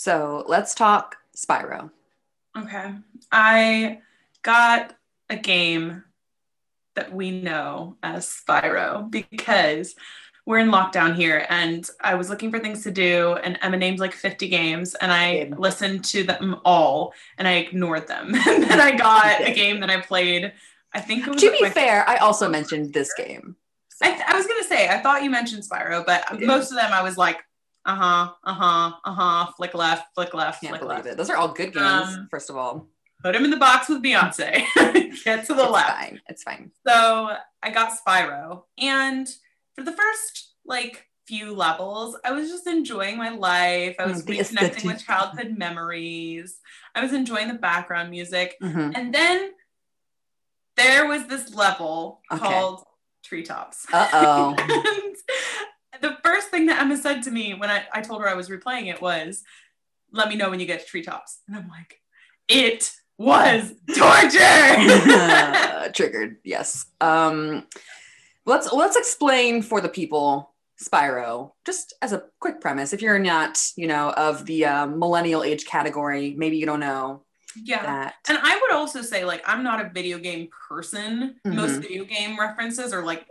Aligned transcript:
So 0.00 0.46
let's 0.48 0.74
talk 0.74 1.16
Spyro. 1.36 1.90
Okay. 2.56 2.94
I 3.30 3.98
got 4.42 4.94
a 5.28 5.36
game 5.36 6.04
that 6.94 7.12
we 7.12 7.30
know 7.30 7.98
as 8.02 8.26
Spyro 8.26 9.10
because 9.10 9.94
we're 10.46 10.60
in 10.60 10.70
lockdown 10.70 11.14
here 11.14 11.44
and 11.50 11.86
I 12.00 12.14
was 12.14 12.30
looking 12.30 12.50
for 12.50 12.58
things 12.58 12.82
to 12.84 12.90
do 12.90 13.34
and 13.44 13.58
Emma 13.60 13.76
named 13.76 13.98
like 13.98 14.14
50 14.14 14.48
games 14.48 14.94
and 14.94 15.12
I 15.12 15.44
Good. 15.44 15.58
listened 15.58 16.02
to 16.06 16.24
them 16.24 16.62
all 16.64 17.12
and 17.36 17.46
I 17.46 17.56
ignored 17.56 18.08
them. 18.08 18.34
and 18.48 18.64
then 18.64 18.80
I 18.80 18.92
got 18.96 19.42
a 19.46 19.52
game 19.52 19.80
that 19.80 19.90
I 19.90 20.00
played. 20.00 20.50
I 20.94 21.00
think 21.02 21.26
it 21.26 21.30
was 21.34 21.42
To 21.42 21.50
be 21.50 21.68
fair, 21.68 22.08
I 22.08 22.16
also 22.16 22.48
mentioned 22.48 22.94
this 22.94 23.12
game. 23.12 23.54
I, 24.00 24.12
th- 24.12 24.24
I 24.26 24.34
was 24.34 24.46
gonna 24.46 24.64
say 24.64 24.88
I 24.88 24.96
thought 25.02 25.22
you 25.22 25.28
mentioned 25.28 25.62
Spyro, 25.62 26.06
but 26.06 26.40
most 26.40 26.70
of 26.70 26.78
them 26.78 26.90
I 26.90 27.02
was 27.02 27.18
like, 27.18 27.44
uh 27.90 27.94
huh, 27.96 28.32
uh 28.44 28.54
huh, 28.54 28.92
uh 29.04 29.12
huh, 29.12 29.52
flick 29.56 29.74
left, 29.74 30.14
flick 30.14 30.32
left, 30.34 30.60
Can't 30.62 30.70
flick 30.70 30.80
believe 30.82 30.96
left. 30.98 31.08
it. 31.08 31.16
Those 31.16 31.30
are 31.30 31.36
all 31.36 31.48
good 31.48 31.72
games, 31.72 31.84
Um, 32.16 32.28
first 32.30 32.48
of 32.50 32.56
all. 32.56 32.86
Put 33.22 33.34
him 33.36 33.44
in 33.44 33.50
the 33.50 33.56
box 33.58 33.88
with 33.88 34.02
Beyonce. 34.02 34.64
Get 35.24 35.44
to 35.46 35.54
the 35.54 35.64
it's 35.64 35.72
left. 35.72 35.90
fine. 35.90 36.20
It's 36.28 36.42
fine. 36.42 36.70
So 36.86 37.36
I 37.62 37.70
got 37.70 37.92
Spyro, 37.98 38.62
and 38.78 39.28
for 39.74 39.82
the 39.84 39.92
first 39.92 40.54
like 40.64 41.06
few 41.26 41.52
levels, 41.52 42.16
I 42.24 42.32
was 42.32 42.48
just 42.48 42.66
enjoying 42.66 43.18
my 43.18 43.28
life. 43.30 43.96
I 43.98 44.06
was 44.06 44.22
Mm, 44.22 44.26
the 44.26 44.38
reconnecting 44.38 44.84
with 44.86 45.04
childhood 45.04 45.56
memories. 45.58 46.58
I 46.94 47.02
was 47.02 47.12
enjoying 47.12 47.48
the 47.48 47.54
background 47.54 48.10
music, 48.10 48.56
Mhm. 48.62 48.92
and 48.96 49.12
then 49.14 49.50
there 50.76 51.06
was 51.06 51.26
this 51.26 51.54
level 51.54 52.20
Okay. 52.32 52.38
called 52.46 52.84
Treetops. 53.22 53.86
Uh-oh. 53.92 54.54
and 54.58 55.16
the 56.00 56.16
first 56.24 56.48
thing 56.48 56.66
that 56.66 56.80
Emma 56.80 56.96
said 56.96 57.22
to 57.24 57.30
me 57.30 57.54
when 57.54 57.70
I, 57.70 57.84
I 57.92 58.00
told 58.00 58.22
her 58.22 58.28
I 58.28 58.34
was 58.34 58.48
replaying 58.48 58.86
it 58.92 59.00
was, 59.00 59.42
let 60.12 60.28
me 60.28 60.36
know 60.36 60.50
when 60.50 60.60
you 60.60 60.66
get 60.66 60.80
to 60.80 60.86
treetops. 60.86 61.40
And 61.46 61.56
I'm 61.56 61.68
like, 61.68 62.00
it 62.48 62.92
was 63.18 63.72
torture. 63.96 65.90
Triggered. 65.94 66.36
Yes. 66.44 66.86
Um, 67.00 67.66
let's 68.46 68.72
let's 68.72 68.96
explain 68.96 69.62
for 69.62 69.80
the 69.80 69.88
people 69.88 70.54
Spyro 70.82 71.52
just 71.66 71.94
as 72.02 72.12
a 72.12 72.24
quick 72.40 72.60
premise. 72.60 72.92
If 72.92 73.02
you're 73.02 73.18
not, 73.18 73.60
you 73.76 73.86
know, 73.86 74.10
of 74.12 74.46
the 74.46 74.64
uh, 74.64 74.86
millennial 74.86 75.42
age 75.42 75.66
category, 75.66 76.34
maybe 76.36 76.56
you 76.56 76.66
don't 76.66 76.80
know 76.80 77.22
yeah. 77.62 77.82
that. 77.82 78.14
And 78.28 78.38
I 78.40 78.58
would 78.62 78.72
also 78.72 79.02
say, 79.02 79.24
like, 79.24 79.42
I'm 79.46 79.62
not 79.62 79.84
a 79.84 79.90
video 79.90 80.18
game 80.18 80.48
person. 80.68 81.36
Most 81.44 81.78
Mhm. 81.78 81.82
video 81.82 82.04
game 82.04 82.38
references 82.38 82.92
are 82.92 83.04
like 83.04 83.26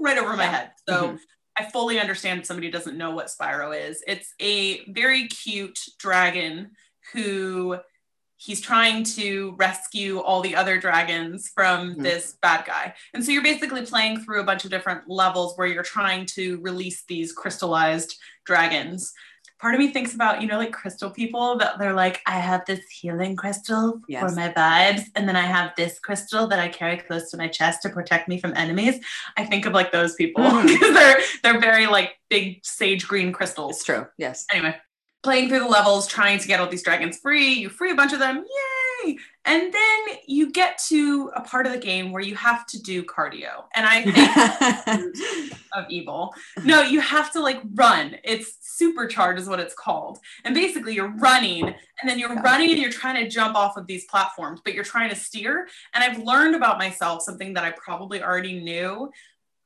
right 0.00 0.16
over 0.16 0.34
my 0.36 0.46
head. 0.46 0.72
So 0.88 1.10
Mhm. 1.10 1.18
I 1.58 1.64
fully 1.70 2.00
understand 2.00 2.40
if 2.40 2.46
somebody 2.46 2.70
doesn't 2.70 2.98
know 2.98 3.12
what 3.12 3.28
Spyro 3.28 3.76
is. 3.88 4.02
It's 4.06 4.34
a 4.40 4.84
very 4.90 5.28
cute 5.28 5.78
dragon 5.98 6.72
who 7.12 7.78
he's 8.36 8.60
trying 8.60 9.04
to 9.04 9.54
rescue 9.56 10.18
all 10.18 10.40
the 10.42 10.56
other 10.56 10.78
dragons 10.78 11.50
from 11.54 11.94
Mhm. 11.94 12.02
this 12.02 12.36
bad 12.42 12.66
guy. 12.66 12.94
And 13.14 13.24
so 13.24 13.30
you're 13.30 13.42
basically 13.42 13.86
playing 13.86 14.22
through 14.24 14.40
a 14.40 14.44
bunch 14.44 14.64
of 14.64 14.70
different 14.70 15.08
levels 15.08 15.56
where 15.56 15.66
you're 15.68 15.84
trying 15.84 16.26
to 16.26 16.60
release 16.60 17.04
these 17.06 17.32
crystallized 17.32 18.16
dragons. 18.44 19.12
Part 19.60 19.74
of 19.74 19.80
me 19.80 19.88
thinks 19.88 20.14
about, 20.14 20.42
you 20.42 20.48
know, 20.48 20.58
like 20.58 20.72
crystal 20.72 21.10
people 21.10 21.56
that 21.58 21.78
they're 21.78 21.94
like, 21.94 22.20
I 22.26 22.38
have 22.38 22.64
this 22.66 22.80
healing 22.88 23.36
crystal 23.36 24.00
Yes. 24.08 24.20
for 24.20 24.34
my 24.34 24.52
vibes, 24.52 25.04
and 25.14 25.28
then 25.28 25.36
I 25.36 25.42
have 25.42 25.72
this 25.76 25.98
crystal 25.98 26.46
that 26.48 26.58
I 26.58 26.68
carry 26.68 26.96
close 26.98 27.30
to 27.30 27.36
my 27.36 27.48
chest 27.48 27.82
to 27.82 27.88
protect 27.88 28.28
me 28.28 28.38
from 28.38 28.52
enemies. 28.56 29.00
I 29.36 29.44
think 29.44 29.64
of 29.66 29.72
like 29.72 29.92
those 29.92 30.14
people 30.14 30.44
hmm. 30.44 30.66
because 30.66 30.94
they're 30.94 31.20
they're 31.42 31.60
very 31.60 31.86
like 31.86 32.18
big 32.28 32.60
sage 32.64 33.06
green 33.06 33.32
crystals. 33.32 33.76
It's 33.76 33.84
true. 33.84 34.06
Yes. 34.18 34.44
Anyway, 34.52 34.76
playing 35.22 35.48
through 35.48 35.60
the 35.60 35.68
levels, 35.68 36.06
trying 36.06 36.38
to 36.38 36.48
get 36.48 36.60
all 36.60 36.68
these 36.68 36.82
dragons 36.82 37.18
free. 37.18 37.54
You 37.54 37.68
free 37.68 37.90
a 37.90 37.94
bunch 37.94 38.12
of 38.12 38.18
them, 38.18 38.36
yay! 38.36 38.83
And 39.46 39.62
then 39.74 40.00
you 40.26 40.50
get 40.50 40.78
to 40.88 41.30
a 41.36 41.42
part 41.42 41.66
of 41.66 41.72
the 41.72 41.78
game 41.78 42.12
where 42.12 42.22
you 42.22 42.34
have 42.36 42.66
to 42.68 42.82
do 42.82 43.02
cardio, 43.04 43.64
and 43.74 43.84
I 43.86 44.02
think 44.02 45.52
of 45.74 45.84
evil. 45.90 46.34
No, 46.64 46.80
you 46.82 47.00
have 47.00 47.32
to 47.32 47.40
like 47.40 47.60
run. 47.74 48.16
It's 48.24 48.56
supercharge 48.80 49.38
is 49.38 49.48
what 49.48 49.60
it's 49.60 49.74
called. 49.74 50.18
And 50.44 50.54
basically 50.54 50.94
you're 50.94 51.14
running 51.18 51.64
and 51.66 52.08
then 52.10 52.18
you're 52.18 52.34
running 52.34 52.70
and 52.70 52.78
you're 52.78 52.90
trying 52.90 53.22
to 53.22 53.28
jump 53.30 53.54
off 53.54 53.76
of 53.76 53.86
these 53.86 54.04
platforms, 54.06 54.60
but 54.64 54.74
you're 54.74 54.82
trying 54.84 55.10
to 55.10 55.16
steer. 55.16 55.68
And 55.94 56.02
I've 56.02 56.18
learned 56.18 56.54
about 56.56 56.78
myself 56.78 57.22
something 57.22 57.54
that 57.54 57.64
I 57.64 57.70
probably 57.72 58.22
already 58.22 58.60
knew. 58.60 59.10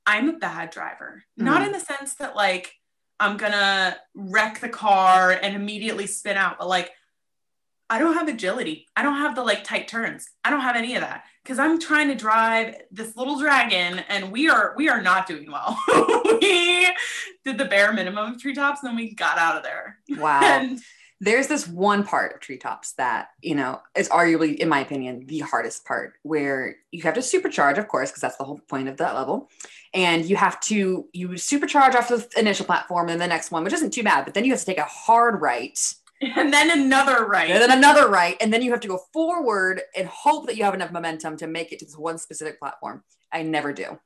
I'm 0.06 0.28
a 0.28 0.38
bad 0.38 0.70
driver. 0.70 1.24
Not 1.36 1.62
Mm. 1.62 1.66
in 1.66 1.72
the 1.72 1.80
sense 1.80 2.14
that 2.14 2.34
like 2.36 2.74
I'm 3.20 3.36
gonna 3.36 3.96
wreck 4.14 4.60
the 4.60 4.68
car 4.68 5.32
and 5.32 5.54
immediately 5.56 6.06
spin 6.06 6.36
out, 6.36 6.58
but 6.58 6.68
like 6.68 6.90
I 7.90 7.98
don't 7.98 8.14
have 8.14 8.28
agility. 8.28 8.86
I 8.96 9.02
don't 9.02 9.16
have 9.16 9.34
the 9.34 9.42
like 9.42 9.64
tight 9.64 9.88
turns. 9.88 10.28
I 10.44 10.50
don't 10.50 10.60
have 10.60 10.76
any 10.76 10.94
of 10.94 11.00
that 11.00 11.24
because 11.42 11.58
I'm 11.58 11.80
trying 11.80 12.08
to 12.08 12.14
drive 12.14 12.76
this 12.90 13.16
little 13.16 13.38
dragon, 13.38 14.00
and 14.08 14.30
we 14.30 14.48
are 14.50 14.74
we 14.76 14.88
are 14.88 15.00
not 15.00 15.26
doing 15.26 15.50
well. 15.50 15.78
we 16.40 16.86
did 17.44 17.56
the 17.56 17.64
bare 17.64 17.92
minimum 17.92 18.34
of 18.34 18.40
treetops, 18.40 18.82
and 18.82 18.90
then 18.90 18.96
we 18.96 19.14
got 19.14 19.38
out 19.38 19.56
of 19.56 19.62
there. 19.62 19.98
wow. 20.10 20.40
And 20.42 20.80
There's 21.20 21.48
this 21.48 21.66
one 21.66 22.04
part 22.04 22.34
of 22.34 22.40
treetops 22.40 22.92
that, 22.92 23.30
you 23.42 23.56
know, 23.56 23.80
is 23.96 24.08
arguably, 24.08 24.54
in 24.54 24.68
my 24.68 24.78
opinion, 24.78 25.24
the 25.26 25.40
hardest 25.40 25.84
part 25.84 26.14
where 26.22 26.76
you 26.92 27.02
have 27.02 27.14
to 27.14 27.20
supercharge, 27.20 27.76
of 27.76 27.88
course, 27.88 28.10
because 28.10 28.20
that's 28.20 28.36
the 28.36 28.44
whole 28.44 28.60
point 28.68 28.88
of 28.88 28.98
that 28.98 29.16
level. 29.16 29.50
And 29.92 30.24
you 30.24 30.36
have 30.36 30.60
to 30.60 31.08
you 31.12 31.30
supercharge 31.30 31.96
off 31.96 32.08
the 32.08 32.28
initial 32.36 32.66
platform 32.66 33.08
and 33.08 33.20
the 33.20 33.26
next 33.26 33.50
one, 33.50 33.64
which 33.64 33.72
isn't 33.72 33.92
too 33.92 34.04
bad, 34.04 34.26
but 34.26 34.34
then 34.34 34.44
you 34.44 34.52
have 34.52 34.60
to 34.60 34.66
take 34.66 34.78
a 34.78 34.84
hard 34.84 35.40
right 35.40 35.76
and 36.20 36.52
then 36.52 36.70
another 36.70 37.26
right. 37.26 37.50
and 37.50 37.60
then 37.62 37.76
another 37.76 38.08
right, 38.08 38.36
and 38.40 38.52
then 38.52 38.62
you 38.62 38.70
have 38.70 38.80
to 38.80 38.88
go 38.88 39.00
forward 39.12 39.82
and 39.96 40.08
hope 40.08 40.46
that 40.46 40.56
you 40.56 40.64
have 40.64 40.74
enough 40.74 40.92
momentum 40.92 41.36
to 41.38 41.46
make 41.46 41.72
it 41.72 41.78
to 41.80 41.84
this 41.84 41.96
one 41.96 42.18
specific 42.18 42.58
platform. 42.58 43.02
I 43.32 43.42
never 43.42 43.72
do. 43.72 43.98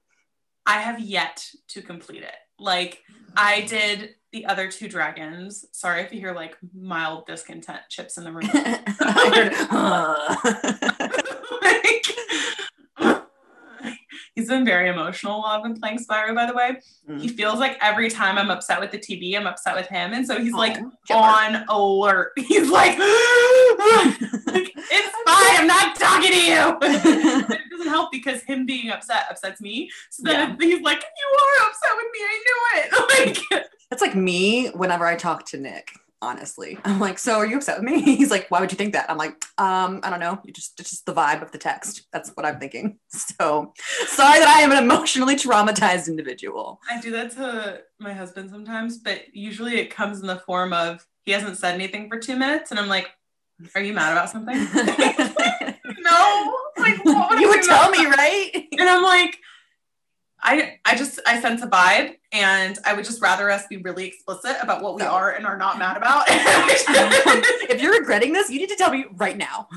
I 0.67 0.81
have 0.81 1.01
yet 1.01 1.47
to 1.69 1.83
complete 1.83 2.23
it. 2.23 2.35
Like 2.59 3.03
I 3.37 3.63
did 3.63 4.15
the 4.33 4.47
other 4.47 4.71
two 4.71 4.89
dragons. 4.89 5.65
Sorry 5.73 6.03
if 6.03 6.13
you 6.13 6.21
hear 6.21 6.35
like 6.35 6.57
mild 6.75 7.27
discontent 7.27 7.81
chips 7.89 8.19
in 8.19 8.25
the 8.25 8.33
room. 8.33 8.49
I 8.55 9.33
heard, 9.35 9.53
like, 11.63 12.07
he's 14.35 14.49
been 14.49 14.65
very 14.65 14.89
emotional 14.89 15.41
while 15.41 15.57
I've 15.57 15.63
been 15.63 15.79
playing 15.79 15.99
Spyro, 15.99 16.35
by 16.35 16.47
the 16.47 16.55
way. 16.55 16.79
Mm. 17.09 17.21
He 17.21 17.29
feels 17.29 17.59
like 17.59 17.77
every 17.81 18.09
time 18.11 18.39
I'm 18.39 18.51
upset 18.51 18.81
with 18.81 18.91
the 18.91 18.99
TV, 18.99 19.37
I'm 19.37 19.47
upset 19.47 19.75
with 19.75 19.87
him. 19.87 20.13
And 20.13 20.27
so 20.27 20.41
he's 20.41 20.53
like 20.53 20.79
Aw, 21.11 21.47
on 21.47 21.65
alert. 21.69 22.33
He's 22.37 22.71
like, 22.71 22.99
like, 22.99 24.73
it's 24.75 25.17
fine, 25.27 25.61
I'm 25.61 25.67
not 25.67 25.97
talking 25.97 26.31
to 26.31 26.41
you. 26.41 26.77
It 26.83 27.71
doesn't 27.71 27.89
help 27.89 28.13
because 28.13 28.43
him 28.43 28.67
being 28.67 28.91
upset 28.91 29.27
upsets 29.31 29.61
me. 29.61 29.91
So 30.11 30.23
then 30.25 30.57
he's 30.61 30.81
like, 30.83 31.03
You 31.03 31.39
are 31.39 31.69
upset 31.69 31.91
with 31.97 32.07
me, 32.13 32.19
I 32.23 32.45
knew 32.45 32.61
it. 32.75 33.41
Like 33.53 33.65
That's 33.91 34.03
like 34.03 34.15
me 34.15 34.69
whenever 34.71 35.07
I 35.07 35.17
talk 35.17 35.47
to 35.47 35.59
Nick. 35.59 35.93
Honestly, 36.23 36.79
I'm 36.85 37.01
like, 37.01 37.19
so 37.19 37.35
are 37.35 37.47
you 37.47 37.57
upset 37.57 37.79
with 37.79 37.85
me? 37.85 38.01
He's 38.17 38.31
like, 38.31 38.47
why 38.49 38.61
would 38.61 38.73
you 38.73 38.79
think 38.79 38.95
that? 38.95 39.11
I'm 39.11 39.19
like, 39.19 39.45
um, 39.59 40.01
I 40.03 40.11
don't 40.11 40.21
know. 40.21 40.41
You 40.45 40.53
just 40.53 40.79
it's 40.81 40.91
just 40.91 41.05
the 41.05 41.13
vibe 41.13 41.43
of 41.43 41.53
the 41.53 41.59
text. 41.59 42.07
That's 42.13 42.31
what 42.31 42.47
I'm 42.47 42.59
thinking. 42.59 42.99
So 43.39 43.73
sorry 44.07 44.39
that 44.39 44.49
I 44.49 44.63
am 44.63 44.73
an 44.73 44.83
emotionally 44.83 45.37
traumatized 45.37 46.09
individual. 46.09 46.81
I 46.91 47.01
do 47.01 47.11
that 47.13 47.33
to 47.33 47.83
my 47.99 48.13
husband 48.13 48.51
sometimes, 48.51 48.99
but 48.99 49.35
usually 49.35 49.79
it 49.81 49.91
comes 49.91 50.21
in 50.21 50.27
the 50.27 50.39
form 50.39 50.73
of 50.73 51.05
he 51.25 51.33
hasn't 51.33 51.59
said 51.59 51.75
anything 51.75 52.09
for 52.09 52.19
two 52.19 52.37
minutes, 52.37 52.71
and 52.71 52.81
I'm 52.81 52.89
like, 52.89 53.09
"Are 53.75 53.83
you 53.83 53.93
mad 53.93 54.13
about 54.13 54.31
something?" 54.31 54.57
no, 54.57 56.55
like 56.79 57.05
what 57.05 57.31
would 57.31 57.39
I 57.39 57.41
you 57.41 57.49
would 57.49 57.63
tell 57.63 57.91
mad 57.91 57.99
me, 57.99 58.07
about? 58.07 58.19
right? 58.19 58.51
and 58.73 58.89
I'm 58.89 59.03
like, 59.03 59.37
I 60.43 60.79
I 60.85 60.97
just 60.97 61.21
I 61.27 61.41
sense 61.41 61.63
a 61.63 61.67
vibe, 61.69 62.17
and 62.33 62.79
I 62.85 62.95
would 62.95 63.05
just 63.05 63.23
rather 63.23 63.51
us 63.51 63.67
be 63.69 63.77
really 63.79 64.07
explicit 64.07 64.57
about 64.61 64.83
what 64.83 64.97
we 64.97 65.03
So- 65.03 65.09
are 65.09 65.31
and 65.31 65.47
are 65.47 65.57
not 65.57 65.79
mad 65.79 65.97
about. 65.97 66.25
if 66.29 67.81
you're 67.81 67.99
regretting 67.99 68.33
this, 68.33 68.51
you 68.51 68.59
need 68.59 68.69
to 68.71 68.77
tell 68.77 68.91
me 68.91 69.05
right 69.17 69.37
now. 69.37 69.69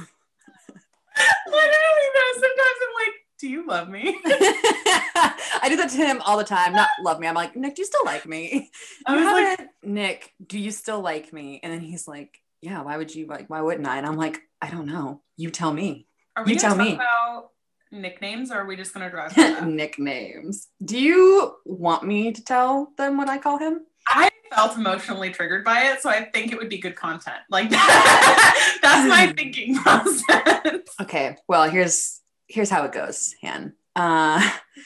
Literally, 1.48 2.08
though, 2.14 2.34
sometimes 2.34 2.80
I'm 2.84 2.94
like, 2.96 3.14
"Do 3.40 3.48
you 3.50 3.68
love 3.68 3.90
me?" 3.90 4.20
I 4.26 5.68
do 5.70 5.78
that 5.78 5.90
to 5.92 5.98
him 5.98 6.22
all 6.26 6.38
the 6.38 6.44
time. 6.44 6.74
Not 6.74 6.90
love 7.02 7.20
me. 7.20 7.28
I'm 7.28 7.36
like, 7.36 7.56
Nick, 7.56 7.76
do 7.76 7.82
you 7.82 7.86
still 7.86 8.04
like 8.06 8.26
me? 8.28 8.70
I 9.06 9.16
was 9.16 9.26
like, 9.60 9.70
Nick, 9.84 10.34
do 10.46 10.60
you 10.60 10.72
still 10.72 11.00
like 11.00 11.32
me? 11.32 11.60
And 11.64 11.72
then 11.72 11.80
he's 11.80 12.08
like, 12.08 12.42
Yeah, 12.62 12.82
why 12.84 12.98
would 12.98 13.14
you 13.16 13.28
like 13.28 13.50
why 13.50 13.62
wouldn't 13.62 13.88
I? 13.88 13.98
And 13.98 14.06
I'm 14.06 14.18
like, 14.18 14.42
I 14.62 14.70
don't 14.70 14.88
know. 14.88 15.22
You 15.38 15.50
tell 15.52 15.72
me. 15.74 16.08
"Are 16.36 16.44
we 16.44 16.54
you 16.54 16.60
tell 16.60 16.76
me. 16.76 16.96
about 16.96 17.52
nicknames, 17.92 18.52
or 18.52 18.56
are 18.56 18.66
we 18.66 18.76
just 18.76 18.94
gonna 18.94 19.10
drive?" 19.10 19.36
Nicknames. 19.66 20.68
Do 20.84 21.00
you 21.00 21.56
want 21.66 22.04
me 22.04 22.32
to 22.32 22.44
tell 22.44 22.92
them 22.98 23.18
what 23.18 23.30
I 23.30 23.38
call 23.38 23.58
him? 23.58 23.82
I 24.08 24.30
felt 24.54 24.78
emotionally 24.78 25.32
triggered 25.32 25.64
by 25.64 25.92
it, 25.92 26.02
so 26.02 26.10
I 26.10 26.26
think 26.26 26.52
it 26.52 26.58
would 26.58 26.70
be 26.70 26.78
good 26.78 26.96
content. 26.96 27.38
Like 27.50 27.70
that's 27.70 29.10
my 29.10 29.34
thinking 29.36 29.76
process. 29.76 30.80
Okay. 31.02 31.38
Well, 31.48 31.70
here's 31.70 32.22
here's 32.48 32.70
how 32.70 32.84
it 32.86 32.92
goes, 32.92 33.34
Han. 33.42 33.74
Uh 33.96 34.40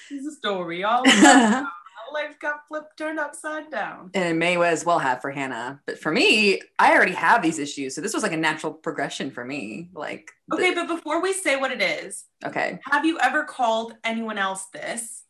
This 0.09 0.21
is 0.21 0.27
a 0.27 0.35
story 0.37 0.83
all 0.83 1.01
about 1.01 1.67
life 2.13 2.39
got 2.39 2.67
flipped, 2.67 2.97
turned 2.97 3.19
upside 3.19 3.69
down. 3.71 4.11
And 4.13 4.23
it 4.29 4.33
may 4.35 4.57
as 4.63 4.85
well 4.85 4.99
have 4.99 5.21
for 5.21 5.31
Hannah. 5.31 5.81
But 5.85 5.99
for 5.99 6.11
me, 6.11 6.61
I 6.77 6.93
already 6.93 7.13
have 7.13 7.41
these 7.41 7.59
issues. 7.59 7.95
So 7.95 8.01
this 8.01 8.13
was 8.13 8.23
like 8.23 8.31
a 8.33 8.37
natural 8.37 8.73
progression 8.73 9.31
for 9.31 9.43
me. 9.45 9.89
Like, 9.93 10.31
the- 10.47 10.55
Okay, 10.55 10.73
but 10.73 10.87
before 10.87 11.21
we 11.21 11.33
say 11.33 11.55
what 11.55 11.71
it 11.71 11.81
is, 11.81 12.25
okay. 12.45 12.79
have 12.85 13.05
you 13.05 13.19
ever 13.19 13.43
called 13.43 13.93
anyone 14.03 14.37
else 14.37 14.65
this? 14.73 15.23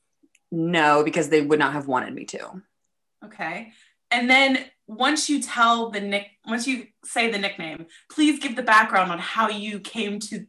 No, 0.51 1.03
because 1.03 1.29
they 1.29 1.41
would 1.41 1.59
not 1.59 1.73
have 1.73 1.87
wanted 1.87 2.13
me 2.13 2.25
to. 2.25 2.61
Okay. 3.23 3.71
And 4.11 4.29
then 4.29 4.65
once 4.87 5.29
you 5.29 5.41
tell 5.41 5.91
the 5.91 6.01
nick, 6.01 6.27
once 6.47 6.65
you 6.65 6.87
say 7.05 7.29
the 7.29 7.37
nickname, 7.37 7.85
please 8.11 8.39
give 8.39 8.55
the 8.55 8.63
background 8.63 9.11
on 9.11 9.19
how 9.19 9.49
you 9.49 9.79
came 9.79 10.19
to 10.19 10.45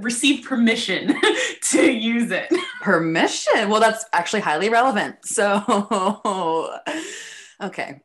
receive 0.00 0.44
permission 0.44 1.14
to 1.70 1.90
use 1.90 2.30
it. 2.30 2.52
Permission. 2.82 3.68
Well, 3.68 3.80
that's 3.80 4.04
actually 4.12 4.40
highly 4.40 4.68
relevant. 4.68 5.16
So, 5.24 6.80
okay. 7.62 8.00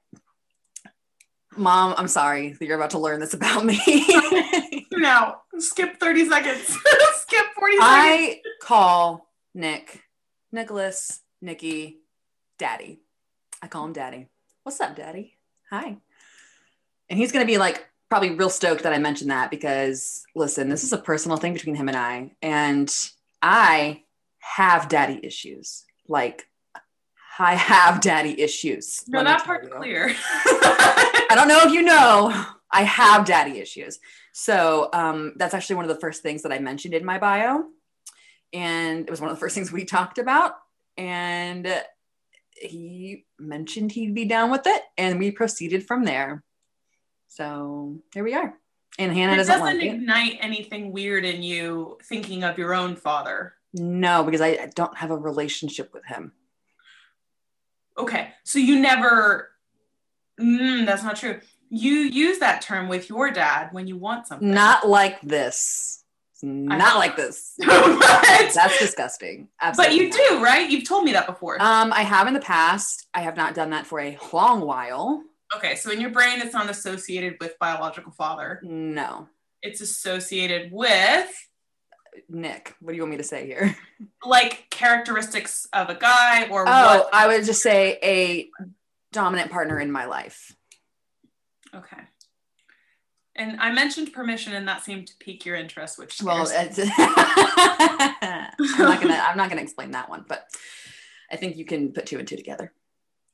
Mom, 1.57 1.93
I'm 1.97 2.07
sorry 2.07 2.53
that 2.53 2.65
you're 2.65 2.77
about 2.77 2.91
to 2.91 2.99
learn 2.99 3.19
this 3.19 3.33
about 3.33 3.65
me. 3.65 3.79
no, 4.93 5.35
skip 5.59 5.99
30 5.99 6.29
seconds. 6.29 6.63
skip 7.15 7.45
40 7.55 7.77
seconds. 7.77 7.79
I 7.81 8.41
call 8.61 9.27
Nick, 9.53 10.01
Nicholas, 10.51 11.21
Nikki, 11.41 11.99
Daddy. 12.57 13.01
I 13.61 13.67
call 13.67 13.85
him 13.85 13.93
Daddy. 13.93 14.27
What's 14.63 14.79
up, 14.79 14.95
Daddy? 14.95 15.33
Hi. 15.69 15.97
And 17.09 17.19
he's 17.19 17.33
going 17.33 17.45
to 17.45 17.51
be 17.51 17.57
like, 17.57 17.85
probably 18.11 18.31
real 18.31 18.49
stoked 18.49 18.83
that 18.83 18.91
I 18.91 18.97
mentioned 18.97 19.31
that 19.31 19.49
because 19.49 20.25
listen, 20.35 20.67
this 20.67 20.83
is 20.83 20.91
a 20.91 20.97
personal 20.97 21.37
thing 21.37 21.53
between 21.53 21.75
him 21.75 21.87
and 21.87 21.95
I. 21.95 22.33
And 22.41 22.93
I 23.41 24.03
have 24.39 24.89
daddy 24.89 25.21
issues. 25.23 25.85
Like, 26.09 26.45
I 27.39 27.55
have 27.55 28.01
daddy 28.01 28.41
issues. 28.41 29.05
no, 29.07 29.23
that 29.23 29.45
part's 29.45 29.69
clear. 29.69 30.13
I 30.35 31.31
don't 31.35 31.47
know 31.47 31.61
if 31.61 31.71
you 31.71 31.83
know, 31.83 32.47
I 32.69 32.83
have 32.83 33.25
daddy 33.25 33.59
issues. 33.59 33.97
So 34.33 34.89
um, 34.91 35.31
that's 35.37 35.53
actually 35.53 35.77
one 35.77 35.85
of 35.85 35.95
the 35.95 36.01
first 36.01 36.21
things 36.21 36.43
that 36.43 36.51
I 36.51 36.59
mentioned 36.59 36.93
in 36.93 37.05
my 37.05 37.17
bio. 37.17 37.63
And 38.51 39.05
it 39.05 39.09
was 39.09 39.21
one 39.21 39.29
of 39.29 39.37
the 39.37 39.39
first 39.39 39.55
things 39.55 39.71
we 39.71 39.85
talked 39.85 40.17
about. 40.17 40.55
And 40.97 41.81
he 42.57 43.23
mentioned 43.39 43.93
he'd 43.93 44.13
be 44.13 44.25
down 44.25 44.51
with 44.51 44.63
it. 44.65 44.81
And 44.97 45.17
we 45.17 45.31
proceeded 45.31 45.87
from 45.87 46.03
there. 46.03 46.43
So 47.31 47.95
here 48.13 48.25
we 48.25 48.33
are. 48.33 48.53
And 48.99 49.13
Hannah 49.13 49.33
it 49.33 49.37
doesn't, 49.37 49.59
doesn't 49.59 49.77
like 49.77 49.85
it. 49.85 49.93
ignite 49.93 50.37
anything 50.41 50.91
weird 50.91 51.23
in 51.23 51.41
you 51.41 51.97
thinking 52.03 52.43
of 52.43 52.57
your 52.57 52.73
own 52.73 52.97
father. 52.97 53.53
No, 53.73 54.25
because 54.25 54.41
I 54.41 54.69
don't 54.75 54.97
have 54.97 55.11
a 55.11 55.17
relationship 55.17 55.93
with 55.93 56.05
him. 56.05 56.33
Okay, 57.97 58.31
so 58.43 58.59
you 58.59 58.81
never. 58.81 59.49
Mm, 60.41 60.85
that's 60.85 61.03
not 61.03 61.15
true. 61.15 61.39
You 61.69 61.93
use 61.93 62.39
that 62.39 62.61
term 62.61 62.89
with 62.89 63.07
your 63.07 63.31
dad 63.31 63.69
when 63.71 63.87
you 63.87 63.95
want 63.95 64.27
something. 64.27 64.51
Not 64.51 64.89
like 64.89 65.21
this. 65.21 66.03
Not 66.43 66.97
like 66.97 67.15
this. 67.15 67.53
That's 67.59 68.79
disgusting. 68.79 69.47
Absolutely. 69.61 70.09
But 70.09 70.17
you 70.17 70.29
do, 70.29 70.43
right? 70.43 70.67
You've 70.67 70.87
told 70.87 71.03
me 71.03 71.11
that 71.11 71.27
before. 71.27 71.61
Um, 71.61 71.93
I 71.93 72.01
have 72.01 72.27
in 72.27 72.33
the 72.33 72.39
past. 72.39 73.05
I 73.13 73.21
have 73.21 73.37
not 73.37 73.53
done 73.53 73.69
that 73.69 73.85
for 73.85 73.99
a 73.99 74.17
long 74.33 74.61
while. 74.61 75.23
Okay, 75.55 75.75
so 75.75 75.91
in 75.91 76.01
your 76.01 76.09
brain, 76.11 76.39
it's 76.41 76.53
not 76.53 76.69
associated 76.69 77.37
with 77.39 77.57
biological 77.59 78.11
father. 78.11 78.59
No. 78.63 79.27
It's 79.61 79.81
associated 79.81 80.71
with 80.71 81.29
Nick, 82.27 82.75
what 82.81 82.91
do 82.91 82.95
you 82.97 83.03
want 83.03 83.11
me 83.11 83.17
to 83.17 83.23
say 83.23 83.45
here? 83.45 83.75
like 84.25 84.69
characteristics 84.69 85.67
of 85.73 85.89
a 85.89 85.95
guy 85.95 86.47
or 86.49 86.63
Oh, 86.67 86.97
what. 86.99 87.09
I 87.13 87.27
would 87.27 87.45
just 87.45 87.61
say 87.61 87.97
a 88.03 88.49
dominant 89.11 89.51
partner 89.51 89.79
in 89.79 89.91
my 89.91 90.05
life. 90.05 90.53
Okay. 91.73 92.01
And 93.35 93.61
I 93.61 93.71
mentioned 93.71 94.11
permission, 94.11 94.53
and 94.53 94.67
that 94.67 94.83
seemed 94.83 95.07
to 95.07 95.13
pique 95.19 95.45
your 95.45 95.55
interest, 95.55 95.97
which 95.97 96.21
Well, 96.21 96.45
I'm 96.57 96.69
not 98.77 99.01
gonna 99.01 99.23
I'm 99.29 99.37
not 99.37 99.49
gonna 99.49 99.61
explain 99.61 99.91
that 99.91 100.09
one, 100.09 100.25
but 100.27 100.45
I 101.31 101.37
think 101.37 101.55
you 101.55 101.63
can 101.65 101.93
put 101.93 102.05
two 102.07 102.19
and 102.19 102.27
two 102.27 102.35
together. 102.35 102.73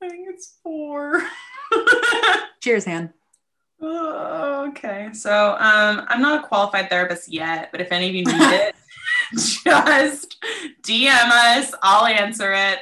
I 0.04 0.10
think 0.10 0.28
it's 0.30 0.58
four. 0.64 1.24
Cheers, 2.62 2.86
Han. 2.86 3.14
Oh, 3.82 4.68
okay. 4.70 5.10
So 5.14 5.52
um, 5.60 6.06
I'm 6.08 6.22
not 6.22 6.44
a 6.44 6.48
qualified 6.48 6.90
therapist 6.90 7.32
yet, 7.32 7.70
but 7.72 7.82
if 7.82 7.92
any 7.92 8.10
of 8.10 8.16
you 8.16 8.26
need 8.26 8.34
it, 8.54 8.76
just 9.34 10.38
DM 10.84 11.30
us. 11.30 11.74
I'll 11.82 12.06
answer 12.06 12.54
it. 12.54 12.80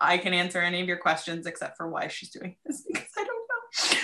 I 0.00 0.18
can 0.18 0.32
answer 0.32 0.60
any 0.60 0.80
of 0.80 0.86
your 0.86 0.96
questions 0.96 1.46
except 1.46 1.76
for 1.76 1.88
why 1.88 2.08
she's 2.08 2.30
doing 2.30 2.56
this 2.64 2.82
because 2.86 3.10
I 3.16 3.24
don't 3.24 3.26
know. 3.26 3.98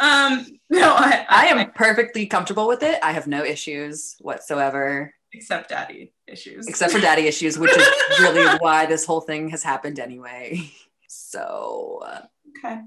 Um, 0.00 0.46
no, 0.70 0.94
I, 0.94 1.26
I 1.28 1.46
am 1.46 1.72
perfectly 1.72 2.26
comfortable 2.26 2.66
with 2.66 2.82
it. 2.82 2.98
I 3.02 3.12
have 3.12 3.26
no 3.26 3.44
issues 3.44 4.16
whatsoever, 4.20 5.12
except 5.32 5.68
daddy 5.68 6.12
issues. 6.26 6.66
except 6.66 6.92
for 6.92 7.00
daddy 7.00 7.26
issues, 7.26 7.58
which 7.58 7.76
is 7.76 7.86
really 8.20 8.46
why 8.60 8.86
this 8.86 9.04
whole 9.04 9.20
thing 9.20 9.50
has 9.50 9.62
happened 9.62 9.98
anyway. 9.98 10.70
So 11.08 12.00
uh, 12.06 12.20
okay. 12.58 12.80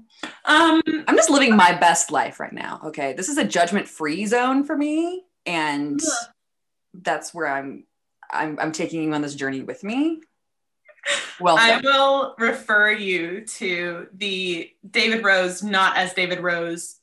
Um, 0.44 0.82
I'm 1.08 1.16
just 1.16 1.30
living 1.30 1.56
my 1.56 1.72
best 1.72 2.10
life 2.10 2.40
right 2.40 2.52
now. 2.52 2.80
Okay. 2.86 3.12
This 3.12 3.28
is 3.28 3.38
a 3.38 3.44
judgment 3.44 3.88
free 3.88 4.26
zone 4.26 4.64
for 4.64 4.76
me. 4.76 5.24
And 5.46 6.00
Yeah. 6.00 6.08
that's 7.02 7.34
where 7.34 7.46
I'm, 7.48 7.84
I'm, 8.30 8.58
I'm 8.58 8.72
taking 8.72 9.02
you 9.02 9.12
on 9.12 9.22
this 9.22 9.34
journey 9.34 9.62
with 9.62 9.84
me. 9.84 10.20
Well, 11.38 11.56
I 11.58 11.80
will 11.82 12.34
refer 12.38 12.90
you 12.90 13.42
to 13.58 14.06
the 14.14 14.70
David 14.90 15.22
Rose, 15.24 15.62
not 15.62 15.96
as 15.98 16.14
David 16.14 16.40
Rose, 16.40 16.96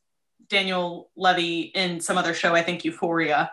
Daniel 0.50 1.12
Levy 1.16 1.62
in 1.62 2.00
some 2.00 2.18
other 2.18 2.34
show, 2.34 2.56
I 2.56 2.64
think 2.64 2.84
Euphoria. 2.84 3.52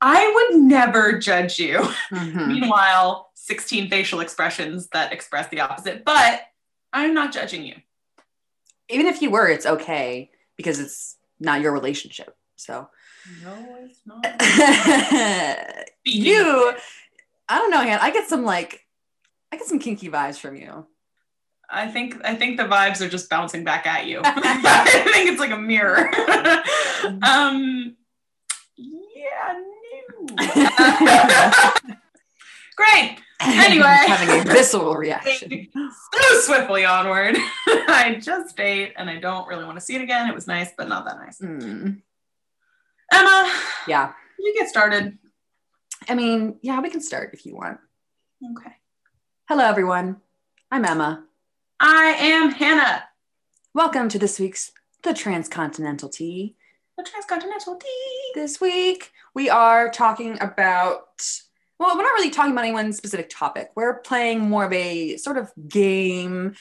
I 0.00 0.48
would 0.50 0.60
never 0.62 1.18
judge 1.18 1.58
you. 1.58 1.80
Mhm. 2.10 2.46
Meanwhile, 2.48 3.30
16 3.34 3.90
facial 3.90 4.20
expressions 4.20 4.88
that 4.94 5.12
express 5.12 5.48
the 5.48 5.60
opposite, 5.60 6.04
but 6.04 6.42
I'm 6.92 7.12
not 7.12 7.32
judging 7.32 7.64
you. 7.64 7.74
Even 8.90 9.06
if 9.06 9.22
you 9.22 9.30
were, 9.30 9.48
it's 9.48 9.66
okay 9.66 10.30
because 10.56 10.78
it's 10.80 11.16
not 11.38 11.60
your 11.60 11.72
relationship. 11.72 12.36
So 12.56 12.88
No, 13.42 13.78
it's 13.80 14.00
not. 14.06 14.24
you, 16.04 16.74
I 17.48 17.58
don't 17.58 17.70
know. 17.70 17.78
I 17.78 18.10
get 18.10 18.28
some 18.28 18.44
like, 18.44 18.86
I 19.52 19.56
get 19.56 19.66
some 19.66 19.78
kinky 19.78 20.08
vibes 20.08 20.38
from 20.38 20.56
you. 20.56 20.86
I 21.72 21.86
think 21.86 22.16
I 22.24 22.34
think 22.34 22.56
the 22.56 22.64
vibes 22.64 23.00
are 23.00 23.08
just 23.08 23.30
bouncing 23.30 23.62
back 23.62 23.86
at 23.86 24.06
you. 24.06 24.20
I 24.24 25.10
think 25.12 25.30
it's 25.30 25.40
like 25.40 25.52
a 25.52 25.56
mirror. 25.56 26.10
um, 27.22 27.96
yeah, 28.76 29.60
no. 30.36 31.96
Great. 32.80 33.18
Anyway. 33.40 33.84
having 34.06 34.40
a 34.40 34.44
visceral 34.44 34.96
reaction. 34.96 35.68
So 35.74 36.40
swiftly 36.40 36.86
onward. 36.86 37.36
I 37.66 38.18
just 38.20 38.58
ate 38.58 38.94
and 38.96 39.10
I 39.10 39.16
don't 39.16 39.46
really 39.48 39.64
want 39.64 39.76
to 39.76 39.82
see 39.82 39.96
it 39.96 40.02
again. 40.02 40.28
It 40.28 40.34
was 40.34 40.46
nice, 40.46 40.70
but 40.78 40.88
not 40.88 41.04
that 41.04 41.18
nice. 41.18 41.40
Mm, 41.40 42.00
Emma, 43.12 43.52
yeah. 43.86 44.12
you 44.38 44.54
get 44.56 44.68
started. 44.68 45.18
I 46.08 46.14
mean, 46.14 46.58
yeah, 46.62 46.80
we 46.80 46.88
can 46.88 47.02
start 47.02 47.30
if 47.34 47.44
you 47.44 47.54
want. 47.54 47.78
Okay. 48.58 48.72
Hello, 49.48 49.64
everyone. 49.64 50.16
I'm 50.70 50.84
Emma. 50.86 51.24
I 51.80 52.16
am 52.18 52.50
Hannah, 52.50 53.04
Welcome 53.74 54.08
to 54.08 54.18
this 54.18 54.38
week's 54.40 54.72
The 55.02 55.12
Transcontinental 55.12 56.08
Tea. 56.08 56.56
the 56.96 57.04
transcontinental 57.04 57.76
tea. 57.76 58.32
This 58.34 58.60
week, 58.60 59.12
we 59.34 59.50
are 59.50 59.90
talking 59.90 60.38
about, 60.40 61.22
well, 61.80 61.96
we're 61.96 62.02
not 62.02 62.12
really 62.12 62.30
talking 62.30 62.52
about 62.52 62.64
any 62.64 62.74
one 62.74 62.92
specific 62.92 63.30
topic. 63.30 63.70
We're 63.74 64.00
playing 64.00 64.40
more 64.40 64.64
of 64.66 64.72
a 64.72 65.16
sort 65.16 65.38
of 65.38 65.50
game, 65.66 66.54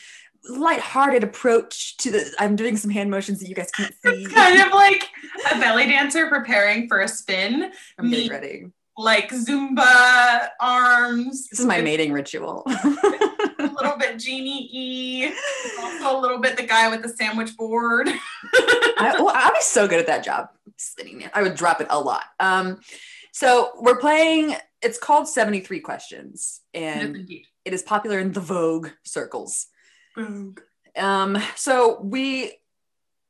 lighthearted 0.49 1.23
approach 1.23 1.97
to 1.97 2.09
the. 2.11 2.31
I'm 2.39 2.55
doing 2.55 2.77
some 2.77 2.89
hand 2.89 3.11
motions 3.11 3.39
that 3.41 3.49
you 3.49 3.53
guys 3.55 3.69
can't 3.71 3.93
see. 4.03 4.23
It's 4.23 4.33
kind 4.33 4.61
of 4.61 4.71
like 4.73 5.03
a 5.51 5.59
belly 5.59 5.85
dancer 5.87 6.27
preparing 6.29 6.87
for 6.87 7.01
a 7.01 7.07
spin, 7.07 7.71
I'm 7.99 8.09
getting 8.09 8.25
me- 8.27 8.29
ready. 8.29 8.65
like 8.97 9.29
Zumba 9.31 10.47
arms, 10.61 11.49
This 11.49 11.59
is 11.59 11.65
my 11.65 11.81
mating 11.81 12.13
ritual. 12.13 12.63
a 12.67 13.71
little 13.81 13.97
bit 13.97 14.17
genie 14.19 14.69
y, 15.29 15.35
also 15.81 16.17
a 16.17 16.19
little 16.19 16.39
bit 16.39 16.55
the 16.55 16.63
guy 16.63 16.89
with 16.89 17.01
the 17.01 17.09
sandwich 17.09 17.55
board. 17.57 18.07
I, 18.07 19.15
well, 19.19 19.33
I'd 19.35 19.51
be 19.53 19.61
so 19.61 19.85
good 19.85 19.99
at 19.99 20.07
that 20.07 20.23
job, 20.23 20.47
spinning. 20.77 21.29
I 21.33 21.41
would 21.43 21.55
drop 21.55 21.81
it 21.81 21.87
a 21.89 21.99
lot. 21.99 22.23
Um, 22.39 22.79
so 23.33 23.71
we're 23.79 23.97
playing. 23.97 24.55
It's 24.81 24.97
called 24.97 25.27
73 25.27 25.79
questions, 25.81 26.61
and 26.73 27.17
indeed. 27.17 27.45
it 27.65 27.73
is 27.73 27.83
popular 27.83 28.19
in 28.19 28.31
the 28.31 28.39
Vogue 28.39 28.89
circles. 29.03 29.67
Um, 30.95 31.37
so 31.55 31.99
we 32.01 32.53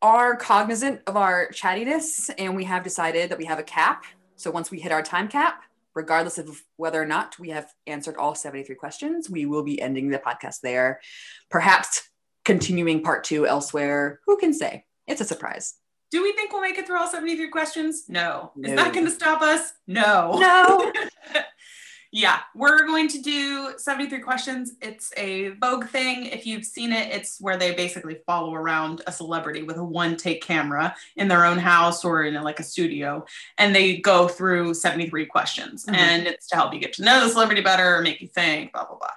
are 0.02 0.36
cognizant 0.36 1.02
of 1.08 1.18
our 1.18 1.50
chattiness, 1.52 2.30
and 2.38 2.56
we 2.56 2.66
have 2.66 2.84
decided 2.84 3.32
that 3.32 3.38
we 3.38 3.46
have 3.46 3.60
a 3.60 3.64
cap. 3.64 4.06
So 4.36 4.52
once 4.52 4.72
we 4.72 4.80
hit 4.80 4.92
our 4.92 5.02
time 5.02 5.28
cap, 5.28 5.64
regardless 5.96 6.38
of 6.38 6.62
whether 6.78 7.02
or 7.02 7.06
not 7.06 7.38
we 7.40 7.50
have 7.50 7.72
answered 7.88 8.16
all 8.16 8.36
73 8.36 8.76
questions, 8.76 9.30
we 9.30 9.46
will 9.46 9.64
be 9.64 9.82
ending 9.82 10.10
the 10.10 10.20
podcast 10.20 10.62
there. 10.62 11.02
Perhaps 11.50 12.10
continuing 12.46 13.04
part 13.04 13.24
two 13.24 13.46
elsewhere. 13.46 14.20
Who 14.26 14.38
can 14.38 14.54
say? 14.54 14.86
It's 15.08 15.22
a 15.22 15.26
surprise. 15.26 15.76
Do 16.12 16.24
we 16.24 16.34
think 16.34 16.52
we'll 16.52 16.62
make 16.62 16.78
it 16.78 16.88
through 16.88 16.98
all 17.00 17.08
73 17.08 17.50
questions? 17.50 18.06
No. 18.10 18.52
Is 18.64 18.76
that 18.76 18.94
going 18.94 19.06
to 19.06 19.12
stop 19.12 19.42
us? 19.42 19.74
No. 19.86 20.38
No. 20.40 20.92
yeah, 22.12 22.40
we're 22.56 22.88
going 22.88 23.08
to 23.10 23.22
do 23.22 23.74
73 23.78 24.20
questions. 24.22 24.72
It's 24.82 25.14
a 25.18 25.50
Vogue 25.50 25.86
thing. 25.86 26.26
If 26.26 26.48
you've 26.48 26.66
seen 26.66 26.92
it, 26.92 27.14
it's 27.14 27.40
where 27.40 27.58
they 27.58 27.76
basically 27.76 28.18
follow 28.26 28.56
around 28.56 29.04
a 29.06 29.12
celebrity 29.12 29.62
with 29.62 29.78
a 29.78 29.84
one 29.84 30.18
take 30.18 30.42
camera 30.42 30.96
in 31.16 31.28
their 31.28 31.46
own 31.46 31.60
house 31.60 32.04
or 32.04 32.24
in 32.24 32.34
like 32.42 32.60
a 32.60 32.64
studio, 32.64 33.24
and 33.60 33.76
they 33.76 33.98
go 33.98 34.28
through 34.28 34.74
73 34.74 35.28
questions. 35.28 35.86
Mhm. 35.86 35.94
And 35.96 36.26
it's 36.28 36.48
to 36.48 36.56
help 36.56 36.74
you 36.74 36.80
get 36.80 36.94
to 36.94 37.04
know 37.04 37.24
the 37.24 37.30
celebrity 37.30 37.62
better, 37.62 37.98
or 37.98 38.02
make 38.02 38.20
you 38.20 38.28
think, 38.28 38.74
blah, 38.74 38.86
blah, 38.86 38.98
blah. 38.98 39.10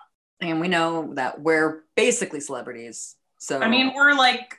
and 0.42 0.60
we 0.60 0.68
know 0.68 1.14
that 1.14 1.40
we're 1.40 1.84
basically 1.96 2.40
celebrities. 2.40 3.14
So 3.38 3.60
I 3.60 3.68
mean, 3.68 3.94
we're 3.94 4.12
like 4.14 4.58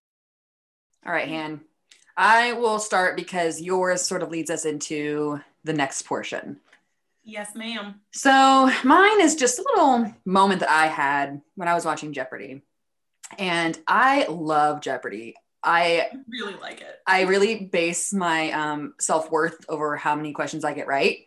All 1.05 1.11
right, 1.11 1.27
Han. 1.27 1.61
I 2.15 2.53
will 2.53 2.79
start 2.79 3.15
because 3.15 3.61
yours 3.61 4.01
sort 4.01 4.21
of 4.21 4.29
leads 4.29 4.49
us 4.49 4.65
into 4.65 5.39
the 5.63 5.73
next 5.73 6.03
portion. 6.03 6.59
yes, 7.23 7.55
ma'am. 7.55 8.01
So 8.11 8.71
mine 8.83 9.21
is 9.21 9.35
just 9.35 9.59
a 9.59 9.65
little 9.73 10.13
moment 10.25 10.59
that 10.59 10.69
I 10.69 10.87
had 10.87 11.41
when 11.55 11.67
I 11.67 11.73
was 11.73 11.85
watching 11.85 12.13
Jeopardy. 12.13 12.63
And 13.37 13.77
I 13.87 14.25
love 14.27 14.81
Jeopardy. 14.81 15.35
I 15.63 16.09
really 16.27 16.55
like 16.55 16.81
it. 16.81 16.99
I 17.05 17.21
really 17.21 17.65
base 17.65 18.11
my 18.11 18.51
um, 18.51 18.95
self 18.99 19.31
worth 19.31 19.63
over 19.69 19.95
how 19.95 20.15
many 20.15 20.33
questions 20.33 20.65
I 20.65 20.73
get 20.73 20.87
right. 20.87 21.19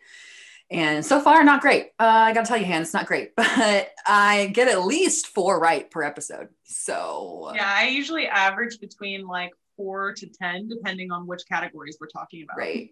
And 0.69 1.05
so 1.05 1.19
far, 1.19 1.43
not 1.43 1.61
great. 1.61 1.91
Uh, 1.99 2.03
I 2.05 2.33
gotta 2.33 2.47
tell 2.47 2.57
you, 2.57 2.65
Han, 2.65 2.81
it's 2.81 2.93
not 2.93 3.05
great, 3.05 3.33
but 3.37 3.91
I 4.05 4.51
get 4.53 4.67
at 4.67 4.83
least 4.83 5.27
four 5.27 5.59
right 5.59 5.89
per 5.89 6.03
episode. 6.03 6.49
So 6.63 7.51
Yeah, 7.55 7.71
I 7.73 7.87
usually 7.87 8.27
average 8.27 8.79
between 8.79 9.25
like 9.27 9.51
four 9.75 10.13
to 10.13 10.27
10, 10.27 10.69
depending 10.69 11.11
on 11.11 11.27
which 11.27 11.43
categories 11.47 11.97
we're 11.99 12.07
talking 12.07 12.43
about. 12.43 12.57
Right. 12.57 12.91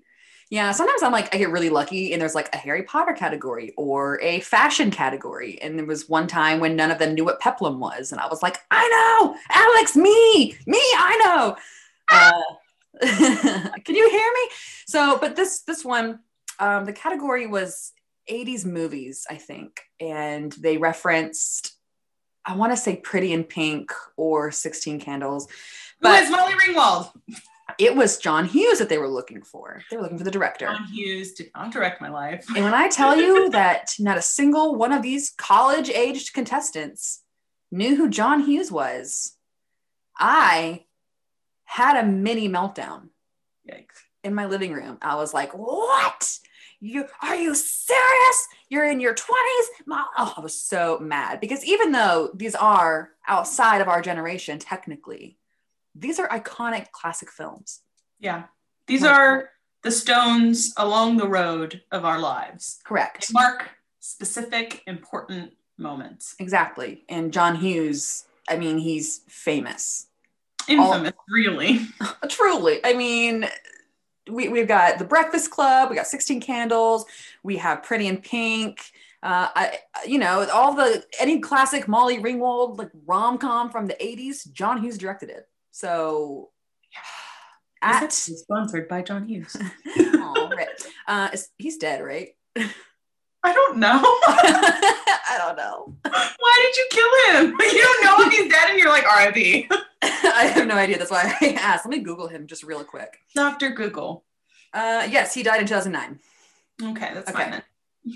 Yeah, 0.49 0.71
sometimes 0.71 1.01
I'm 1.01 1.11
like, 1.11 1.33
I 1.33 1.39
get 1.39 1.49
really 1.49 1.69
lucky 1.69 2.13
and 2.13 2.21
there's 2.21 2.35
like 2.35 2.53
a 2.53 2.57
Harry 2.57 2.83
Potter 2.83 3.13
category 3.13 3.73
or 3.75 4.21
a 4.21 4.39
fashion 4.41 4.91
category. 4.91 5.59
And 5.61 5.79
there 5.79 5.85
was 5.85 6.09
one 6.09 6.27
time 6.27 6.59
when 6.59 6.75
none 6.75 6.91
of 6.91 6.99
them 6.99 7.15
knew 7.15 7.25
what 7.25 7.39
peplum 7.39 7.79
was. 7.79 8.11
And 8.11 8.21
I 8.21 8.27
was 8.27 8.43
like, 8.43 8.59
I 8.69 8.87
know, 8.87 9.35
Alex, 9.49 9.95
me, 9.95 10.55
me, 10.67 10.77
I 10.77 11.21
know. 11.23 11.57
Uh, 12.11 12.41
can 13.83 13.95
you 13.95 14.09
hear 14.09 14.31
me? 14.31 14.49
So, 14.85 15.17
but 15.19 15.35
this, 15.35 15.61
this 15.61 15.83
one, 15.83 16.19
um, 16.59 16.85
the 16.85 16.93
category 16.93 17.47
was 17.47 17.93
80s 18.29 18.65
movies, 18.65 19.25
I 19.29 19.35
think. 19.35 19.81
And 19.99 20.51
they 20.51 20.77
referenced, 20.77 21.73
I 22.45 22.55
want 22.55 22.73
to 22.73 22.77
say 22.77 22.97
Pretty 22.97 23.33
in 23.33 23.43
Pink 23.43 23.91
or 24.17 24.51
16 24.51 24.99
Candles. 24.99 25.47
Who 26.03 26.09
But 26.09 26.23
is 26.23 26.29
Molly 26.29 26.53
Ringwald? 26.53 27.11
it 27.79 27.95
was 27.95 28.17
John 28.17 28.45
Hughes 28.45 28.77
that 28.79 28.89
they 28.89 28.97
were 28.97 29.07
looking 29.09 29.41
for. 29.41 29.81
They 29.89 29.95
were 29.97 30.03
looking 30.03 30.17
for 30.17 30.23
the 30.25 30.31
director. 30.31 30.65
John 30.67 30.83
Hughes 30.85 31.33
did 31.33 31.49
not 31.55 31.71
direct 31.71 32.01
my 32.01 32.09
life. 32.09 32.45
And 32.55 32.63
when 32.63 32.73
I 32.73 32.87
tell 32.89 33.15
you 33.17 33.49
that 33.51 33.93
not 33.99 34.17
a 34.17 34.21
single 34.21 34.75
one 34.75 34.91
of 34.91 35.01
these 35.01 35.31
college 35.37 35.89
aged 35.89 36.33
contestants 36.33 37.23
knew 37.71 37.95
who 37.95 38.09
John 38.09 38.41
Hughes 38.41 38.71
was, 38.71 39.33
I 40.19 40.85
had 41.65 41.97
a 42.03 42.05
mini 42.07 42.47
meltdown 42.47 43.09
Yikes. 43.67 43.87
in 44.23 44.35
my 44.35 44.45
living 44.45 44.73
room. 44.73 44.97
I 45.01 45.15
was 45.15 45.33
like, 45.33 45.51
"What? 45.53 46.37
You 46.79 47.05
are 47.21 47.35
you 47.35 47.55
serious? 47.55 48.47
You're 48.69 48.85
in 48.85 48.99
your 48.99 49.15
20s?" 49.15 49.65
Ma- 49.87 50.03
Oh, 50.17 50.33
I 50.37 50.41
was 50.41 50.61
so 50.61 50.99
mad 50.99 51.39
because 51.39 51.65
even 51.65 51.91
though 51.93 52.29
these 52.35 52.53
are 52.55 53.11
outside 53.27 53.81
of 53.81 53.87
our 53.87 54.01
generation 54.01 54.59
technically, 54.59 55.37
these 55.95 56.19
are 56.19 56.27
iconic 56.29 56.91
classic 56.91 57.31
films. 57.31 57.81
Yeah. 58.19 58.43
These 58.87 59.03
Like- 59.03 59.11
are 59.11 59.49
the 59.83 59.91
stones 59.91 60.73
along 60.77 61.17
the 61.17 61.27
road 61.27 61.83
of 61.91 62.05
our 62.05 62.19
lives. 62.19 62.79
Correct. 62.85 63.27
They 63.27 63.33
mark 63.33 63.69
specific, 63.99 64.81
important 64.87 65.53
moments. 65.77 66.35
Exactly. 66.39 67.03
And 67.09 67.33
John 67.33 67.55
Hughes, 67.55 68.25
I 68.49 68.57
mean, 68.57 68.77
he's 68.77 69.21
famous. 69.27 70.07
Infamous, 70.67 71.11
really. 71.27 71.81
Truly. 72.29 72.79
I 72.85 72.93
mean, 72.93 73.45
we, 74.29 74.47
we've 74.47 74.67
got 74.67 74.99
The 74.99 75.05
Breakfast 75.05 75.51
Club, 75.51 75.89
we 75.89 75.95
got 75.97 76.07
16 76.07 76.39
Candles, 76.39 77.05
we 77.43 77.57
have 77.57 77.83
Pretty 77.83 78.07
in 78.07 78.17
Pink. 78.17 78.79
Uh, 79.21 79.47
I, 79.55 79.79
you 80.05 80.17
know, 80.17 80.47
all 80.53 80.73
the 80.75 81.03
any 81.19 81.39
classic 81.39 81.87
Molly 81.87 82.17
Ringwald 82.19 82.77
like 82.77 82.89
rom 83.05 83.37
com 83.37 83.69
from 83.69 83.87
the 83.87 83.93
80s, 83.95 84.51
John 84.51 84.81
Hughes 84.81 84.97
directed 84.97 85.29
it. 85.29 85.47
So, 85.77 86.51
at 87.81 88.03
It's 88.03 88.15
sponsored 88.41 88.87
by 88.87 89.01
John 89.01 89.25
Hughes. 89.27 89.57
Aw, 89.97 90.47
right. 90.49 90.67
uh, 91.07 91.29
he's 91.57 91.77
dead, 91.77 92.03
right? 92.03 92.29
I 92.55 93.51
don't 93.53 93.77
know. 93.79 93.99
I 94.03 95.35
don't 95.39 95.57
know. 95.57 95.95
Why 96.03 96.59
did 96.61 96.77
you 96.77 96.87
kill 96.91 97.41
him? 97.47 97.57
But 97.57 97.71
you 97.73 97.81
don't 97.81 98.03
know 98.05 98.27
if 98.27 98.31
he's 98.33 98.51
dead 98.51 98.69
and 98.69 98.77
you're 98.79 98.89
like 98.89 99.03
RIP. 99.03 99.65
I 100.03 100.45
have 100.53 100.67
no 100.67 100.75
idea. 100.75 100.99
That's 100.99 101.09
why 101.09 101.35
I 101.41 101.57
asked. 101.59 101.85
Let 101.85 101.97
me 101.97 102.03
Google 102.03 102.27
him 102.27 102.45
just 102.45 102.63
real 102.63 102.83
quick. 102.83 103.17
Dr. 103.35 103.71
Google. 103.71 104.23
Uh, 104.73 105.07
yes, 105.09 105.33
he 105.33 105.41
died 105.41 105.59
in 105.59 105.65
2009. 105.67 106.19
Okay, 106.91 107.13
that's 107.15 107.29
Okay. 107.29 107.41
fine 107.43 107.51
then. 107.51 107.63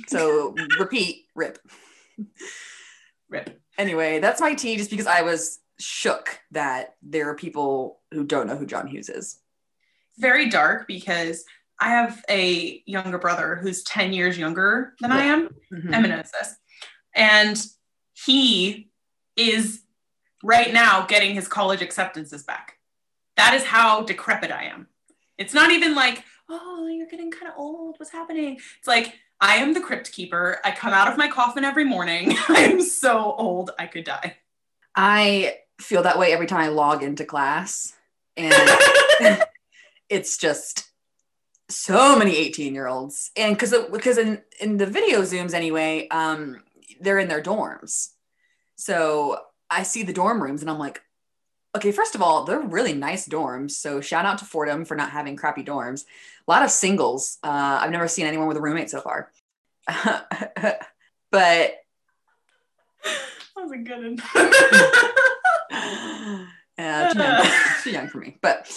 So 0.08 0.54
repeat, 0.80 1.26
rip. 1.36 1.58
Rip. 3.30 3.60
Anyway, 3.80 4.20
that's 4.20 4.42
my 4.42 4.54
tea 4.54 4.78
just 4.78 4.92
because 4.92 5.08
I 5.08 5.24
was 5.24 5.60
shook 5.80 6.40
that 6.52 6.96
there 7.02 7.30
are 7.30 7.36
people 7.36 8.00
who 8.12 8.24
don't 8.24 8.48
know 8.48 8.56
who 8.58 8.66
John 8.66 8.88
Hughes 8.88 9.10
is. 9.10 9.40
Very 10.18 10.50
dark 10.50 10.88
because 10.88 11.44
I 11.80 11.90
have 11.90 12.24
a 12.30 12.82
younger 12.86 13.20
brother 13.20 13.56
who's 13.56 13.84
10 13.84 14.14
years 14.14 14.38
younger 14.38 14.96
than 15.00 15.12
I 15.12 15.26
am. 15.26 15.50
Mhm. 15.72 15.94
Emma 15.94 16.08
knows 16.08 16.32
this. 16.32 16.56
And 17.14 17.64
he 18.26 18.90
is 19.36 19.84
right 20.44 20.74
now 20.74 21.06
getting 21.06 21.36
his 21.36 21.48
college 21.48 21.82
acceptances 21.82 22.44
back. 22.44 22.78
That 23.36 23.54
is 23.54 23.64
how 23.64 24.02
decrepit 24.02 24.52
I 24.52 24.64
am. 24.66 24.88
It's 25.38 25.54
not 25.54 25.72
even 25.72 25.94
like, 25.94 26.24
oh, 26.50 26.88
you're 26.88 27.08
getting 27.08 27.30
kind 27.30 27.52
of 27.52 27.58
old. 27.58 28.00
What's 28.00 28.12
happening? 28.12 28.56
It's 28.80 28.88
like, 28.88 29.14
I 29.40 29.58
am 29.58 29.74
the 29.74 29.82
crypt 29.82 30.12
keeper. 30.12 30.60
I 30.64 30.72
come 30.72 30.94
out 30.94 31.08
of 31.08 31.18
my 31.18 31.28
coffin 31.28 31.64
every 31.64 31.86
morning. 31.86 32.36
I 32.50 32.62
am 32.62 32.82
so 32.82 33.36
old, 33.38 33.70
I 33.78 33.86
could 33.86 34.04
die. 34.06 34.38
I 34.96 35.58
feel 35.80 36.04
that 36.04 36.20
way 36.20 36.34
every 36.34 36.48
time 36.48 36.62
I 36.62 36.68
log 36.70 37.04
into 37.04 37.26
class. 37.26 37.94
And 38.36 38.54
it's 40.10 40.38
just 40.38 40.86
so 41.70 42.18
many 42.18 42.38
18 42.38 42.74
year 42.74 42.88
olds 42.88 43.32
and 43.36 43.54
because 43.54 43.76
because 43.92 44.18
in 44.18 44.42
in 44.62 44.78
the 44.78 44.86
video 44.86 45.22
zooms 45.24 45.54
anyway 45.54 46.08
um 46.12 46.64
they're 47.02 47.20
in 47.20 47.28
their 47.28 47.44
dorms. 47.44 48.10
So 48.76 49.40
i 49.70 49.84
see 49.84 50.04
the 50.04 50.14
dorm 50.14 50.42
rooms 50.42 50.62
and 50.62 50.70
i'm 50.70 50.80
like 50.80 51.02
okay 51.76 51.92
first 51.92 52.16
of 52.16 52.22
all 52.22 52.46
they're 52.46 52.62
really 52.62 52.94
nice 52.94 53.28
dorms. 53.28 53.72
So 53.72 54.00
shout 54.00 54.26
out 54.26 54.38
to 54.38 54.46
fordham 54.46 54.86
for 54.86 54.96
not 54.96 55.10
having 55.10 55.36
crappy 55.36 55.64
dorms. 55.64 56.06
A 56.48 56.52
lot 56.52 56.64
of 56.64 56.72
singles. 56.72 57.38
Uh 57.44 57.80
i've 57.82 57.92
never 57.92 58.08
seen 58.08 58.26
anyone 58.26 58.48
with 58.48 58.58
a 58.58 58.62
roommate 58.62 58.90
so 58.90 59.02
far. 59.02 59.32
But 61.32 61.76
That 63.04 63.64
was 63.64 63.72
a 63.72 63.78
good 63.78 64.22
uh, 66.78 67.14
too, 67.14 67.20
young, 67.20 67.46
too 67.84 67.92
young 67.92 68.08
for 68.08 68.18
me. 68.20 68.38
But 68.42 68.72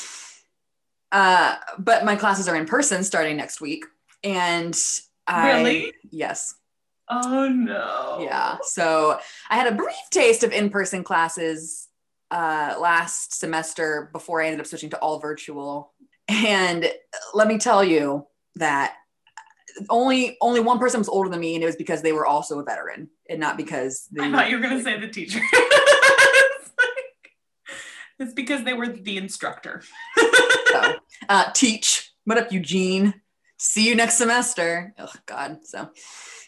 uh, 1.13 1.57
but 1.79 2.05
my 2.05 2.17
classes 2.17 2.49
are 2.49 2.57
in 2.57 2.67
person 2.67 3.03
starting 3.05 3.37
next 3.37 3.61
week, 3.61 3.85
and 4.23 4.79
I 5.27 5.49
Really? 5.57 5.93
yes, 6.11 6.55
Oh 7.09 7.49
no. 7.49 8.19
yeah. 8.23 8.59
So 8.63 9.19
I 9.49 9.57
had 9.57 9.67
a 9.73 9.75
brief 9.77 9.95
taste 10.11 10.45
of 10.45 10.53
in 10.53 10.71
person 10.71 11.03
classes 11.03 11.89
uh, 12.31 12.77
last 12.79 13.35
semester 13.39 14.09
before 14.13 14.41
I 14.41 14.47
ended 14.47 14.61
up 14.61 14.67
switching 14.67 14.91
to 14.91 14.99
all 14.99 15.19
virtual, 15.19 15.93
and 16.29 16.91
let 17.35 17.49
me 17.49 17.59
tell 17.59 17.83
you 17.83 18.27
that 18.57 18.95
only 19.89 20.37
only 20.41 20.61
one 20.61 20.79
person 20.79 21.01
was 21.01 21.09
older 21.09 21.29
than 21.29 21.41
me, 21.41 21.55
and 21.55 21.63
it 21.65 21.67
was 21.67 21.77
because 21.77 22.03
they 22.03 22.13
were 22.13 22.27
also 22.27 22.61
a 22.61 22.65
veteran, 22.65 23.09
and 23.29 23.41
not 23.41 23.57
because 23.57 24.07
they 24.13 24.25
I 24.25 24.31
thought 24.31 24.49
you 24.51 24.57
were 24.57 24.63
gonna 24.63 24.83
say 24.83 24.99
the 25.01 25.09
teacher. 25.09 25.41
It's 28.21 28.35
because 28.35 28.65
they 28.65 28.75
were 28.75 28.87
the 28.87 29.17
instructor. 29.17 29.83
So, 30.71 30.95
uh, 31.29 31.51
teach. 31.53 32.13
What 32.27 32.39
up, 32.39 32.53
Eugene? 32.53 33.21
See 33.57 33.89
you 33.89 33.97
next 33.97 34.19
semester. 34.19 34.95
Oh 35.01 35.13
God. 35.27 35.59
So 35.65 35.81
at 35.81 35.89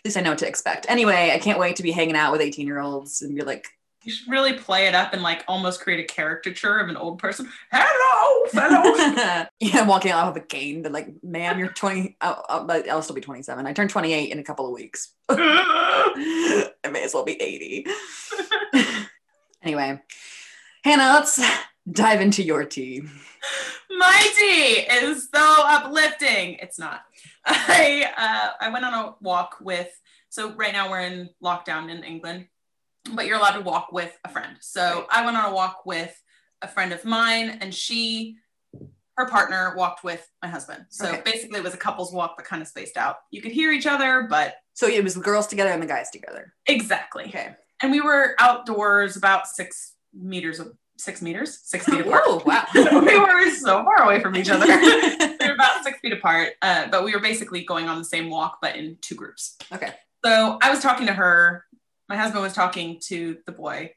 least 0.05 0.17
I 0.17 0.21
know 0.21 0.31
what 0.31 0.39
to 0.39 0.47
expect. 0.47 0.87
Anyway, 0.89 1.33
I 1.35 1.41
can't 1.41 1.59
wait 1.59 1.75
to 1.77 1.83
be 1.83 1.91
hanging 1.91 2.15
out 2.15 2.31
with 2.31 2.41
18 2.41 2.69
year 2.69 2.79
olds 2.79 3.23
and 3.23 3.35
be 3.35 3.43
like, 3.43 3.67
You 4.05 4.13
should 4.13 4.31
really 4.31 4.53
play 4.53 4.87
it 4.87 4.95
up 4.95 5.13
and 5.13 5.25
like 5.25 5.43
almost 5.49 5.81
create 5.81 5.99
a 5.99 6.05
caricature 6.05 6.79
of 6.79 6.89
an 6.89 6.97
old 6.97 7.19
person. 7.19 7.51
Hello, 7.73 8.47
fellow. 8.51 8.95
yeah, 9.59 9.81
I'm 9.81 9.89
walking 9.89 10.13
out 10.13 10.33
with 10.33 10.41
a 10.45 10.47
cane. 10.47 10.83
They're 10.83 10.93
like, 10.93 11.09
ma'am, 11.25 11.59
you're 11.59 11.73
20. 11.73 12.17
I'll, 12.21 12.47
I'll, 12.49 12.71
I'll 12.93 13.03
still 13.03 13.17
be 13.17 13.23
27. 13.23 13.67
I 13.67 13.73
turn 13.73 13.89
28 13.89 14.31
in 14.31 14.39
a 14.39 14.45
couple 14.45 14.67
of 14.67 14.73
weeks. 14.73 15.15
I 15.29 16.69
may 16.93 17.03
as 17.03 17.13
well 17.13 17.25
be 17.25 17.43
80. 17.43 17.87
anyway, 19.65 20.01
Hannah, 20.85 21.13
let's 21.15 21.41
dive 21.91 22.21
into 22.21 22.43
your 22.43 22.65
tea. 22.65 23.03
My 23.91 24.33
tea 24.39 24.87
is 25.07 25.29
so 25.35 25.57
uplifting. 25.65 26.55
It's 26.55 26.79
not. 26.79 27.03
I 27.45 28.09
uh, 28.17 28.51
I 28.61 28.69
went 28.71 28.85
on 28.85 28.93
a 28.95 29.15
walk 29.21 29.57
with. 29.61 29.89
So 30.29 30.53
right 30.55 30.73
now 30.73 30.91
we're 30.91 31.01
in 31.01 31.29
lockdown 31.45 31.91
in 31.91 32.03
England, 32.03 32.47
but 33.13 33.27
you're 33.27 33.37
allowed 33.39 33.53
to 33.57 33.61
walk 33.61 33.93
with 33.93 34.17
a 34.25 34.29
friend. 34.29 34.57
So 34.61 35.07
I 35.11 35.25
went 35.25 35.37
on 35.37 35.53
a 35.53 35.55
walk 35.55 35.85
with 35.85 36.17
a 36.63 36.69
friend 36.69 36.93
of 36.93 37.05
mine, 37.05 37.59
and 37.61 37.75
she, 37.75 38.37
her 39.19 39.27
partner, 39.29 39.75
walked 39.77 40.03
with 40.05 40.27
my 40.43 40.49
husband. 40.49 40.87
So 40.89 41.09
Okay. 41.11 41.23
basically, 41.25 41.59
it 41.59 41.65
was 41.65 41.75
a 41.75 41.79
couple's 41.79 42.13
walk, 42.15 42.35
but 42.37 42.47
kind 42.47 42.63
of 42.63 42.69
spaced 42.69 42.97
out. 42.97 43.17
You 43.31 43.43
could 43.43 43.53
hear 43.53 43.73
each 43.73 43.87
other, 43.87 44.27
but 44.31 44.55
So 44.75 44.87
it 44.87 45.05
was 45.05 45.15
the 45.15 45.21
girls 45.21 45.47
together 45.49 45.71
and 45.71 45.83
the 45.83 45.87
guys 45.87 46.11
together. 46.11 46.55
exactly. 46.67 47.25
Okay. 47.27 47.55
And 47.83 47.91
we 47.93 48.01
were 48.01 48.35
outdoors 48.39 49.17
about 49.17 49.47
six 49.49 49.93
meters 50.13 50.61
of 50.61 50.73
six 50.97 51.23
meters, 51.23 51.59
six 51.65 51.85
feet 51.85 52.01
apart. 52.01 52.23
Whoa, 52.27 52.43
wow. 52.45 52.67
we 52.75 53.19
were 53.19 53.51
so 53.51 53.85
far 53.85 54.03
away 54.03 54.21
from 54.21 54.37
each 54.37 54.51
other. 54.51 54.67
we 54.67 55.47
were 55.47 55.55
about 55.55 55.83
six 55.85 55.99
feet 56.01 56.13
apart, 56.13 56.51
uh, 56.63 56.89
but 56.91 57.05
we 57.05 57.13
were 57.13 57.21
basically 57.21 57.65
going 57.65 57.89
on 57.89 57.99
the 57.99 58.05
same 58.05 58.31
walk, 58.31 58.59
but 58.63 58.77
in 58.77 58.97
two 59.01 59.15
groups. 59.15 59.57
Okay. 59.73 59.93
So 60.25 60.59
I 60.63 60.71
was 60.71 60.81
talking 60.81 61.07
to 61.07 61.13
her. 61.13 61.65
My 62.09 62.17
husband 62.17 62.43
was 62.43 62.53
talking 62.53 63.01
to 63.05 63.39
the 63.47 63.53
boy, 63.53 63.93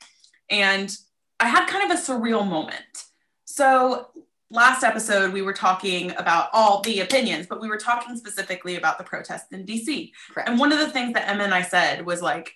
and 0.50 0.95
I 1.39 1.48
had 1.48 1.67
kind 1.67 1.91
of 1.91 1.98
a 1.98 2.01
surreal 2.01 2.48
moment. 2.48 3.03
So 3.45 4.07
last 4.50 4.84
episode, 4.84 5.34
we 5.34 5.41
were 5.41 5.53
talking 5.53 6.12
about 6.17 6.50
all 6.53 6.81
the 6.81 7.01
opinions, 7.01 7.48
but 7.48 7.62
we 7.62 7.67
were 7.67 7.77
talking 7.77 8.15
specifically 8.15 8.77
about 8.77 8.98
the 8.98 9.03
protests 9.03 9.51
in 9.51 9.65
DC. 9.65 10.12
Correct. 10.31 10.50
And 10.50 10.60
one 10.60 10.72
of 10.72 10.79
the 10.79 10.89
things 10.89 11.13
that 11.13 11.27
Emma 11.27 11.43
and 11.43 11.53
I 11.53 11.62
said 11.62 12.05
was 12.05 12.22
like, 12.22 12.53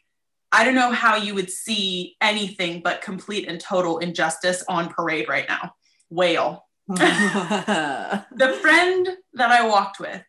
I 0.51 0.65
don't 0.65 0.75
know 0.75 0.91
how 0.91 1.15
you 1.15 1.35
would 1.35 1.51
see 1.51 2.15
anything 2.21 2.81
but 2.81 3.01
complete 3.01 3.47
and 3.47 3.59
total 3.59 3.99
injustice 3.99 4.63
on 4.67 4.89
parade 4.89 5.29
right 5.29 5.47
now. 5.47 5.75
Whale. 6.09 6.65
The 6.89 8.57
friend 8.61 9.07
that 9.33 9.51
I 9.51 9.67
walked 9.67 9.99
with, 9.99 10.23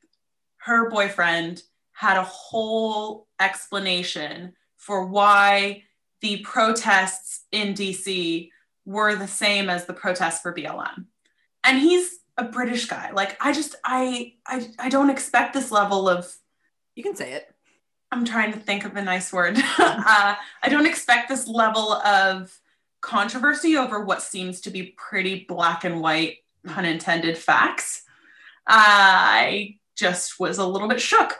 her 0.58 0.90
boyfriend 0.90 1.62
had 1.92 2.16
a 2.16 2.22
whole 2.22 3.28
explanation 3.40 4.52
for 4.76 5.06
why 5.06 5.84
the 6.20 6.38
protests 6.38 7.44
in 7.52 7.74
DC 7.74 8.50
were 8.84 9.14
the 9.14 9.28
same 9.28 9.70
as 9.70 9.86
the 9.86 9.92
protests 9.92 10.40
for 10.40 10.54
BLM. 10.54 11.06
And 11.64 11.78
he's 11.78 12.18
a 12.36 12.44
British 12.44 12.86
guy. 12.86 13.10
Like 13.12 13.36
I 13.40 13.52
just 13.52 13.74
I 13.84 14.34
I 14.46 14.68
I 14.78 14.88
don't 14.88 15.10
expect 15.10 15.52
this 15.52 15.70
level 15.70 16.08
of 16.08 16.30
you 16.94 17.02
can 17.02 17.16
say 17.16 17.32
it. 17.32 17.54
I'm 18.12 18.24
trying 18.24 18.52
to 18.52 18.58
think 18.58 18.84
of 18.84 18.96
a 18.96 19.02
nice 19.02 19.32
word. 19.32 19.56
uh, 19.78 20.34
I 20.62 20.68
don't 20.68 20.86
expect 20.86 21.28
this 21.28 21.46
level 21.46 21.92
of 21.92 22.58
controversy 23.00 23.76
over 23.76 24.04
what 24.04 24.22
seems 24.22 24.60
to 24.62 24.70
be 24.70 24.94
pretty 24.96 25.44
black 25.48 25.84
and 25.84 26.00
white, 26.00 26.38
pun 26.66 26.84
intended, 26.84 27.38
facts. 27.38 28.02
I 28.66 29.76
just 29.96 30.40
was 30.40 30.58
a 30.58 30.66
little 30.66 30.88
bit 30.88 31.00
shook. 31.00 31.38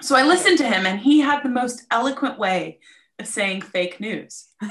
So 0.00 0.16
I 0.16 0.24
listened 0.24 0.58
to 0.58 0.66
him, 0.66 0.86
and 0.86 0.98
he 0.98 1.20
had 1.20 1.42
the 1.42 1.48
most 1.48 1.84
eloquent 1.90 2.38
way 2.38 2.80
of 3.18 3.26
saying 3.26 3.62
fake 3.62 4.00
news. 4.00 4.48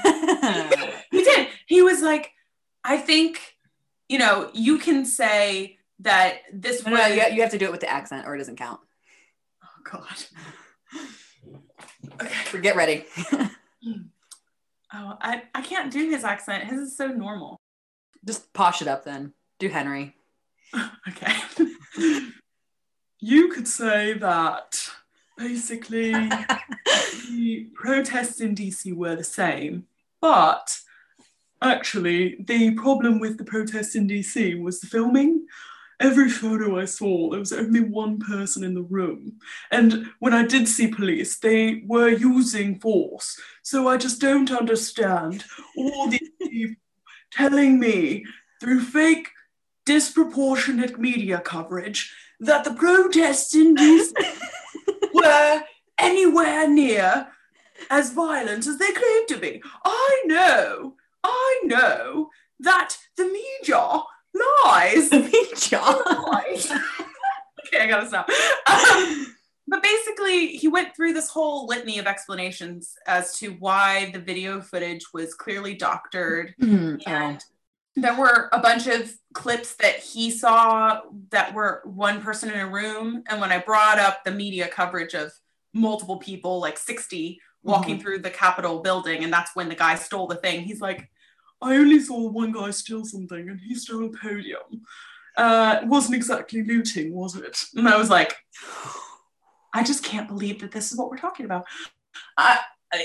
He 1.10 1.22
did. 1.24 1.48
He 1.66 1.82
was 1.82 2.00
like, 2.00 2.32
I 2.82 2.96
think, 2.96 3.38
you 4.08 4.18
know, 4.18 4.50
you 4.54 4.78
can 4.78 5.04
say 5.04 5.78
that 6.00 6.38
this 6.52 6.84
no, 6.84 6.92
was. 6.92 7.00
no, 7.00 7.06
you, 7.06 7.34
you 7.34 7.42
have 7.42 7.50
to 7.50 7.58
do 7.58 7.66
it 7.66 7.70
with 7.70 7.80
the 7.80 7.90
accent 7.90 8.26
or 8.26 8.34
it 8.34 8.38
doesn't 8.38 8.56
count. 8.56 8.80
oh, 9.62 9.90
God. 9.90 10.24
Get 12.60 12.76
ready. 12.76 13.04
Oh, 14.94 15.16
I, 15.20 15.44
I 15.54 15.62
can't 15.62 15.90
do 15.90 16.10
his 16.10 16.22
accent. 16.22 16.64
His 16.64 16.80
is 16.80 16.96
so 16.96 17.06
normal. 17.08 17.58
Just 18.24 18.52
posh 18.52 18.82
it 18.82 18.88
up 18.88 19.04
then. 19.04 19.32
Do 19.58 19.68
Henry. 19.68 20.14
Okay. 21.06 21.34
you 23.20 23.48
could 23.48 23.68
say 23.68 24.14
that 24.14 24.88
basically 25.36 26.12
the 26.12 27.68
protests 27.74 28.40
in 28.40 28.54
DC 28.54 28.94
were 28.94 29.14
the 29.14 29.24
same, 29.24 29.86
but 30.22 30.78
actually, 31.60 32.36
the 32.40 32.70
problem 32.70 33.20
with 33.20 33.36
the 33.36 33.44
protests 33.44 33.96
in 33.96 34.08
DC 34.08 34.58
was 34.62 34.80
the 34.80 34.86
filming. 34.86 35.46
Every 36.02 36.28
photo 36.28 36.80
I 36.80 36.86
saw, 36.86 37.30
there 37.30 37.38
was 37.38 37.52
only 37.52 37.80
one 37.80 38.18
person 38.18 38.64
in 38.64 38.74
the 38.74 38.82
room. 38.82 39.38
And 39.70 40.10
when 40.18 40.34
I 40.34 40.44
did 40.44 40.66
see 40.66 40.88
police, 40.88 41.38
they 41.38 41.84
were 41.86 42.08
using 42.08 42.80
force. 42.80 43.40
So 43.62 43.86
I 43.86 43.98
just 43.98 44.20
don't 44.20 44.50
understand 44.50 45.44
all 45.76 46.08
these 46.08 46.28
people 46.42 46.74
telling 47.30 47.78
me 47.78 48.24
through 48.60 48.80
fake 48.80 49.28
disproportionate 49.86 50.98
media 50.98 51.38
coverage 51.38 52.12
that 52.40 52.64
the 52.64 52.74
protests 52.74 53.54
in 53.54 53.76
DC 53.76 54.12
were 55.14 55.62
anywhere 55.98 56.68
near 56.68 57.28
as 57.90 58.12
violent 58.12 58.66
as 58.66 58.78
they 58.78 58.90
claim 58.90 59.26
to 59.28 59.38
be. 59.38 59.62
I 59.84 60.22
know, 60.26 60.94
I 61.22 61.60
know 61.64 62.30
that 62.58 62.96
the 63.16 63.24
media 63.24 64.02
John. 65.56 66.02
lies. 66.32 66.70
okay, 67.66 67.82
I 67.82 67.86
gotta 67.88 68.06
stop. 68.06 68.28
Um, 68.66 69.34
but 69.68 69.82
basically, 69.82 70.48
he 70.48 70.68
went 70.68 70.94
through 70.94 71.12
this 71.14 71.28
whole 71.28 71.66
litany 71.66 71.98
of 71.98 72.06
explanations 72.06 72.94
as 73.06 73.38
to 73.38 73.50
why 73.52 74.10
the 74.12 74.18
video 74.18 74.60
footage 74.60 75.04
was 75.14 75.34
clearly 75.34 75.74
doctored 75.74 76.54
Oh. 76.62 76.98
and 77.06 77.42
there 77.94 78.16
were 78.18 78.48
a 78.52 78.58
bunch 78.58 78.86
of 78.86 79.12
clips 79.34 79.74
that 79.76 79.96
he 79.96 80.30
saw 80.30 81.00
that 81.30 81.52
were 81.54 81.82
one 81.84 82.22
person 82.22 82.50
in 82.50 82.58
a 82.58 82.66
room 82.66 83.22
and 83.28 83.38
when 83.38 83.52
i 83.52 83.58
brought 83.58 83.98
up 83.98 84.24
the 84.24 84.30
media 84.30 84.66
coverage 84.66 85.12
of 85.14 85.30
multiple 85.74 86.16
people 86.16 86.58
like 86.58 86.78
60 86.78 87.38
walking 87.62 88.00
through 88.00 88.20
the 88.20 88.30
capitol 88.30 88.80
building 88.80 89.24
and 89.24 89.32
that's 89.32 89.54
when 89.54 89.68
the 89.68 89.74
guy 89.74 89.94
stole 89.94 90.26
the 90.26 90.36
thing 90.36 90.62
he's 90.62 90.80
like 90.80 91.10
i 91.62 91.76
only 91.76 92.00
saw 92.00 92.28
one 92.28 92.52
guy 92.52 92.70
steal 92.70 93.04
something 93.04 93.48
and 93.48 93.60
he 93.60 93.74
stole 93.74 94.04
a 94.04 94.10
podium. 94.10 94.82
Uh 95.36 95.78
it 95.82 95.88
wasn't 95.88 96.14
exactly 96.14 96.62
looting 96.62 97.14
was 97.14 97.36
it? 97.36 97.64
And 97.74 97.88
i 97.88 97.96
was 97.96 98.10
like 98.10 98.36
i 99.74 99.82
just 99.82 100.04
can't 100.04 100.28
believe 100.28 100.60
that 100.60 100.72
this 100.72 100.92
is 100.92 100.98
what 100.98 101.10
we're 101.10 101.16
talking 101.16 101.46
about. 101.46 101.64
Uh, 102.36 102.56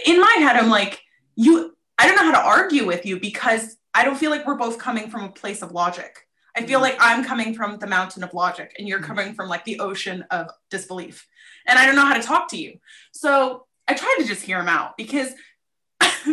in 0.05 0.19
my 0.19 0.35
head 0.39 0.57
i'm 0.57 0.69
like 0.69 1.01
you 1.35 1.75
i 1.97 2.05
don't 2.05 2.17
know 2.17 2.29
how 2.29 2.41
to 2.41 2.47
argue 2.47 2.85
with 2.85 3.05
you 3.05 3.19
because 3.19 3.77
i 3.93 4.03
don't 4.03 4.17
feel 4.17 4.31
like 4.31 4.45
we're 4.45 4.55
both 4.55 4.77
coming 4.77 5.09
from 5.09 5.23
a 5.23 5.29
place 5.29 5.61
of 5.61 5.71
logic. 5.71 6.13
I 6.55 6.65
feel 6.65 6.81
like 6.81 6.97
i'm 6.99 7.23
coming 7.23 7.53
from 7.53 7.77
the 7.77 7.87
mountain 7.87 8.23
of 8.23 8.33
logic 8.33 8.75
and 8.77 8.87
you're 8.87 9.01
coming 9.01 9.33
from 9.33 9.47
like 9.47 9.63
the 9.63 9.79
ocean 9.79 10.25
of 10.31 10.47
disbelief. 10.69 11.25
And 11.67 11.79
i 11.79 11.85
don't 11.85 11.95
know 11.95 12.05
how 12.05 12.15
to 12.15 12.21
talk 12.21 12.49
to 12.49 12.57
you. 12.57 12.79
So 13.13 13.65
i 13.87 13.93
tried 13.93 14.17
to 14.19 14.25
just 14.25 14.43
hear 14.43 14.59
him 14.59 14.67
out 14.67 14.97
because 14.97 15.29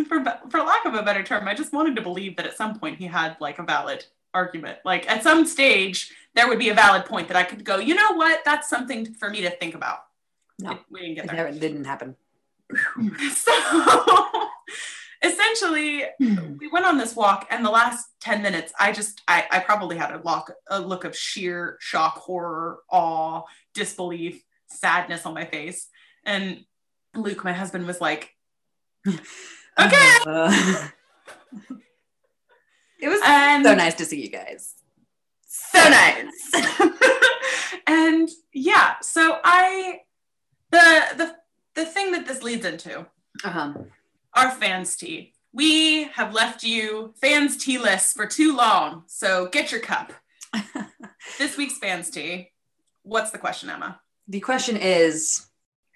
for, 0.07 0.23
for 0.49 0.59
lack 0.59 0.85
of 0.85 0.93
a 0.93 1.03
better 1.03 1.23
term 1.23 1.47
i 1.47 1.53
just 1.53 1.73
wanted 1.73 1.95
to 1.95 2.01
believe 2.01 2.35
that 2.35 2.45
at 2.45 2.57
some 2.57 2.79
point 2.79 2.97
he 2.97 3.05
had 3.05 3.37
like 3.39 3.59
a 3.59 3.63
valid 3.63 4.05
argument. 4.35 4.77
Like 4.85 5.09
at 5.09 5.23
some 5.23 5.47
stage 5.47 6.13
there 6.35 6.47
would 6.47 6.59
be 6.59 6.69
a 6.69 6.73
valid 6.73 7.05
point 7.05 7.29
that 7.29 7.37
i 7.37 7.43
could 7.43 7.63
go 7.63 7.77
you 7.77 7.95
know 7.95 8.13
what? 8.13 8.41
That's 8.45 8.69
something 8.69 9.13
for 9.15 9.29
me 9.29 9.41
to 9.41 9.49
think 9.49 9.73
about. 9.73 9.99
No. 10.59 10.77
we 10.91 11.01
didn't 11.01 11.15
get 11.15 11.25
It 11.25 11.27
there. 11.31 11.45
never- 11.45 11.59
didn't 11.59 11.85
happen. 11.85 12.15
so 13.33 13.51
essentially 15.23 16.03
hmm. 16.19 16.57
we 16.59 16.67
went 16.67 16.85
on 16.85 16.97
this 16.97 17.15
walk 17.15 17.47
and 17.49 17.65
the 17.65 17.69
last 17.69 18.07
10 18.21 18.41
minutes 18.41 18.73
i 18.79 18.91
just 18.91 19.21
i, 19.27 19.45
I 19.51 19.59
probably 19.59 19.97
had 19.97 20.11
a, 20.11 20.21
look, 20.23 20.51
a 20.69 20.79
look 20.79 21.03
of 21.03 21.15
sheer 21.15 21.77
shock 21.79 22.17
horror 22.17 22.79
awe 22.91 23.43
disbelief 23.73 24.43
sadness 24.67 25.25
on 25.25 25.33
my 25.33 25.45
face. 25.45 25.87
And 26.25 26.65
luke 27.15 27.43
my 27.43 27.53
husband 27.53 27.87
was 27.87 28.01
like 28.01 28.31
okay 29.79 30.17
Uh, 30.27 30.51
it 32.99 33.07
was 33.09 33.19
and 33.25 33.65
so 33.65 33.75
nice 33.75 33.93
to 33.95 34.05
see 34.05 34.21
you 34.21 34.29
guys. 34.29 34.75
so 35.47 35.79
nice 35.89 36.51
and 37.87 38.29
yeah 38.53 38.95
so 39.01 39.39
i 39.43 39.99
the 40.71 41.03
the 41.17 41.35
the 41.75 41.85
thing 41.85 42.11
that 42.11 42.25
this 42.25 42.41
leads 42.43 42.65
into 42.65 43.05
Uh-huh. 43.43 43.73
our 44.33 44.51
fans 44.51 44.95
tea 44.95 45.33
we 45.53 46.03
have 46.05 46.33
left 46.33 46.63
you 46.63 47.13
fans 47.21 47.55
tea 47.57 47.77
lists 47.77 48.11
for 48.11 48.25
too 48.25 48.53
long. 48.57 49.03
So 49.07 49.47
get 49.47 49.71
your 49.71 49.79
cup. 49.79 50.11
this 51.37 51.55
week's 51.55 51.77
fans 51.77 52.09
tea. 52.09 52.51
What's 53.03 53.31
the 53.31 53.37
question, 53.37 53.69
Emma? 53.69 54.01
the 54.27 54.41
question 54.41 54.75
is, 54.75 55.45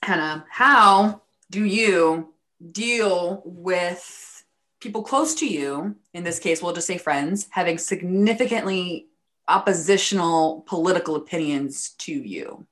Hannah, 0.02 0.46
how 0.50 1.24
do 1.52 1.66
you 1.66 2.34
deal 2.72 3.42
with 3.46 4.44
people 4.80 5.04
close 5.04 5.36
to 5.36 5.48
you? 5.48 5.96
In 6.14 6.24
this 6.24 6.40
case, 6.40 6.62
we'll 6.62 6.74
just 6.74 6.88
say 6.88 6.98
friends, 6.98 7.48
having 7.52 7.78
significantly 7.78 9.08
oppositional 9.48 10.64
political 10.68 11.16
opinions 11.16 11.92
to 12.00 12.14
you. 12.14 12.66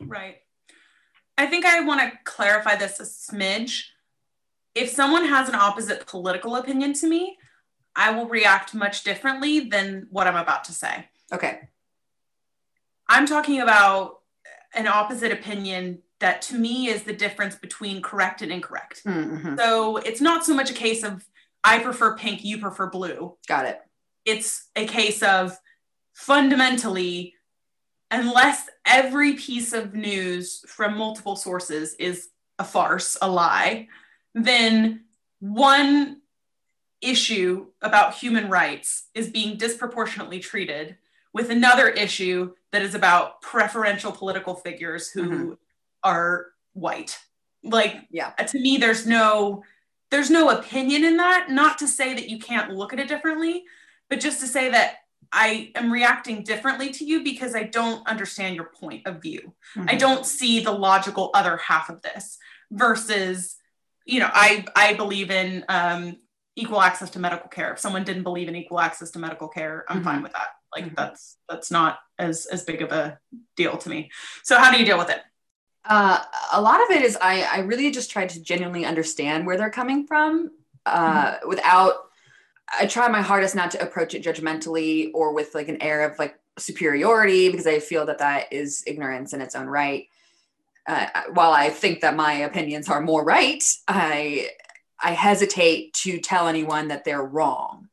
Right. 0.00 0.36
I 1.36 1.46
think 1.46 1.64
I 1.64 1.80
want 1.80 2.00
to 2.00 2.18
clarify 2.24 2.76
this 2.76 3.00
a 3.00 3.02
smidge. 3.02 3.84
If 4.74 4.90
someone 4.90 5.24
has 5.26 5.48
an 5.48 5.54
opposite 5.54 6.06
political 6.06 6.56
opinion 6.56 6.92
to 6.94 7.08
me, 7.08 7.36
I 7.96 8.10
will 8.10 8.26
react 8.26 8.74
much 8.74 9.04
differently 9.04 9.60
than 9.60 10.06
what 10.10 10.26
I'm 10.26 10.36
about 10.36 10.64
to 10.64 10.72
say. 10.72 11.08
Okay. 11.32 11.68
I'm 13.08 13.26
talking 13.26 13.60
about 13.60 14.20
an 14.74 14.86
opposite 14.86 15.32
opinion 15.32 16.00
that 16.24 16.40
to 16.40 16.54
me 16.56 16.88
is 16.88 17.02
the 17.02 17.12
difference 17.12 17.54
between 17.54 18.00
correct 18.00 18.40
and 18.40 18.50
incorrect. 18.50 19.02
Mhm. 19.04 19.58
So 19.58 19.98
it's 19.98 20.22
not 20.22 20.42
so 20.42 20.54
much 20.54 20.70
a 20.70 20.74
case 20.74 21.02
of 21.04 21.22
I 21.62 21.80
prefer 21.80 22.16
pink, 22.16 22.42
you 22.42 22.56
prefer 22.56 22.88
blue. 22.88 23.36
Got 23.46 23.66
it. 23.66 23.78
It's 24.24 24.70
a 24.74 24.86
case 24.86 25.22
of 25.22 25.58
fundamentally, 26.14 27.34
unless 28.10 28.68
every 28.86 29.34
piece 29.34 29.74
of 29.74 29.92
news 29.92 30.64
from 30.66 30.96
multiple 30.96 31.36
sources 31.36 31.94
is 31.98 32.28
a 32.58 32.64
farce, 32.64 33.18
a 33.20 33.28
lie, 33.30 33.88
then 34.34 35.04
one 35.40 36.22
issue 37.02 37.66
about 37.82 38.14
human 38.14 38.48
rights 38.48 39.08
is 39.14 39.28
being 39.28 39.58
disproportionately 39.58 40.40
treated 40.40 40.96
with 41.34 41.50
another 41.50 41.88
issue 41.88 42.54
that 42.72 42.80
is 42.80 42.94
about 42.94 43.42
preferential 43.42 44.10
political 44.12 44.54
figures 44.54 45.10
who 45.10 45.22
Mhm. 45.28 45.58
Are 46.04 46.46
white. 46.74 47.18
Like 47.62 48.06
Yeah. 48.10 48.30
to 48.30 48.60
me 48.60 48.76
there's 48.76 49.06
no 49.06 49.64
there's 50.10 50.30
no 50.30 50.50
opinion 50.50 51.02
in 51.02 51.16
that 51.16 51.50
not 51.50 51.78
to 51.78 51.88
say 51.88 52.14
that 52.14 52.28
you 52.28 52.38
can't 52.38 52.70
look 52.72 52.92
at 52.92 53.00
it 53.00 53.08
differently 53.08 53.64
but 54.10 54.20
just 54.20 54.38
to 54.40 54.46
say 54.46 54.70
that 54.70 54.96
i 55.32 55.72
am 55.74 55.90
reacting 55.90 56.44
differently 56.44 56.90
to 56.90 57.04
you 57.06 57.24
because 57.24 57.54
i 57.56 57.62
don't 57.64 58.06
understand 58.06 58.54
your 58.54 58.66
point 58.78 59.04
of 59.06 59.20
view 59.22 59.52
i 59.76 59.94
Mhm. 59.94 59.98
don't 59.98 60.26
see 60.26 60.60
the 60.60 60.70
logical 60.70 61.30
other 61.34 61.56
half 61.56 61.88
of 61.88 62.02
this 62.02 62.38
versus 62.70 63.56
you 64.04 64.20
know 64.20 64.30
i 64.32 64.64
i 64.76 64.92
believe 64.94 65.30
in 65.30 65.64
um, 65.70 66.16
equal 66.54 66.82
access 66.82 67.10
to 67.10 67.18
medical 67.18 67.48
care 67.48 67.72
if 67.72 67.78
someone 67.80 68.04
didn't 68.04 68.22
believe 68.24 68.46
in 68.48 68.54
equal 68.54 68.78
access 68.78 69.10
to 69.10 69.18
medical 69.18 69.48
care 69.48 69.84
i'm 69.88 70.00
Mhm. 70.00 70.04
fine 70.04 70.22
with 70.22 70.32
that 70.32 70.48
like 70.76 70.84
Mhm. 70.84 70.96
that's 70.96 71.38
that's 71.48 71.70
not 71.70 71.98
as 72.18 72.46
as 72.46 72.62
big 72.62 72.82
of 72.82 72.92
a 72.92 73.18
deal 73.56 73.78
to 73.78 73.88
me 73.88 74.10
so 74.44 74.58
how 74.58 74.70
do 74.70 74.78
you 74.78 74.84
deal 74.84 74.98
with 74.98 75.08
it 75.10 75.22
Uh, 75.84 76.22
a 76.52 76.60
lot 76.60 76.82
of 76.82 76.90
it 76.90 77.02
is 77.02 77.16
I, 77.20 77.42
I 77.42 77.58
really 77.60 77.90
just 77.90 78.10
try 78.10 78.26
to 78.26 78.42
genuinely 78.42 78.86
understand 78.86 79.46
where 79.46 79.58
they're 79.58 79.70
coming 79.70 80.06
from 80.06 80.50
uh, 80.86 81.36
without 81.46 81.94
I 82.78 82.86
try 82.86 83.08
my 83.08 83.20
hardest 83.20 83.54
not 83.54 83.70
to 83.72 83.82
approach 83.82 84.14
it 84.14 84.24
judgmentally 84.24 85.10
or 85.14 85.34
with 85.34 85.54
like 85.54 85.68
an 85.68 85.82
air 85.82 86.08
of 86.08 86.18
like 86.18 86.38
superiority 86.58 87.50
because 87.50 87.66
I 87.66 87.78
feel 87.78 88.06
that 88.06 88.18
that 88.18 88.52
is 88.52 88.82
ignorance 88.86 89.32
in 89.32 89.40
its 89.40 89.54
own 89.54 89.66
right. 89.66 90.08
Uh, 90.86 91.06
while 91.32 91.52
I 91.52 91.70
think 91.70 92.00
that 92.00 92.16
my 92.16 92.32
opinions 92.32 92.88
are 92.88 93.00
more 93.00 93.24
right, 93.24 93.62
I 93.88 94.50
I 95.02 95.12
hesitate 95.12 95.92
to 95.94 96.18
tell 96.18 96.48
anyone 96.48 96.88
that 96.88 97.04
they're 97.04 97.24
wrong. 97.24 97.88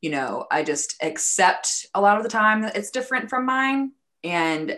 You 0.00 0.10
know, 0.10 0.46
I 0.50 0.62
just 0.62 0.96
accept 1.02 1.86
a 1.94 2.00
lot 2.00 2.16
of 2.16 2.22
the 2.22 2.28
time 2.28 2.62
that 2.62 2.76
it's 2.76 2.90
different 2.90 3.30
from 3.30 3.46
mine, 3.46 3.92
and 4.24 4.76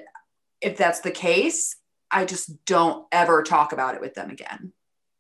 if 0.61 0.77
that's 0.77 1.01
the 1.01 1.11
case, 1.11 1.77
I 2.11 2.25
just 2.25 2.65
don't 2.65 3.07
ever 3.13 3.43
talk 3.43 3.73
about 3.73 3.95
it 3.95 4.01
with 4.01 4.15
them 4.15 4.31
again 4.31 4.73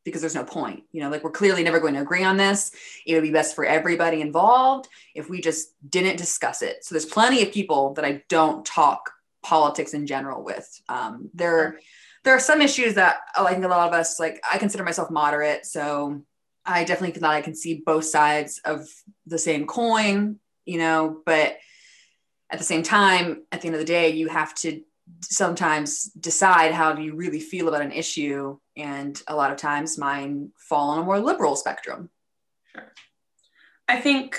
because 0.05 0.21
there's 0.21 0.35
no 0.35 0.45
point. 0.45 0.85
You 0.93 1.03
know, 1.03 1.11
like 1.11 1.23
we're 1.23 1.31
clearly 1.31 1.63
never 1.63 1.81
going 1.81 1.95
to 1.95 2.01
agree 2.01 2.25
on 2.25 2.37
this. 2.37 2.73
It 3.07 3.15
would 3.15 3.23
be 3.23 3.31
best 3.31 3.55
for 3.55 3.65
everybody 3.65 4.21
involved 4.21 4.89
if 5.15 5.29
we 5.29 5.41
just 5.41 5.75
didn't 5.89 6.17
discuss 6.17 6.63
it. 6.63 6.85
So 6.85 6.95
there's 6.95 7.05
plenty 7.05 7.43
of 7.43 7.53
people 7.53 7.95
that 7.95 8.05
I 8.05 8.23
don't 8.29 8.65
talk 8.65 9.11
politics 9.43 9.95
in 9.95 10.07
general 10.07 10.43
with. 10.43 10.81
Um, 10.89 11.31
there, 11.35 11.81
there 12.25 12.35
are 12.35 12.41
some 12.41 12.63
issues 12.63 12.95
that 12.95 13.19
I 13.37 13.53
think 13.53 13.65
a 13.65 13.69
lot 13.69 13.89
of 13.89 13.95
us 13.95 14.19
like. 14.19 14.43
I 14.51 14.59
consider 14.59 14.85
myself 14.85 15.11
moderate, 15.11 15.67
so 15.67 16.23
I 16.65 16.85
definitely 16.85 17.13
feel 17.13 17.23
that 17.23 17.31
I 17.31 17.43
can 17.43 17.55
see 17.55 17.83
both 17.85 18.05
sides 18.05 18.61
of 18.65 18.87
the 19.27 19.39
same 19.39 19.67
coin. 19.67 20.39
You 20.65 20.79
know, 20.79 21.23
but 21.25 21.57
at 22.51 22.59
the 22.59 22.65
same 22.65 22.83
time, 22.83 23.45
at 23.53 23.61
the 23.61 23.69
end 23.69 23.75
of 23.75 23.81
the 23.81 23.87
day, 23.87 24.11
you 24.11 24.29
have 24.29 24.55
to 24.57 24.83
sometimes 25.21 26.05
decide 26.13 26.73
how 26.73 26.93
do 26.93 27.03
you 27.03 27.15
really 27.15 27.41
feel 27.41 27.69
about 27.69 27.83
an 27.83 27.93
issue 27.93 28.59
and 28.77 29.23
a 29.27 29.35
lot 29.35 29.51
of 29.51 29.57
times 29.57 29.99
mine 29.99 30.51
fall 30.57 30.91
on 30.91 31.01
a 31.01 31.05
more 31.05 31.19
liberal 31.19 31.57
spectrum 31.57 32.11
Sure. 32.73 32.93
I 33.89 34.01
think 34.01 34.39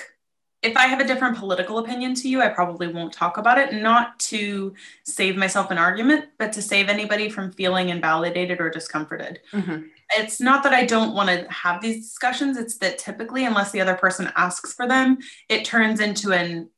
if 0.62 0.76
I 0.76 0.88
have 0.88 1.00
a 1.00 1.08
different 1.08 1.38
political 1.38 1.78
opinion 1.78 2.14
to 2.16 2.30
you, 2.30 2.42
I 2.42 2.50
probably 2.50 2.88
won't 2.88 3.14
talk 3.14 3.38
about 3.38 3.58
it, 3.58 3.74
not 3.74 4.20
to 4.20 4.74
save 5.06 5.38
myself 5.38 5.72
an 5.72 5.78
argument, 5.78 6.26
but 6.38 6.52
to 6.54 6.62
save 6.62 6.90
anybody 6.90 7.30
from 7.30 7.52
feeling 7.54 7.90
invalidated 7.90 8.60
or 8.60 8.70
discomforted. 8.70 9.40
Mm-hmm. 9.54 9.84
It's 10.18 10.42
not 10.42 10.64
that 10.64 10.74
I 10.74 10.86
don't 10.86 11.16
want 11.16 11.30
to 11.30 11.50
have 11.50 11.82
these 11.82 12.08
discussions, 12.08 12.58
it's 12.58 12.78
that 12.80 12.98
typically, 12.98 13.46
unless 13.46 13.72
the 13.72 13.80
other 13.80 13.96
person 13.96 14.32
asks 14.36 14.74
for 14.74 14.88
them, 14.88 15.20
it 15.48 15.64
turns 15.64 16.02
into 16.02 16.34
an 16.34 16.70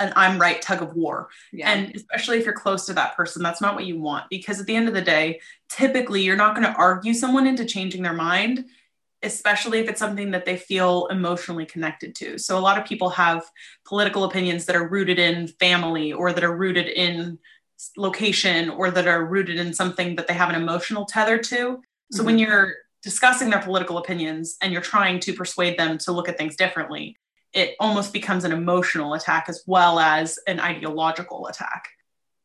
an 0.00 0.12
I'm 0.16 0.40
right 0.40 0.60
tug 0.60 0.82
of 0.82 0.94
war. 0.94 1.28
yeah 1.52 1.70
And 1.70 1.94
especially 1.94 2.38
if 2.38 2.44
you're 2.44 2.54
close 2.54 2.86
to 2.86 2.94
that 2.94 3.16
person, 3.16 3.42
that's 3.42 3.60
not 3.60 3.74
what 3.74 3.86
you 3.86 4.00
want 4.00 4.28
because 4.30 4.58
at 4.58 4.66
the 4.66 4.74
end 4.74 4.88
of 4.88 4.94
the 4.94 5.02
day, 5.02 5.40
typically 5.68 6.22
you're 6.22 6.36
not 6.36 6.54
going 6.54 6.66
to 6.66 6.74
argue 6.74 7.14
someone 7.14 7.46
into 7.46 7.64
changing 7.64 8.02
their 8.02 8.14
mind, 8.14 8.64
especially 9.22 9.78
if 9.78 9.88
it's 9.88 9.98
something 9.98 10.30
that 10.32 10.44
they 10.44 10.56
feel 10.56 11.06
emotionally 11.08 11.66
connected 11.66 12.14
to. 12.16 12.38
So 12.38 12.58
a 12.58 12.60
lot 12.60 12.78
of 12.78 12.86
people 12.86 13.10
have 13.10 13.44
political 13.84 14.24
opinions 14.24 14.64
that 14.66 14.76
are 14.76 14.88
rooted 14.88 15.18
in 15.18 15.46
family 15.46 16.12
or 16.12 16.32
that 16.32 16.42
are 16.42 16.56
rooted 16.56 16.88
in 16.88 17.38
location 17.96 18.70
or 18.70 18.90
that 18.90 19.06
are 19.06 19.24
rooted 19.24 19.58
in 19.58 19.72
something 19.72 20.16
that 20.16 20.26
they 20.26 20.34
have 20.34 20.48
an 20.48 20.60
emotional 20.60 21.04
tether 21.04 21.38
to. 21.38 21.80
So 22.12 22.24
when 22.24 22.36
mm-hmm. 22.36 22.50
you're 22.50 22.74
discussing 23.02 23.50
their 23.50 23.62
political 23.62 23.98
opinions 23.98 24.56
and 24.60 24.72
you're 24.72 24.82
trying 24.82 25.20
to 25.20 25.32
persuade 25.32 25.78
them 25.78 25.96
to 25.98 26.12
look 26.12 26.28
at 26.28 26.36
things 26.36 26.56
differently, 26.56 27.16
it 27.52 27.76
almost 27.80 28.12
becomes 28.12 28.44
an 28.44 28.52
emotional 28.52 29.14
attack 29.14 29.46
as 29.48 29.62
well 29.66 29.98
as 29.98 30.38
an 30.46 30.60
ideological 30.60 31.46
attack. 31.46 31.88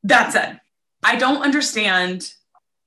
That 0.03 0.31
said, 0.31 0.59
I 1.03 1.15
don't 1.15 1.43
understand 1.43 2.31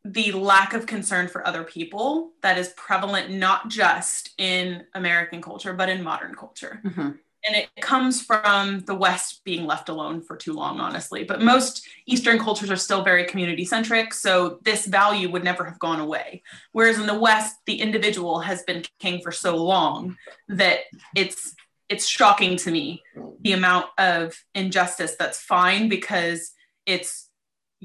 the 0.04 0.32
lack 0.32 0.72
of 0.72 0.86
concern 0.86 1.28
for 1.28 1.46
other 1.46 1.64
people 1.64 2.30
that 2.42 2.58
is 2.58 2.72
prevalent 2.76 3.30
not 3.30 3.68
just 3.68 4.30
in 4.38 4.84
American 4.94 5.42
culture, 5.42 5.74
but 5.74 5.88
in 5.88 6.02
modern 6.02 6.34
culture. 6.34 6.80
Mhm. 6.84 7.18
And 7.46 7.56
it 7.56 7.68
comes 7.80 8.20
from 8.20 8.80
the 8.80 8.94
West 8.94 9.42
being 9.44 9.64
left 9.66 9.88
alone 9.88 10.22
for 10.22 10.36
too 10.36 10.52
long, 10.52 10.80
honestly. 10.80 11.24
But 11.24 11.40
most 11.40 11.86
Eastern 12.06 12.38
cultures 12.38 12.70
are 12.70 12.76
still 12.76 13.02
very 13.04 13.24
community 13.24 13.64
centric. 13.64 14.12
So 14.12 14.58
this 14.62 14.86
value 14.86 15.30
would 15.30 15.44
never 15.44 15.64
have 15.64 15.78
gone 15.78 16.00
away. 16.00 16.42
Whereas 16.72 16.98
in 16.98 17.06
the 17.06 17.18
West, 17.18 17.56
the 17.64 17.80
individual 17.80 18.40
has 18.40 18.62
been 18.64 18.84
king 18.98 19.20
for 19.22 19.30
so 19.30 19.56
long 19.56 20.16
that 20.48 20.80
it's 21.14 21.54
it's 21.88 22.06
shocking 22.06 22.56
to 22.56 22.70
me 22.70 23.02
the 23.40 23.52
amount 23.52 23.86
of 23.98 24.34
injustice 24.54 25.14
that's 25.18 25.40
fine 25.40 25.88
because 25.88 26.52
it's 26.86 27.28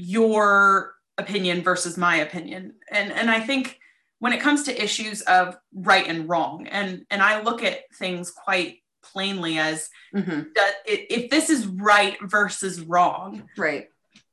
your 0.07 0.93
opinion 1.17 1.61
versus 1.61 1.97
my 1.97 2.15
opinion 2.17 2.73
and 2.91 3.11
and 3.11 3.29
i 3.29 3.39
think 3.39 3.79
when 4.19 4.33
it 4.33 4.39
comes 4.41 4.63
to 4.63 4.83
issues 4.83 5.21
of 5.21 5.55
right 5.73 6.07
and 6.07 6.27
wrong 6.27 6.65
and 6.67 7.05
and 7.11 7.21
i 7.21 7.41
look 7.41 7.63
at 7.63 7.81
things 7.95 8.31
quite 8.31 8.77
plainly 9.03 9.57
as 9.59 9.89
Mhm. 10.13 10.53
that 10.55 10.73
i- 10.87 11.05
if 11.09 11.29
this 11.29 11.49
is 11.49 11.67
right 11.67 12.17
versus 12.21 12.81
wrong 12.81 13.47
right 13.57 13.87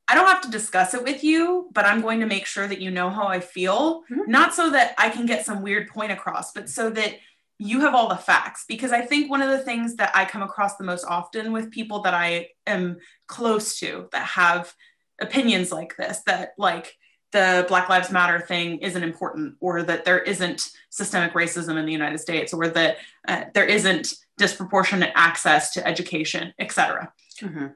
I 0.07 0.15
don't 0.15 0.27
have 0.27 0.41
to 0.41 0.51
discuss 0.51 0.93
it 0.93 1.03
with 1.05 1.23
you, 1.23 1.69
but 1.71 1.85
I'm 1.85 2.01
going 2.01 2.19
to 2.19 2.25
make 2.25 2.45
sure 2.45 2.67
that 2.67 2.81
you 2.81 2.91
know 2.91 3.09
how 3.09 3.27
I 3.27 3.39
feel. 3.39 4.03
Mhm. 4.11 4.27
Not 4.27 4.53
so 4.53 4.69
that 4.71 4.93
I 4.97 5.07
can 5.09 5.25
get 5.25 5.45
some 5.45 5.61
weird 5.61 5.87
point 5.87 6.11
across, 6.11 6.51
but 6.51 6.69
so 6.69 6.89
that 6.89 7.15
you 7.63 7.81
have 7.81 7.93
all 7.93 8.09
the 8.09 8.15
facts. 8.15 8.65
Because 8.67 8.91
I 8.91 9.01
think 9.01 9.29
one 9.29 9.41
of 9.41 9.49
the 9.49 9.63
things 9.63 9.95
that 9.97 10.11
I 10.15 10.25
come 10.25 10.41
across 10.41 10.77
the 10.77 10.83
most 10.83 11.05
often 11.05 11.51
with 11.51 11.69
people 11.71 12.01
that 12.01 12.13
I 12.13 12.49
am 12.65 12.97
close 13.27 13.79
to 13.79 14.09
that 14.11 14.25
have 14.25 14.73
opinions 15.19 15.71
like 15.71 15.95
this, 15.95 16.21
that 16.25 16.53
like 16.57 16.97
the 17.31 17.65
Black 17.67 17.87
Lives 17.87 18.11
Matter 18.11 18.39
thing 18.39 18.79
isn't 18.79 19.03
important, 19.03 19.55
or 19.59 19.83
that 19.83 20.05
there 20.05 20.19
isn't 20.19 20.71
systemic 20.89 21.33
racism 21.33 21.77
in 21.77 21.85
the 21.85 21.91
United 21.91 22.17
States, 22.17 22.51
or 22.51 22.67
that 22.69 22.97
uh, 23.27 23.43
there 23.53 23.65
isn't 23.65 24.15
disproportionate 24.37 25.11
access 25.15 25.71
to 25.73 25.87
education, 25.87 26.53
et 26.57 26.71
cetera 26.71 27.13
Mhm. 27.41 27.75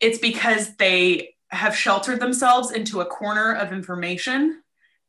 it's 0.00 0.18
because 0.18 0.76
they 0.76 1.34
have 1.48 1.76
sheltered 1.76 2.20
themselves 2.20 2.70
into 2.70 3.00
a 3.00 3.06
corner 3.06 3.52
of 3.52 3.72
information 3.72 4.62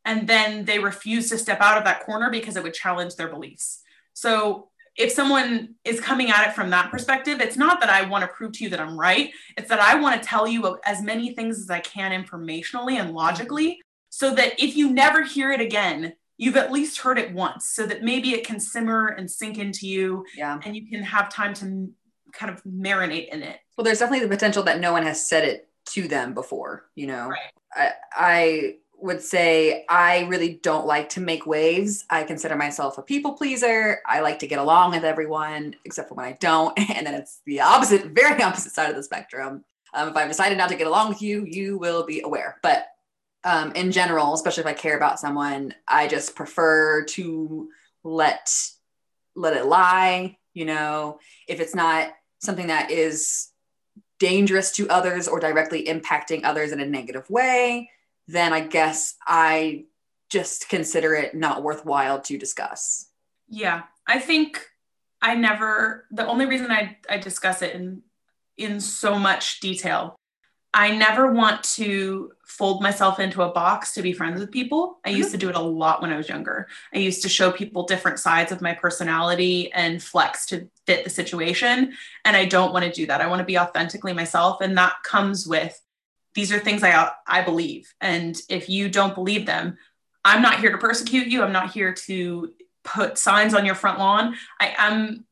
and 0.03 0.27
then 0.27 0.65
they 0.65 0.79
refuse 0.79 1.29
to 1.29 1.38
step 1.38 1.59
out 1.61 1.77
of 1.77 1.83
that 1.83 2.03
corner 2.05 2.29
because 2.29 2.55
it 2.55 2.63
would 2.63 2.73
challenge 2.73 3.15
their 3.15 3.27
beliefs. 3.27 3.81
So 4.15 4.69
if 4.97 5.12
someone 5.12 5.75
is 5.84 5.99
coming 5.99 6.32
at 6.32 6.47
it 6.47 6.54
from 6.56 6.69
that 6.69 6.89
perspective, 6.89 7.41
it's 7.41 7.58
not 7.58 7.82
that 7.82 7.89
I 7.89 8.08
want 8.08 8.23
to 8.23 8.28
prove 8.30 8.54
to 8.54 8.63
you 8.63 8.69
that 8.71 8.80
I'm 8.80 8.97
right. 8.97 9.32
It's 9.58 9.69
that 9.69 9.80
I 9.80 9.99
want 9.99 10.21
to 10.21 10.28
tell 10.28 10.47
you 10.47 10.80
as 10.86 11.01
many 11.01 11.34
things 11.34 11.60
as 11.60 11.69
I 11.69 11.82
can 11.82 12.12
informationally 12.23 12.93
and 12.93 13.12
logically 13.13 13.82
so 14.10 14.34
that 14.36 14.54
if 14.58 14.78
you 14.78 14.91
never 14.91 15.23
hear 15.23 15.51
it 15.51 15.60
again, 15.60 16.13
you've 16.38 16.56
at 16.56 16.71
least 16.71 16.99
heard 16.99 17.19
it 17.19 17.34
once 17.34 17.67
so 17.67 17.86
that 17.86 18.04
maybe 18.04 18.32
it 18.32 18.45
can 18.47 18.60
simmer 18.60 19.08
and 19.08 19.30
sink 19.30 19.58
into 19.58 19.86
you 19.88 20.25
Yeah. 20.38 20.60
and 20.63 20.75
you 20.75 20.88
can 20.88 21.04
have 21.04 21.30
time 21.30 21.54
to 21.56 21.89
kind 22.32 22.54
of 22.54 22.63
marinate 22.63 23.30
in 23.30 23.43
it. 23.43 23.60
Well, 23.78 23.84
there's 23.84 23.99
definitely 23.99 24.25
the 24.25 24.34
potential 24.34 24.63
that 24.63 24.80
no 24.80 24.93
one 24.93 25.04
has 25.04 25.25
said 25.25 25.43
it 25.43 25.69
to 25.88 26.08
them 26.08 26.34
before, 26.34 26.86
you 26.95 27.08
know. 27.08 27.28
Right. 27.28 27.51
I, 27.73 27.91
I 28.13 28.75
would 28.99 29.21
say 29.21 29.86
I 29.89 30.21
really 30.21 30.60
don't 30.63 30.88
like 30.88 31.10
to 31.10 31.21
make 31.21 31.45
waves. 31.45 32.05
I 32.10 32.23
consider 32.23 32.55
myself 32.55 32.97
a 32.97 33.01
people 33.01 33.34
pleaser. 33.34 33.99
I 34.05 34.21
like 34.21 34.39
to 34.39 34.47
get 34.47 34.60
along 34.60 34.91
with 34.91 35.03
everyone, 35.03 35.75
except 35.86 36.10
for 36.10 36.15
when 36.15 36.25
I 36.25 36.34
don't. 36.34 36.77
And 36.95 37.05
then 37.05 37.13
it's 37.13 37.41
the 37.45 37.62
opposite, 37.62 38.05
very 38.08 38.41
opposite 38.41 38.71
side 38.71 38.89
of 38.89 38.95
the 38.95 39.03
spectrum. 39.03 39.63
Um, 39.93 40.10
if 40.10 40.15
I've 40.15 40.27
decided 40.27 40.58
not 40.58 40.69
to 40.69 40.75
get 40.75 40.88
along 40.88 41.10
with 41.10 41.21
you, 41.21 41.45
you 41.45 41.77
will 41.77 42.05
be 42.05 42.21
aware. 42.21 42.58
But 42.62 42.88
um, 43.43 43.71
in 43.73 43.91
general, 43.91 44.34
especially 44.34 44.62
if 44.62 44.67
I 44.67 44.73
care 44.73 44.97
about 44.97 45.19
someone, 45.19 45.73
I 45.88 46.08
just 46.08 46.36
prefer 46.36 47.05
to 47.05 47.69
let 48.03 48.49
let 49.36 49.55
it 49.55 49.65
lie. 49.65 50.38
You 50.53 50.65
know, 50.65 51.19
if 51.47 51.60
it's 51.60 51.75
not 51.75 52.13
something 52.39 52.67
that 52.67 52.91
is 52.91 53.49
dangerous 54.19 54.71
to 54.73 54.89
others 54.89 55.27
or 55.27 55.39
directly 55.39 55.86
impacting 55.86 56.41
others 56.43 56.71
in 56.71 56.79
a 56.79 56.86
negative 56.86 57.29
way, 57.29 57.89
then 58.27 58.53
I 58.53 58.61
guess 58.61 59.15
I 59.25 59.85
just 60.29 60.69
consider 60.69 61.13
it 61.15 61.35
not 61.35 61.63
worthwhile 61.63 62.21
to 62.21 62.38
discuss. 62.38 63.07
Yeah, 63.47 63.83
I 64.07 64.19
think 64.19 64.65
I 65.21 65.35
never. 65.35 66.05
The 66.11 66.27
only 66.27 66.45
reason 66.45 66.71
I 66.71 66.97
I 67.09 67.17
discuss 67.17 67.61
it 67.61 67.75
in 67.75 68.01
in 68.57 68.79
so 68.79 69.19
much 69.19 69.59
detail, 69.59 70.15
I 70.73 70.95
never 70.95 71.31
want 71.31 71.63
to 71.75 72.31
fold 72.45 72.81
myself 72.81 73.19
into 73.19 73.41
a 73.41 73.51
box 73.51 73.93
to 73.93 74.01
be 74.01 74.13
friends 74.13 74.39
with 74.39 74.51
people. 74.51 74.99
I 75.05 75.09
used 75.09 75.31
to 75.31 75.38
mm-hmm. 75.38 75.47
do 75.47 75.49
it 75.49 75.55
a 75.55 75.59
lot 75.61 76.01
when 76.01 76.11
I 76.11 76.17
was 76.17 76.29
younger. 76.29 76.67
I 76.93 76.99
used 76.99 77.21
to 77.23 77.29
show 77.29 77.51
people 77.51 77.85
different 77.85 78.19
sides 78.19 78.51
of 78.51 78.61
my 78.61 78.73
personality 78.73 79.71
and 79.73 80.01
flex 80.01 80.45
to 80.47 80.67
fit 80.85 81.03
the 81.03 81.09
situation, 81.09 81.93
and 82.23 82.35
I 82.35 82.45
don't 82.45 82.73
want 82.73 82.85
to 82.85 82.91
do 82.91 83.05
that. 83.05 83.21
I 83.21 83.27
want 83.27 83.39
to 83.39 83.45
be 83.45 83.59
authentically 83.59 84.13
myself, 84.13 84.61
and 84.61 84.77
that 84.77 84.95
comes 85.03 85.47
with 85.47 85.79
these 86.36 86.52
are 86.52 86.60
things 86.60 86.84
I 86.84 87.12
I 87.28 87.41
believe, 87.41 87.93
and 88.02 88.39
if 88.50 88.69
you 88.69 88.89
don't 88.89 89.15
believe 89.15 89.45
them, 89.45 89.78
I'm 90.24 90.41
not 90.41 90.60
here 90.60 90.71
to 90.71 90.78
persecute 90.78 91.28
you. 91.28 91.43
I'm 91.43 91.54
not 91.54 91.71
here 91.71 91.93
to 91.93 92.54
put 92.84 93.17
signs 93.17 93.54
on 93.54 93.65
your 93.65 93.76
front 93.76 94.00
lawn. 94.00 94.36
I 94.60 94.76
am 94.78 95.26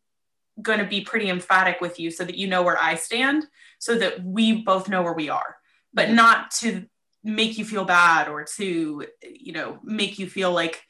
going 0.62 0.80
to 0.80 0.86
be 0.86 1.02
pretty 1.02 1.30
emphatic 1.30 1.82
with 1.82 2.00
you 2.00 2.12
so 2.12 2.24
that 2.24 2.36
you 2.36 2.48
know 2.48 2.64
where 2.64 2.82
I 2.82 2.96
stand, 2.96 3.46
so 3.80 3.98
that 3.98 4.24
we 4.24 4.62
both 4.62 4.88
know 4.88 5.02
where 5.02 5.14
we 5.14 5.30
are, 5.30 5.58
but 5.94 6.12
not 6.12 6.52
to 6.62 6.86
make 7.24 7.58
you 7.58 7.66
feel 7.66 7.86
bad 7.86 8.28
or 8.28 8.44
to, 8.44 9.06
you 9.24 9.54
know, 9.54 9.80
make 9.84 10.20
you 10.20 10.28
feel 10.28 10.52
like 10.52 10.84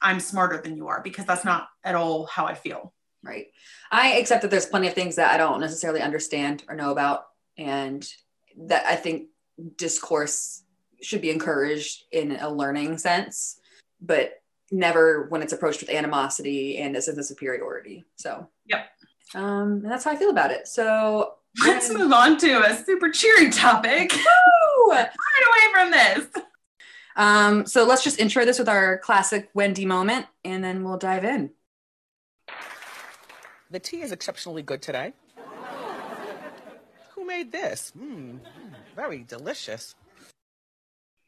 I'm 0.00 0.20
smarter 0.20 0.60
than 0.60 0.76
you 0.76 0.88
are, 0.88 1.02
because 1.02 1.24
that's 1.24 1.44
not 1.44 1.68
at 1.82 1.94
all 1.94 2.26
how 2.26 2.46
I 2.46 2.54
feel. 2.54 2.94
Right. 3.22 3.46
I 3.90 4.12
accept 4.12 4.42
that 4.42 4.50
there's 4.50 4.66
plenty 4.66 4.86
of 4.86 4.94
things 4.94 5.16
that 5.16 5.34
I 5.34 5.36
don't 5.36 5.60
necessarily 5.60 6.00
understand 6.00 6.62
or 6.68 6.76
know 6.76 6.92
about. 6.92 7.24
And 7.56 8.08
that 8.68 8.86
I 8.86 8.94
think 8.94 9.28
discourse 9.76 10.62
should 11.00 11.20
be 11.20 11.30
encouraged 11.30 12.04
in 12.12 12.32
a 12.36 12.48
learning 12.48 12.98
sense, 12.98 13.60
but 14.00 14.42
never 14.70 15.26
when 15.28 15.42
it's 15.42 15.52
approached 15.52 15.80
with 15.80 15.90
animosity 15.90 16.78
and 16.78 16.96
a 16.96 17.02
sense 17.02 17.18
of 17.18 17.24
superiority. 17.24 18.04
So, 18.16 18.48
Yep. 18.66 18.86
Um, 19.34 19.80
and 19.82 19.90
that's 19.90 20.04
how 20.04 20.10
I 20.12 20.16
feel 20.16 20.30
about 20.30 20.50
it. 20.50 20.66
So, 20.68 21.34
Let's 21.64 21.92
move 21.92 22.12
on 22.12 22.36
to 22.38 22.64
a 22.64 22.76
super 22.84 23.10
cheery 23.10 23.50
topic. 23.50 24.12
Woo! 24.12 24.24
Right 24.90 25.10
away 25.10 25.72
from 25.72 25.90
this. 25.90 26.44
Um, 27.16 27.66
so 27.66 27.84
let's 27.84 28.02
just 28.02 28.18
intro 28.18 28.44
this 28.46 28.58
with 28.58 28.68
our 28.68 28.98
classic 28.98 29.50
Wendy 29.52 29.84
moment 29.84 30.26
and 30.44 30.64
then 30.64 30.82
we'll 30.82 30.96
dive 30.96 31.24
in. 31.24 31.50
The 33.70 33.80
tea 33.80 34.00
is 34.00 34.12
exceptionally 34.12 34.62
good 34.62 34.80
today. 34.80 35.12
Who 37.28 37.34
made 37.36 37.52
this? 37.52 37.92
Mmm, 37.98 38.38
very 38.96 39.22
delicious. 39.22 39.94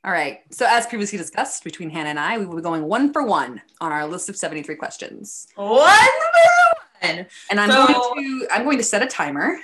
All 0.02 0.10
right. 0.12 0.40
So, 0.50 0.64
as 0.66 0.86
previously 0.86 1.18
discussed 1.18 1.62
between 1.62 1.90
Hannah 1.90 2.08
and 2.08 2.18
I, 2.18 2.38
we 2.38 2.46
will 2.46 2.56
be 2.56 2.62
going 2.62 2.84
one 2.84 3.12
for 3.12 3.22
one 3.22 3.60
on 3.82 3.92
our 3.92 4.06
list 4.06 4.30
of 4.30 4.36
73 4.36 4.76
questions. 4.76 5.46
One 5.56 5.76
by 5.76 6.68
one. 7.02 7.26
And 7.50 7.60
I'm 7.60 7.70
So- 7.70 7.86
going 7.86 8.24
to 8.24 8.48
I'm 8.50 8.64
going 8.64 8.78
to 8.78 8.84
set 8.84 9.02
a 9.02 9.06
timer 9.06 9.58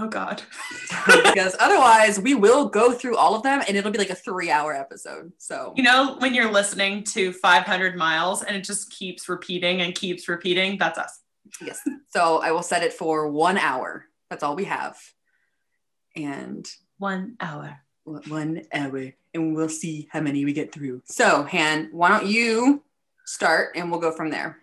Oh 0.00 0.06
God. 0.06 0.42
because 1.06 1.56
otherwise 1.58 2.20
we 2.20 2.36
will 2.36 2.68
go 2.68 2.92
through 2.92 3.16
all 3.16 3.34
of 3.34 3.42
them 3.42 3.62
and 3.66 3.76
it'll 3.76 3.90
be 3.90 3.98
like 3.98 4.10
a 4.10 4.14
3-hour 4.14 4.72
episode. 4.72 5.32
So, 5.38 5.72
You 5.76 5.82
know, 5.82 6.14
when 6.20 6.34
you're 6.34 6.52
listening 6.52 7.02
to 7.14 7.32
500 7.32 7.96
miles 7.96 8.44
and 8.44 8.54
it 8.56 8.62
just 8.62 8.92
keeps 8.92 9.28
repeating 9.28 9.80
and 9.80 9.92
keeps 9.96 10.28
repeating, 10.28 10.78
that's 10.78 10.98
us. 11.00 11.18
yes. 11.60 11.80
So, 12.10 12.38
I 12.40 12.52
will 12.52 12.62
set 12.62 12.84
it 12.84 12.92
for 12.92 13.28
1 13.28 13.58
hour. 13.58 14.04
That's 14.30 14.44
all 14.44 14.54
we 14.54 14.66
have. 14.66 14.96
And 16.18 16.68
One 16.98 17.36
hour. 17.40 17.80
one 18.04 18.62
hour 18.72 19.12
and 19.34 19.54
we'll 19.54 19.68
see 19.68 20.08
how 20.10 20.20
many 20.20 20.44
we 20.44 20.52
get 20.52 20.72
through. 20.72 21.02
So, 21.04 21.42
Han, 21.44 21.88
why 21.92 22.08
don't 22.08 22.26
you 22.26 22.82
start 23.26 23.70
and 23.76 23.90
we'll 23.90 24.00
go 24.00 24.10
from 24.12 24.30
there. 24.30 24.58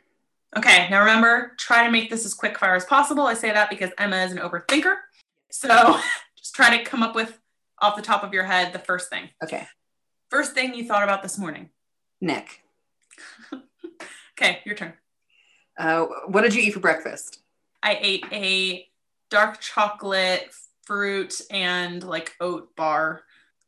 Okay, 0.58 0.88
now 0.90 1.00
remember, 1.02 1.54
try 1.58 1.86
to 1.86 1.92
make 1.92 2.10
this 2.10 2.26
as 2.26 2.34
quick 2.34 2.58
fire 2.58 2.76
as 2.76 2.86
possible. 2.86 3.28
I 3.28 3.34
say 3.36 3.52
that 3.52 3.70
because 3.70 3.92
Emma 3.98 4.18
is 4.24 4.32
an 4.32 4.38
overthinker. 4.40 4.96
So 5.52 6.00
just 6.38 6.56
try 6.56 6.76
to 6.78 6.84
come 6.84 7.04
up 7.04 7.14
with 7.16 7.40
off 7.80 7.96
the 7.96 8.02
top 8.02 8.24
of 8.24 8.34
your 8.34 8.46
head 8.46 8.74
the 8.74 8.80
first 8.80 9.10
thing. 9.10 9.30
Okay. 9.44 9.68
First 10.30 10.54
thing 10.54 10.74
you 10.74 10.86
thought 10.86 11.04
about 11.04 11.22
this 11.24 11.38
morning. 11.38 11.70
Nick, 12.22 12.62
Okay, 14.38 14.60
your 14.66 14.76
turn. 14.76 14.94
uh, 15.78 16.06
what 16.28 16.42
did 16.42 16.56
you 16.56 16.62
eat 16.64 16.74
for 16.74 16.80
breakfast? 16.80 17.40
I 17.84 17.98
ate 18.02 18.26
a 18.32 18.88
dark 19.30 19.60
chocolate 19.62 20.54
fruit 20.86 21.34
and 21.52 22.04
like 22.04 22.34
oat 22.40 22.76
bar. 22.76 23.24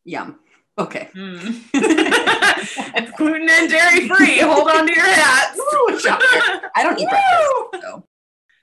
Yum. 0.05 0.39
Okay. 0.79 1.09
Mm. 1.15 1.63
it's 1.73 3.11
gluten 3.17 3.49
and 3.49 3.69
dairy 3.69 4.07
free. 4.07 4.39
Hold 4.39 4.69
on 4.69 4.85
to 4.87 4.93
your 4.93 5.03
hats. 5.05 5.57
Ooh. 5.73 5.99
I 6.75 6.83
don't 6.83 6.99
eat 6.99 7.09
breakfast. 7.09 7.83
So. 7.83 8.03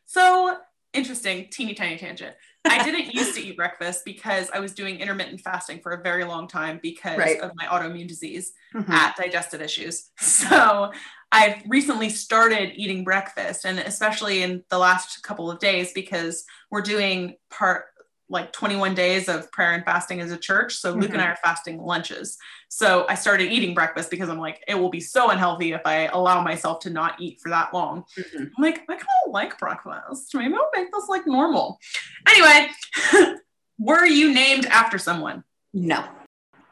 So 0.06 0.58
interesting, 0.92 1.48
teeny 1.50 1.74
tiny 1.74 1.98
tangent. 1.98 2.36
I 2.66 2.82
didn't 2.84 3.12
used 3.12 3.34
to 3.34 3.44
eat 3.44 3.56
breakfast 3.56 4.04
because 4.04 4.48
I 4.54 4.60
was 4.60 4.72
doing 4.72 5.00
intermittent 5.00 5.40
fasting 5.40 5.80
for 5.82 5.92
a 5.92 6.02
very 6.02 6.24
long 6.24 6.46
time 6.48 6.78
because 6.80 7.18
Right. 7.18 7.40
of 7.40 7.50
my 7.56 7.66
autoimmune 7.66 8.08
disease 8.08 8.52
Mhm. 8.74 8.88
at 8.88 9.16
digestive 9.16 9.60
issues. 9.60 10.10
So 10.18 10.92
I've 11.32 11.62
recently 11.66 12.10
started 12.10 12.72
eating 12.76 13.02
breakfast 13.02 13.66
and 13.66 13.80
especially 13.80 14.42
in 14.42 14.62
the 14.70 14.78
last 14.78 15.22
couple 15.24 15.50
of 15.50 15.58
days 15.58 15.92
because 15.92 16.44
we're 16.70 16.80
doing 16.80 17.34
part 17.50 17.86
like 18.28 18.52
21 18.52 18.94
days 18.94 19.28
of 19.28 19.50
prayer 19.52 19.72
and 19.72 19.84
fasting 19.84 20.20
as 20.20 20.32
a 20.32 20.36
church. 20.36 20.74
So 20.76 20.92
Luke 20.92 21.12
and 21.12 21.20
I 21.20 21.26
are 21.26 21.36
fasting 21.44 21.78
lunches. 21.78 22.38
So 22.68 23.06
I 23.08 23.14
started 23.14 23.52
eating 23.52 23.74
breakfast 23.74 24.10
because 24.10 24.28
I'm 24.28 24.38
like, 24.38 24.64
it 24.66 24.74
will 24.74 24.88
be 24.88 25.00
so 25.00 25.30
unhealthy 25.30 25.72
if 25.72 25.82
I 25.84 26.06
allow 26.06 26.42
myself 26.42 26.80
to 26.80 26.90
not 26.90 27.20
eat 27.20 27.40
for 27.42 27.50
that 27.50 27.74
long. 27.74 28.04
Mhm. 28.16 28.50
I'm 28.56 28.62
like, 28.62 28.80
I 28.88 28.94
kind 28.94 29.06
of 29.26 29.32
like 29.32 29.58
breakfast. 29.58 30.34
Maybe 30.34 30.54
I'll 30.54 30.70
make 30.74 30.90
this 30.90 31.08
like 31.08 31.26
normal. 31.26 31.78
Anyway, 32.26 32.70
were 33.78 34.06
you 34.06 34.32
named 34.32 34.66
after 34.66 34.98
someone? 34.98 35.44
No. 35.74 36.04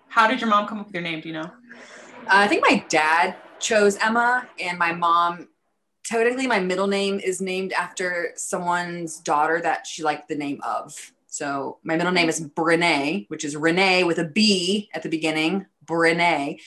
How 0.09 0.27
did 0.27 0.41
your 0.41 0.49
mom 0.51 0.67
come 0.67 0.79
up 0.81 0.87
with 0.87 0.95
your 0.95 1.03
name? 1.03 1.21
Do 1.21 1.29
you 1.29 1.35
know? 1.35 1.51
I 2.29 2.49
think 2.49 2.63
my 2.69 2.85
dad 2.89 3.37
chose 3.59 3.97
Emma, 3.97 4.49
and 4.61 4.79
my 4.79 4.93
mom. 4.93 5.49
Technically, 6.05 6.47
my 6.49 6.59
middle 6.59 6.89
name 6.89 7.21
is 7.21 7.41
named 7.41 7.73
after 7.73 8.33
someone's 8.35 9.21
daughter 9.21 9.61
that 9.61 9.87
she 9.87 10.03
liked 10.03 10.29
the 10.29 10.35
name 10.35 10.61
of. 10.65 11.13
So 11.33 11.79
my 11.83 11.97
middle 11.97 12.13
name 12.13 12.29
is 12.29 12.43
Brene, 12.43 13.25
which 13.29 13.43
is 13.43 13.57
Renee 13.57 14.05
with 14.05 14.19
a 14.19 14.25
B 14.25 14.91
at 14.93 15.03
the 15.03 15.09
beginning, 15.09 15.65
Brene. 15.83 16.61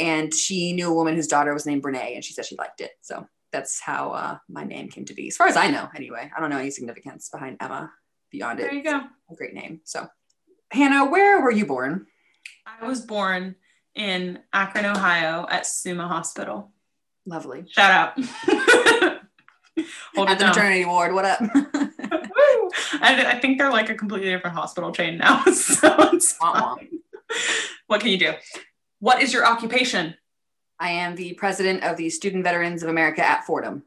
And 0.00 0.34
she 0.34 0.72
knew 0.72 0.90
a 0.90 0.92
woman 0.92 1.14
whose 1.14 1.28
daughter 1.28 1.54
was 1.54 1.64
named 1.64 1.84
Brene, 1.84 2.16
and 2.16 2.24
she 2.24 2.32
said 2.32 2.44
she 2.44 2.56
liked 2.56 2.80
it. 2.80 2.90
So 3.02 3.28
that's 3.52 3.78
how 3.78 4.10
uh, 4.10 4.38
my 4.48 4.64
name 4.64 4.88
came 4.88 5.04
to 5.04 5.14
be, 5.14 5.28
as 5.28 5.36
far 5.36 5.46
as 5.46 5.56
I 5.56 5.70
know. 5.70 5.88
Anyway, 5.94 6.28
I 6.36 6.40
don't 6.40 6.50
know 6.50 6.58
any 6.58 6.72
significance 6.72 7.28
behind 7.28 7.58
Emma 7.60 7.92
beyond 8.32 8.58
it. 8.58 8.64
There 8.64 8.74
you 8.74 8.82
go. 8.82 9.00
A 9.30 9.34
great 9.36 9.54
name. 9.54 9.80
So, 9.84 10.08
Hannah, 10.72 11.08
where 11.08 11.40
were 11.40 11.52
you 11.52 11.64
born? 11.64 12.08
I 12.66 12.84
was 12.88 13.02
born 13.02 13.54
in 13.94 14.40
Akron, 14.52 14.86
Ohio 14.86 15.46
at 15.48 15.66
Summa 15.66 16.08
Hospital. 16.08 16.72
Lovely. 17.26 17.64
Shout 17.68 17.92
out. 17.92 18.18
Hold 20.16 20.28
At 20.28 20.34
it 20.34 20.38
the 20.40 20.46
maternity 20.46 20.84
ward. 20.84 21.14
What 21.14 21.24
up? 21.24 21.40
I, 23.00 23.32
I 23.32 23.40
think 23.40 23.58
they're 23.58 23.70
like 23.70 23.88
a 23.88 23.94
completely 23.94 24.30
different 24.30 24.56
hospital 24.56 24.92
chain 24.92 25.18
now. 25.18 25.44
So 25.52 26.10
it's 26.12 26.32
fine. 26.32 27.00
What 27.86 28.00
can 28.00 28.10
you 28.10 28.18
do? 28.18 28.32
What 28.98 29.22
is 29.22 29.32
your 29.32 29.46
occupation? 29.46 30.14
I 30.78 30.90
am 30.90 31.14
the 31.14 31.34
president 31.34 31.84
of 31.84 31.96
the 31.96 32.10
Student 32.10 32.44
Veterans 32.44 32.82
of 32.82 32.88
America 32.88 33.24
at 33.24 33.44
Fordham. 33.44 33.82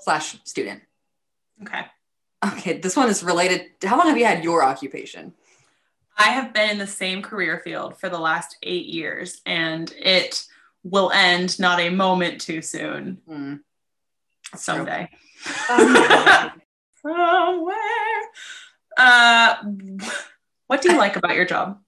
slash 0.00 0.38
student. 0.44 0.82
Okay. 1.62 1.82
Okay, 2.44 2.78
this 2.78 2.96
one 2.96 3.08
is 3.08 3.22
related. 3.22 3.66
How 3.84 3.98
long 3.98 4.06
have 4.06 4.16
you 4.16 4.24
had 4.24 4.42
your 4.42 4.64
occupation? 4.64 5.34
I 6.16 6.30
have 6.30 6.52
been 6.52 6.70
in 6.70 6.78
the 6.78 6.86
same 6.86 7.22
career 7.22 7.60
field 7.62 7.98
for 7.98 8.08
the 8.08 8.18
last 8.18 8.56
eight 8.62 8.86
years, 8.86 9.40
and 9.46 9.92
it 9.98 10.46
will 10.82 11.10
end 11.12 11.58
not 11.58 11.80
a 11.80 11.90
moment 11.90 12.40
too 12.40 12.62
soon. 12.62 13.18
That's 14.50 14.64
Someday. 14.64 15.10
Somewhere. 17.02 17.76
Uh, 18.96 19.56
what 20.66 20.82
do 20.82 20.92
you 20.92 20.98
like 20.98 21.16
about 21.16 21.34
your 21.34 21.44
job? 21.44 21.78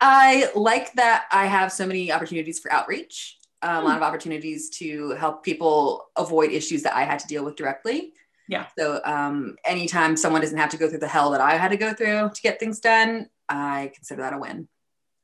I 0.00 0.50
like 0.54 0.92
that 0.94 1.26
I 1.32 1.46
have 1.46 1.72
so 1.72 1.86
many 1.86 2.12
opportunities 2.12 2.58
for 2.60 2.72
outreach, 2.72 3.36
a 3.62 3.80
Hmm. 3.80 3.86
lot 3.86 3.96
of 3.96 4.02
opportunities 4.02 4.70
to 4.78 5.10
help 5.10 5.42
people 5.44 6.06
avoid 6.16 6.52
issues 6.52 6.82
that 6.84 6.96
I 6.96 7.02
had 7.02 7.18
to 7.20 7.26
deal 7.26 7.44
with 7.44 7.56
directly. 7.56 8.14
Yeah. 8.48 8.66
So 8.78 9.00
um, 9.04 9.56
anytime 9.64 10.16
someone 10.16 10.40
doesn't 10.40 10.56
have 10.56 10.70
to 10.70 10.76
go 10.78 10.88
through 10.88 11.00
the 11.00 11.08
hell 11.08 11.30
that 11.32 11.40
I 11.40 11.56
had 11.56 11.70
to 11.72 11.76
go 11.76 11.92
through 11.92 12.30
to 12.34 12.40
get 12.42 12.58
things 12.58 12.80
done, 12.80 13.28
I 13.48 13.90
consider 13.94 14.22
that 14.22 14.32
a 14.32 14.38
win. 14.38 14.68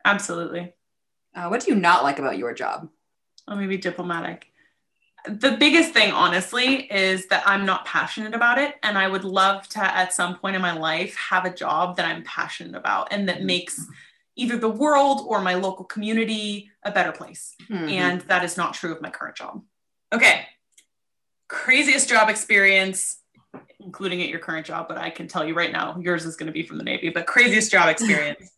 Absolutely. 0.05 0.75
Uh, 1.35 1.49
what 1.49 1.65
do 1.65 1.73
you 1.73 1.81
not 1.81 2.03
like 2.03 2.19
about 2.19 2.37
your 2.37 2.53
job? 2.53 2.89
Let 3.47 3.59
me 3.59 3.67
be 3.67 3.79
diplomatic. 3.79 4.47
The 5.27 5.53
biggest 5.53 5.93
thing, 5.93 6.13
honestly, 6.13 6.83
is 6.93 7.27
that 7.29 7.43
I'm 7.47 7.65
not 7.65 7.87
passionate 7.87 8.35
about 8.35 8.59
it. 8.59 8.75
And 8.83 8.99
I 8.99 9.09
would 9.09 9.25
love 9.25 9.67
to, 9.71 9.81
at 9.83 10.13
some 10.13 10.37
point 10.37 10.55
in 10.55 10.61
my 10.61 10.77
life, 10.77 11.17
have 11.17 11.47
a 11.47 11.55
job 11.55 11.97
that 11.97 12.05
I'm 12.05 12.23
passionate 12.25 12.77
about 12.77 13.09
and 13.11 13.29
that 13.29 13.43
makes 13.43 13.81
either 14.37 14.59
the 14.59 14.69
world 14.69 15.25
or 15.27 15.41
my 15.41 15.55
local 15.55 15.85
community 15.85 16.71
a 16.83 16.91
better 16.91 17.13
place. 17.13 17.55
Mhm. 17.71 17.91
And 17.91 18.21
that 18.23 18.45
is 18.45 18.57
not 18.57 18.75
true 18.75 18.93
of 18.93 19.01
my 19.01 19.09
current 19.09 19.37
job. 19.37 19.63
Okay. 20.13 20.47
Craziest 21.49 22.09
job 22.09 22.29
experience, 22.29 23.19
including 23.81 24.21
at 24.23 24.29
your 24.29 24.41
current 24.41 24.67
job, 24.67 24.89
but 24.89 24.99
I 24.99 25.09
can 25.11 25.29
tell 25.29 25.47
you 25.47 25.55
right 25.55 25.73
now, 25.73 25.97
yours 25.99 26.27
is 26.27 26.37
going 26.37 26.49
to 26.49 26.53
be 26.53 26.67
from 26.67 26.79
the 26.79 26.85
Navy, 26.85 27.09
but 27.09 27.27
craziest 27.27 27.71
job 27.71 27.89
experience. 27.95 28.51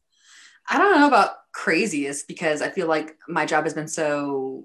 I 0.68 0.78
don't 0.78 0.98
know 0.98 1.06
about 1.06 1.30
craziest 1.52 2.26
because 2.26 2.60
I 2.60 2.70
feel 2.70 2.88
like 2.88 3.16
my 3.28 3.46
job 3.46 3.64
has 3.64 3.74
been 3.74 3.88
so 3.88 4.64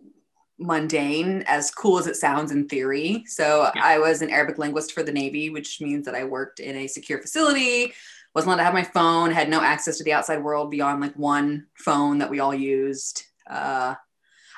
mundane, 0.62 1.44
as 1.48 1.72
cool 1.72 1.98
as 2.00 2.08
it 2.08 2.16
sounds 2.16 2.52
in 2.52 2.68
theory. 2.68 3.24
So 3.28 3.70
Yeah. 3.76 3.82
I 3.84 3.98
was 4.00 4.22
an 4.22 4.30
Arabic 4.30 4.58
linguist 4.58 4.94
for 4.94 5.04
the 5.04 5.12
Navy, 5.12 5.50
which 5.50 5.82
means 5.82 6.06
that 6.06 6.16
I 6.16 6.24
worked 6.24 6.60
in 6.60 6.76
a 6.76 6.88
secure 6.88 7.20
facility, 7.22 7.94
wasn't 8.34 8.50
allowed 8.50 8.58
to 8.58 8.64
have 8.64 8.74
my 8.74 8.84
phone, 8.84 9.32
had 9.32 9.50
no 9.50 9.62
access 9.62 9.98
to 9.98 10.04
the 10.04 10.14
outside 10.14 10.44
world 10.44 10.72
beyond 10.72 11.02
like 11.02 11.16
one 11.16 11.68
phone 11.76 12.20
that 12.20 12.30
we 12.30 12.40
all 12.40 12.54
used. 12.56 13.24
Uh, 13.50 13.96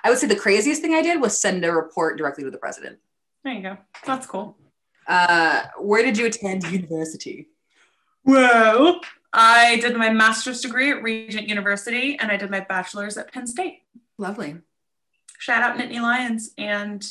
I 0.03 0.09
would 0.09 0.19
say 0.19 0.27
the 0.27 0.35
craziest 0.35 0.81
thing 0.81 0.93
I 0.93 1.01
did 1.01 1.21
was 1.21 1.39
send 1.39 1.63
a 1.65 1.71
report 1.71 2.17
directly 2.17 2.43
to 2.43 2.51
the 2.51 2.57
president. 2.57 2.99
there 3.43 3.53
you 3.53 3.61
go. 3.61 3.77
That's 4.05 4.27
cool. 4.27 4.57
Uh, 5.07 5.63
where 5.79 6.03
did 6.03 6.17
you 6.17 6.25
attend 6.27 6.63
university? 6.71 7.47
Well, 8.25 9.01
I 9.33 9.77
did 9.79 9.95
my 9.97 10.09
master's 10.09 10.61
degree 10.61 10.91
at 10.91 11.01
Regent 11.01 11.49
University 11.49 12.17
and 12.19 12.31
I 12.31 12.37
did 12.37 12.51
my 12.51 12.59
bachelor's 12.61 13.17
at 13.17 13.31
Penn 13.33 13.47
State. 13.47 13.81
Lovely. 14.17 14.57
Shout 15.43 15.61
out 15.61 15.77
Nittany 15.77 16.01
Lions 16.01 16.51
and 16.57 17.05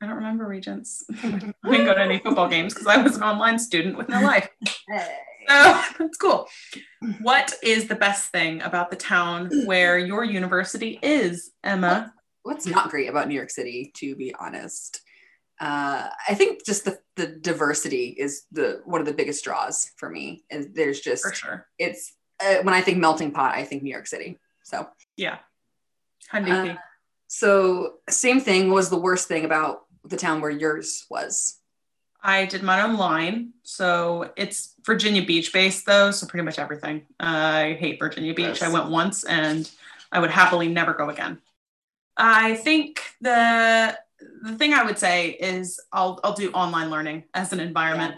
I 0.00 0.06
don't 0.06 0.14
remember 0.14 0.46
Regents. 0.46 1.04
I 1.24 1.28
didn't 1.28 1.86
go 1.86 1.92
to 1.92 2.00
any 2.00 2.20
football 2.20 2.48
games 2.48 2.72
because 2.72 2.86
I 2.86 3.02
was 3.02 3.16
an 3.16 3.24
online 3.24 3.58
student 3.58 3.96
with 3.96 4.08
no 4.08 4.20
life. 4.20 4.48
So 5.48 5.80
that's 5.98 6.16
cool. 6.18 6.46
What 7.20 7.52
is 7.64 7.88
the 7.88 7.96
best 7.96 8.30
thing 8.30 8.62
about 8.62 8.90
the 8.92 8.96
town 8.96 9.50
where 9.64 9.98
your 9.98 10.22
university 10.22 11.00
is, 11.02 11.50
Emma? 11.64 12.14
what's 12.44 12.64
not 12.64 12.90
great 12.90 13.08
about 13.08 13.26
New 13.26 13.34
York 13.34 13.50
City, 13.50 13.90
to 13.96 14.14
be 14.14 14.32
honest. 14.38 15.00
Uh, 15.60 16.10
I 16.28 16.34
think 16.34 16.64
just 16.64 16.84
the, 16.84 16.98
the 17.16 17.26
diversity 17.26 18.14
is 18.16 18.44
the 18.52 18.82
one 18.84 19.00
of 19.00 19.06
the 19.08 19.12
biggest 19.12 19.42
draws 19.42 19.90
for 19.96 20.08
me. 20.08 20.44
And 20.48 20.72
there's 20.76 21.00
just 21.00 21.24
For 21.24 21.34
sure. 21.34 21.66
it's 21.76 22.14
uh, 22.40 22.62
when 22.62 22.74
I 22.74 22.82
think 22.82 22.98
melting 22.98 23.32
pot, 23.32 23.56
I 23.56 23.64
think 23.64 23.82
New 23.82 23.90
York 23.90 24.06
City. 24.06 24.38
So 24.62 24.86
Yeah. 25.16 25.38
Hundy 26.32 26.70
Uh, 26.70 26.76
so 27.34 27.94
same 28.10 28.40
thing 28.40 28.68
What 28.68 28.74
was 28.74 28.90
the 28.90 28.98
worst 28.98 29.26
thing 29.26 29.46
about 29.46 29.86
the 30.04 30.18
town 30.18 30.42
where 30.42 30.50
yours 30.50 31.06
was. 31.08 31.56
I 32.22 32.44
did 32.44 32.62
mine 32.62 32.84
online. 32.84 33.54
So 33.62 34.30
it's 34.36 34.74
Virginia 34.84 35.24
Beach 35.24 35.50
based 35.50 35.86
though. 35.86 36.10
So 36.10 36.26
pretty 36.26 36.44
much 36.44 36.58
everything. 36.58 37.06
I 37.18 37.78
hate 37.80 37.98
Virginia 37.98 38.34
Beach. 38.34 38.58
Gross. 38.58 38.62
I 38.62 38.68
went 38.68 38.90
once 38.90 39.24
and 39.24 39.68
I 40.12 40.18
would 40.18 40.30
happily 40.30 40.68
never 40.68 40.92
go 40.92 41.08
again. 41.08 41.40
I 42.18 42.54
think 42.56 43.00
the 43.22 43.98
the 44.42 44.54
thing 44.58 44.74
I 44.74 44.84
would 44.84 44.98
say 44.98 45.30
is 45.30 45.80
I'll 45.90 46.20
I'll 46.22 46.34
do 46.34 46.50
online 46.52 46.90
learning 46.90 47.24
as 47.32 47.54
an 47.54 47.60
environment. 47.60 48.16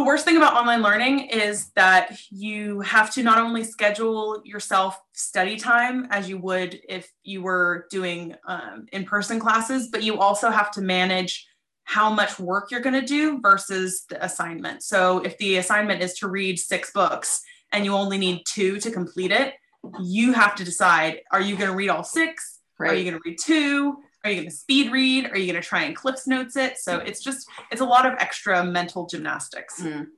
The 0.00 0.06
worst 0.06 0.24
thing 0.24 0.38
about 0.38 0.54
online 0.54 0.80
learning 0.80 1.26
is 1.26 1.72
that 1.72 2.18
you 2.30 2.80
have 2.80 3.12
to 3.12 3.22
not 3.22 3.36
only 3.36 3.62
schedule 3.64 4.40
yourself 4.46 4.98
study 5.12 5.58
time 5.58 6.08
as 6.08 6.26
you 6.26 6.38
would 6.38 6.80
if 6.88 7.12
you 7.22 7.42
were 7.42 7.86
doing 7.90 8.34
um, 8.46 8.86
in 8.92 9.04
person 9.04 9.38
classes, 9.38 9.88
but 9.92 10.02
you 10.02 10.18
also 10.18 10.48
have 10.48 10.70
to 10.70 10.80
manage 10.80 11.46
how 11.84 12.08
much 12.08 12.38
work 12.38 12.70
you're 12.70 12.80
going 12.80 12.98
to 12.98 13.06
do 13.06 13.42
versus 13.42 14.06
the 14.08 14.24
assignment. 14.24 14.82
So 14.82 15.18
if 15.18 15.36
the 15.36 15.58
assignment 15.58 16.00
is 16.00 16.14
to 16.20 16.28
read 16.28 16.58
six 16.58 16.90
books 16.92 17.42
and 17.70 17.84
you 17.84 17.92
only 17.92 18.16
need 18.16 18.44
two 18.48 18.80
to 18.80 18.90
complete 18.90 19.32
it, 19.32 19.52
you 20.00 20.32
have 20.32 20.54
to 20.54 20.64
decide 20.64 21.20
are 21.30 21.42
you 21.42 21.56
going 21.56 21.68
to 21.68 21.76
read 21.76 21.90
all 21.90 22.04
six? 22.04 22.60
Are 22.88 22.94
you 22.94 23.04
going 23.04 23.20
to 23.22 23.28
read 23.28 23.38
two? 23.38 23.98
Are 24.24 24.30
you 24.30 24.36
going 24.36 24.48
to 24.50 24.54
speed 24.54 24.92
read? 24.92 25.26
Are 25.26 25.36
you 25.36 25.50
going 25.50 25.60
to 25.60 25.66
try 25.66 25.82
and 25.82 25.96
Cliffs 25.96 26.26
Notes 26.26 26.56
it? 26.56 26.78
So 26.78 26.98
it's 26.98 27.22
just, 27.22 27.48
it's 27.70 27.80
a 27.80 27.86
lot 27.86 28.06
of 28.06 28.14
extra 28.18 28.62
mental 28.64 29.06
gymnastics. 29.06 29.80
Mm. 29.80 30.08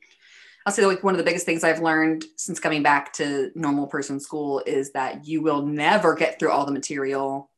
I'll 0.67 0.73
say 0.73 0.87
like 0.87 1.03
one 1.03 1.15
of 1.15 1.19
the 1.19 1.25
biggest 1.25 1.47
things 1.47 1.65
I've 1.65 1.81
learned 1.81 2.25
since 2.37 2.61
coming 2.61 2.83
back 2.83 3.13
to 3.15 3.51
normal 3.55 3.87
person 3.87 4.21
school 4.21 4.63
is 4.67 4.93
that 4.93 5.27
you 5.27 5.43
will 5.43 5.67
never 5.67 6.15
get 6.15 6.39
through 6.39 6.51
all 6.51 6.67
the 6.67 6.73
material. 6.73 7.51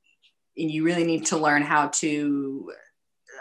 And 0.56 0.70
you 0.70 0.84
really 0.84 1.04
need 1.04 1.26
to 1.26 1.36
learn 1.36 1.62
how 1.62 1.88
to 1.88 2.72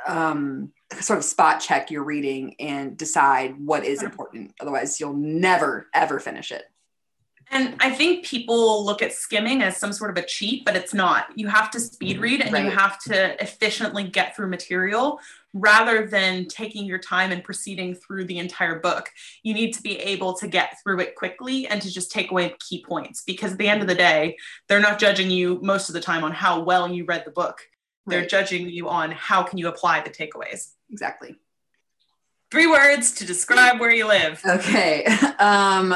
um, 0.07 0.71
sort 0.99 1.19
of 1.19 1.25
spot 1.25 1.59
check 1.59 1.91
your 1.91 2.03
reading 2.03 2.55
and 2.59 2.97
decide 2.97 3.55
what 3.57 3.85
is 3.85 4.03
important. 4.03 4.53
Otherwise, 4.59 4.99
you'll 4.99 5.13
never 5.13 5.87
ever 5.93 6.19
finish 6.19 6.51
it. 6.51 6.63
And 7.53 7.75
I 7.79 7.91
think 7.91 8.25
people 8.25 8.83
look 8.83 9.03
at 9.03 9.13
skimming 9.13 9.61
as 9.61 9.77
some 9.77 9.93
sort 9.93 10.09
of 10.09 10.17
a 10.17 10.25
cheat, 10.25 10.65
but 10.65 10.75
it's 10.75 10.91
not. 10.93 11.27
You 11.35 11.47
have 11.47 11.69
to 11.71 11.79
speed 11.79 12.17
read 12.19 12.41
and 12.41 12.57
you 12.57 12.71
have 12.71 12.99
to 13.03 13.39
efficiently 13.41 14.05
get 14.05 14.35
through 14.35 14.47
material 14.47 15.19
rather 15.53 16.07
than 16.07 16.47
taking 16.47 16.83
your 16.83 16.97
time 16.97 17.31
and 17.31 17.43
proceeding 17.43 17.93
through 17.93 18.25
the 18.25 18.39
entire 18.39 18.79
book. 18.79 19.11
You 19.43 19.53
need 19.53 19.73
to 19.73 19.83
be 19.83 19.99
able 19.99 20.33
to 20.37 20.47
get 20.47 20.77
through 20.81 21.01
it 21.01 21.13
quickly 21.15 21.67
and 21.67 21.79
to 21.83 21.91
just 21.93 22.11
take 22.11 22.31
away 22.31 22.55
key 22.59 22.83
points 22.83 23.21
because 23.23 23.51
at 23.51 23.59
the 23.59 23.67
end 23.67 23.83
of 23.83 23.87
the 23.87 23.93
day, 23.93 24.35
they're 24.67 24.79
not 24.79 24.97
judging 24.97 25.29
you 25.29 25.59
most 25.61 25.89
of 25.89 25.93
the 25.93 26.01
time 26.01 26.23
on 26.23 26.31
how 26.31 26.63
well 26.63 26.91
you 26.91 27.05
read 27.05 27.23
the 27.23 27.31
book. 27.31 27.59
They're 28.07 28.21
Right. 28.21 28.29
judging 28.29 28.67
you 28.67 28.89
on 28.89 29.11
how 29.11 29.43
can 29.43 29.59
you 29.59 29.67
apply 29.67 30.01
the 30.01 30.09
takeaways. 30.09 30.71
Exactly. 30.89 31.35
Three 32.49 32.67
words 32.67 33.11
to 33.15 33.25
describe 33.25 33.79
where 33.79 33.93
you 33.93 34.07
live. 34.07 34.41
Okay. 34.43 35.05
Um, 35.39 35.93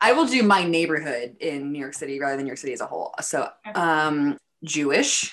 I 0.00 0.12
will 0.12 0.26
do 0.26 0.42
my 0.42 0.64
neighborhood 0.64 1.36
in 1.40 1.72
New 1.72 1.78
York 1.78 1.94
City 1.94 2.18
rather 2.20 2.36
than 2.36 2.44
New 2.44 2.50
York 2.50 2.58
City 2.58 2.72
as 2.72 2.80
a 2.80 2.86
whole. 2.86 3.14
So, 3.20 3.48
um, 3.74 4.38
Jewish. 4.64 5.32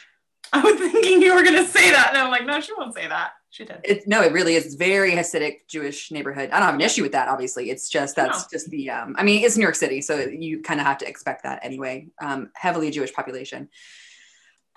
I 0.51 0.61
was 0.61 0.79
thinking 0.79 1.21
you 1.21 1.33
were 1.33 1.41
going 1.43 1.55
to 1.55 1.65
say 1.65 1.89
that. 1.91 2.09
And 2.09 2.17
I'm 2.17 2.29
like, 2.29 2.45
no, 2.45 2.59
she 2.61 2.73
won't 2.77 2.93
say 2.93 3.07
that. 3.07 3.31
She 3.49 3.65
did. 3.65 3.79
It, 3.83 4.07
no, 4.07 4.21
it 4.21 4.31
really 4.33 4.55
is 4.55 4.75
very 4.75 5.11
Hasidic 5.11 5.67
Jewish 5.67 6.11
neighborhood. 6.11 6.49
I 6.51 6.59
don't 6.59 6.65
have 6.67 6.75
an 6.75 6.81
issue 6.81 7.01
with 7.03 7.11
that. 7.13 7.27
Obviously, 7.27 7.69
it's 7.69 7.87
just 7.89 8.15
that's 8.15 8.41
No. 8.41 8.45
just 8.51 8.69
the. 8.69 8.89
Um, 8.89 9.15
I 9.17 9.23
mean, 9.23 9.43
it's 9.43 9.57
New 9.57 9.63
York 9.63 9.75
City, 9.75 10.01
so 10.01 10.17
you 10.19 10.61
kind 10.61 10.79
of 10.79 10.85
have 10.85 10.99
to 10.99 11.07
expect 11.07 11.43
that 11.43 11.59
anyway. 11.63 12.07
Um, 12.21 12.49
heavily 12.55 12.89
Jewish 12.91 13.13
population. 13.13 13.69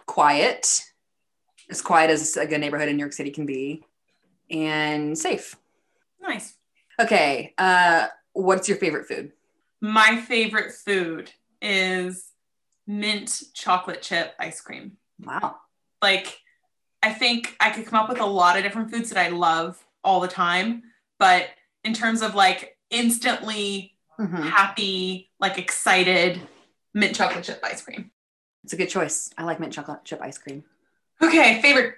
Quiet, 0.06 0.82
as 1.70 1.82
quiet 1.82 2.10
as 2.10 2.36
a 2.36 2.46
good 2.46 2.60
neighborhood 2.60 2.88
in 2.88 2.96
New 2.96 3.02
York 3.02 3.12
City 3.12 3.30
can 3.30 3.44
be, 3.46 3.82
and 4.50 5.16
safe. 5.18 5.56
Nice. 6.20 6.54
Okay, 7.00 7.54
uh, 7.58 8.08
what's 8.32 8.68
your 8.68 8.78
favorite 8.78 9.08
food? 9.08 9.32
My 9.80 10.16
favorite 10.20 10.72
food 10.72 11.30
is 11.60 12.30
mint 12.86 13.42
chocolate 13.54 14.02
chip 14.02 14.34
ice 14.38 14.60
cream. 14.60 14.96
Wow. 15.22 15.56
Like, 16.02 16.38
I 17.02 17.12
think 17.12 17.56
I 17.60 17.70
could 17.70 17.86
come 17.86 17.98
up 17.98 18.08
with 18.08 18.20
a 18.20 18.26
lot 18.26 18.56
of 18.56 18.62
different 18.62 18.90
foods 18.90 19.10
that 19.10 19.18
I 19.24 19.28
love 19.30 19.82
all 20.02 20.20
the 20.20 20.28
time, 20.28 20.82
but 21.18 21.48
in 21.84 21.92
terms 21.94 22.22
of 22.22 22.34
like 22.34 22.76
instantly 22.90 23.96
Mhm. 24.18 24.48
happy, 24.48 25.30
like 25.40 25.58
excited 25.58 26.40
mint 26.94 27.14
chocolate 27.14 27.44
chip 27.44 27.60
ice 27.62 27.82
cream. 27.82 28.10
It's 28.64 28.72
a 28.72 28.76
good 28.76 28.88
choice. 28.88 29.30
I 29.36 29.44
like 29.44 29.60
mint 29.60 29.72
chocolate 29.72 30.04
chip 30.04 30.20
ice 30.22 30.38
cream. 30.38 30.64
Okay, 31.22 31.60
favorite. 31.62 31.96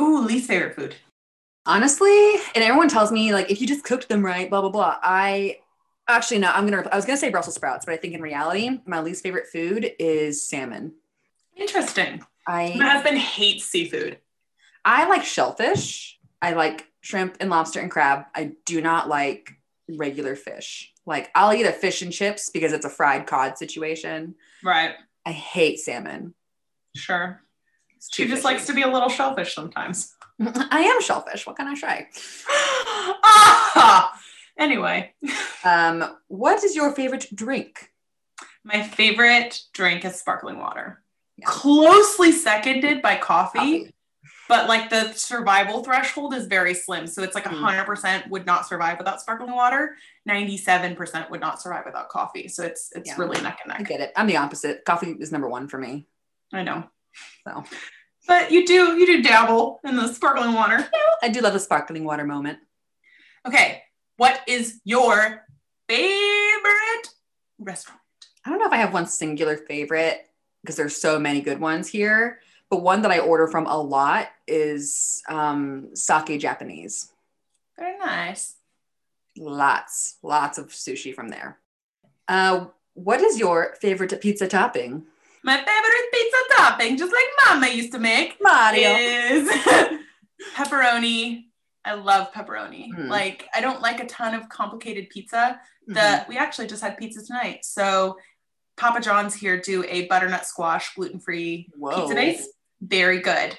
Ooh, 0.00 0.20
least 0.24 0.48
favorite 0.48 0.74
food. 0.76 0.96
honestly 1.66 2.36
and 2.54 2.64
everyone 2.64 2.88
tells 2.88 3.12
me 3.12 3.34
like 3.34 3.50
if 3.50 3.60
you 3.60 3.66
just 3.66 3.84
cooked 3.84 4.08
them 4.08 4.24
right 4.24 4.48
blah 4.48 4.62
blah 4.62 4.70
blah 4.70 4.96
i 5.02 5.58
actually 6.08 6.38
no 6.38 6.50
i'm 6.52 6.66
gonna 6.66 6.88
i 6.90 6.96
was 6.96 7.04
gonna 7.04 7.16
say 7.16 7.30
brussels 7.30 7.54
sprouts 7.54 7.84
but 7.84 7.92
i 7.92 7.96
think 7.96 8.14
in 8.14 8.20
reality 8.22 8.80
my 8.86 9.00
least 9.00 9.22
favorite 9.22 9.46
food 9.46 9.90
is 9.98 10.46
salmon 10.46 10.92
Interesting. 11.56 12.22
My 12.46 12.70
husband 12.70 13.18
hates 13.18 13.64
seafood. 13.64 14.18
i 14.84 15.08
like 15.08 15.24
shellfish 15.24 16.18
i 16.40 16.52
like 16.52 16.88
shrimp 17.00 17.36
and 17.40 17.50
lobster 17.50 17.80
and 17.80 17.90
crab. 17.90 18.24
I 18.34 18.52
do 18.66 18.80
not 18.80 19.08
like 19.08 19.50
regular 19.88 20.36
fish. 20.36 20.92
Like 21.06 21.30
I'll 21.34 21.54
eat 21.54 21.64
a 21.64 21.72
fish 21.72 22.02
and 22.02 22.12
chips 22.12 22.50
because 22.50 22.72
it's 22.72 22.84
a 22.84 22.90
fried 22.90 23.26
cod 23.26 23.56
situation. 23.56 24.34
Right. 24.62 24.94
I 25.24 25.32
hate 25.32 25.78
salmon. 25.78 26.34
Sure. 26.94 27.40
She 28.12 28.24
just 28.24 28.42
fishy. 28.42 28.44
likes 28.44 28.66
to 28.66 28.74
be 28.74 28.82
a 28.82 28.88
little 28.88 29.08
shellfish 29.08 29.54
sometimes. 29.54 30.14
I 30.40 30.80
am 30.82 31.00
shellfish. 31.02 31.46
What 31.46 31.56
can 31.56 31.66
I 31.66 31.74
say? 31.74 32.08
ah! 32.48 34.17
Anyway, 34.58 35.14
Um, 35.64 36.18
what 36.28 36.62
is 36.64 36.74
your 36.76 36.92
favorite 36.92 37.26
drink? 37.34 37.92
my 38.64 38.82
favorite 38.82 39.60
drink 39.72 40.04
is 40.04 40.16
sparkling 40.16 40.58
water. 40.58 41.02
Yeah. 41.36 41.46
Closely 41.46 42.32
seconded 42.32 43.00
by 43.00 43.16
coffee, 43.16 43.58
Coffee. 43.58 43.94
but 44.48 44.68
like 44.68 44.90
the 44.90 45.12
survival 45.12 45.82
threshold 45.84 46.34
is 46.34 46.46
very 46.46 46.74
slim. 46.74 47.06
So 47.06 47.22
it's 47.22 47.34
like 47.34 47.44
Mm. 47.44 47.52
100% 47.60 48.28
would 48.28 48.44
not 48.44 48.66
survive 48.66 48.98
without 48.98 49.20
sparkling 49.22 49.52
water. 49.52 49.96
97% 50.28 51.30
would 51.30 51.40
not 51.40 51.62
survive 51.62 51.84
without 51.86 52.08
coffee. 52.08 52.48
So 52.48 52.62
it's 52.64 52.90
it's 52.94 53.08
Yeah. 53.10 53.14
really 53.16 53.40
neck 53.40 53.60
and 53.64 53.72
I 53.72 53.78
neck. 53.78 53.86
get 53.88 54.00
it. 54.00 54.12
I'm 54.16 54.26
the 54.26 54.36
opposite. 54.36 54.84
Coffee 54.84 55.12
is 55.20 55.30
number 55.32 55.48
one 55.48 55.68
for 55.68 55.78
me. 55.78 56.06
I 56.52 56.62
know. 56.64 56.90
So 57.46 57.64
But 58.26 58.50
you 58.50 58.66
do 58.66 58.98
you 58.98 59.06
do 59.06 59.22
dabble 59.22 59.80
in 59.84 59.96
the 59.96 60.08
sparkling 60.12 60.52
water. 60.52 60.86
I 61.22 61.28
do 61.28 61.40
love 61.40 61.52
the 61.54 61.60
sparkling 61.60 62.04
water 62.04 62.24
moment. 62.24 62.58
Okay. 63.46 63.82
What 64.18 64.40
is 64.48 64.80
your 64.84 65.44
favorite 65.88 67.08
restaurant? 67.60 68.00
I 68.44 68.50
don't 68.50 68.58
know 68.58 68.66
if 68.66 68.72
I 68.72 68.78
have 68.78 68.92
one 68.92 69.06
singular 69.06 69.56
favorite 69.56 70.26
because 70.60 70.74
there's 70.74 70.96
so 71.00 71.20
many 71.20 71.40
good 71.40 71.60
ones 71.60 71.86
here, 71.88 72.40
but 72.68 72.82
one 72.82 73.02
that 73.02 73.12
I 73.12 73.20
order 73.20 73.46
from 73.46 73.66
a 73.66 73.80
lot 73.80 74.26
is 74.48 75.22
um, 75.28 75.94
sake 75.94 76.40
Japanese. 76.40 77.12
Very 77.78 77.96
nice. 77.96 78.56
Lots, 79.36 80.16
lots 80.24 80.58
of 80.58 80.70
sushi 80.70 81.14
from 81.14 81.28
there. 81.28 81.58
Uh, 82.26 82.66
what 82.94 83.20
is 83.20 83.38
your 83.38 83.76
favorite 83.80 84.20
pizza 84.20 84.48
topping? 84.48 85.04
My 85.44 85.58
favorite 85.58 86.12
pizza 86.12 86.38
topping, 86.56 86.96
just 86.96 87.12
like 87.12 87.46
Mama 87.46 87.68
used 87.68 87.92
to 87.92 88.00
make, 88.00 88.36
Mario. 88.40 88.96
is 88.96 89.48
pepperoni. 90.56 91.44
I 91.88 91.94
love 91.94 92.32
pepperoni. 92.32 92.90
Mm. 92.92 93.08
Like 93.08 93.48
I 93.54 93.60
don't 93.60 93.80
like 93.80 94.00
a 94.00 94.06
ton 94.06 94.34
of 94.34 94.48
complicated 94.48 95.08
pizza. 95.10 95.60
The 95.86 95.94
Mhm. 96.00 96.28
we 96.28 96.36
actually 96.36 96.66
just 96.66 96.82
had 96.82 96.98
pizza 96.98 97.24
tonight. 97.24 97.64
So 97.64 98.18
Papa 98.76 99.00
John's 99.00 99.34
here 99.34 99.60
do 99.60 99.84
a 99.88 100.06
butternut 100.06 100.44
squash 100.46 100.94
gluten-free 100.94 101.70
Whoa. 101.76 102.02
pizza 102.02 102.14
base. 102.14 102.48
Very 102.80 103.20
good. 103.20 103.58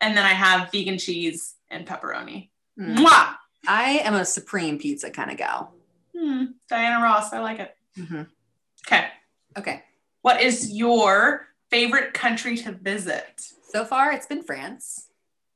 And 0.00 0.16
then 0.16 0.24
I 0.24 0.34
have 0.34 0.70
vegan 0.70 0.98
cheese 0.98 1.54
and 1.70 1.86
pepperoni. 1.86 2.50
Mm. 2.78 2.98
Mwah! 2.98 3.36
I 3.66 4.00
am 4.04 4.14
a 4.14 4.24
supreme 4.24 4.78
pizza 4.78 5.10
kind 5.10 5.30
of 5.30 5.36
gal. 5.36 5.74
Hmm, 6.16 6.44
Diana 6.68 7.02
Ross, 7.02 7.32
I 7.32 7.38
like 7.40 7.58
it. 7.58 7.76
Mhm. 7.96 8.28
Okay. 8.86 9.08
Okay. 9.56 9.82
What 10.20 10.40
is 10.42 10.70
your 10.72 11.48
favorite 11.70 12.12
country 12.14 12.56
to 12.58 12.72
visit? 12.72 13.40
So 13.70 13.84
far, 13.84 14.12
it's 14.12 14.26
been 14.26 14.42
France. 14.42 15.08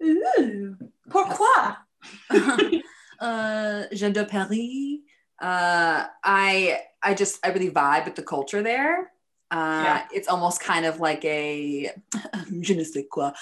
Ooh, 0.02 0.76
pourquoi? 1.10 1.76
uh, 3.20 3.84
Jean 3.92 4.12
de 4.12 4.24
Paris. 4.24 5.00
Uh, 5.40 6.06
I 6.24 6.80
I 7.02 7.14
just 7.14 7.44
I 7.44 7.50
really 7.50 7.70
vibe 7.70 8.04
with 8.06 8.14
the 8.14 8.22
culture 8.22 8.62
there. 8.62 9.12
Uh, 9.50 9.82
Yeah. 9.84 10.04
It's 10.12 10.28
almost 10.28 10.60
kind 10.60 10.86
of 10.86 10.98
like 11.00 11.24
a 11.24 11.90
je 12.60 12.74
ne 12.74 12.84
sais 12.84 13.04
quoi. 13.10 13.32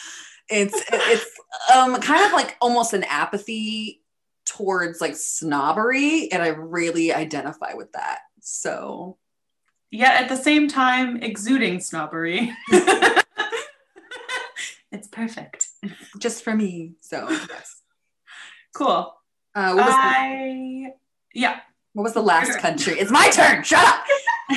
It's 0.48 0.74
it's 0.90 1.30
um 1.74 1.96
kind 2.00 2.24
of 2.26 2.32
like 2.32 2.56
almost 2.60 2.92
an 2.92 3.04
apathy 3.04 4.02
towards 4.44 5.00
like 5.00 5.16
snobbery, 5.16 6.30
and 6.32 6.42
I 6.42 6.48
really 6.48 7.12
identify 7.14 7.74
with 7.74 7.92
that. 7.92 8.18
So 8.40 9.16
Yet 9.90 10.20
at 10.22 10.28
the 10.28 10.36
same 10.36 10.66
time, 10.66 11.22
exuding 11.22 11.78
snobbery. 11.78 12.52
it's 14.90 15.06
perfect. 15.08 15.68
just 16.18 16.42
for 16.42 16.52
me. 16.54 16.94
So 17.00 17.28
yes. 17.30 17.80
Cool. 18.74 19.14
Uh, 19.54 19.72
what, 19.72 19.86
was 19.86 19.94
the, 19.94 20.00
I 20.00 20.92
yeah. 21.32 21.60
what 21.92 22.02
was 22.02 22.12
the 22.12 22.22
last 22.22 22.58
country? 22.58 22.94
It's 22.98 23.10
my 23.10 23.30
turn. 23.30 23.62
Shut 23.62 23.84
up. 23.84 24.04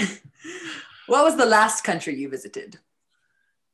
what 1.07 1.23
was 1.23 1.37
the 1.37 1.45
last 1.45 1.83
country 1.83 2.15
you 2.15 2.27
visited? 2.29 2.79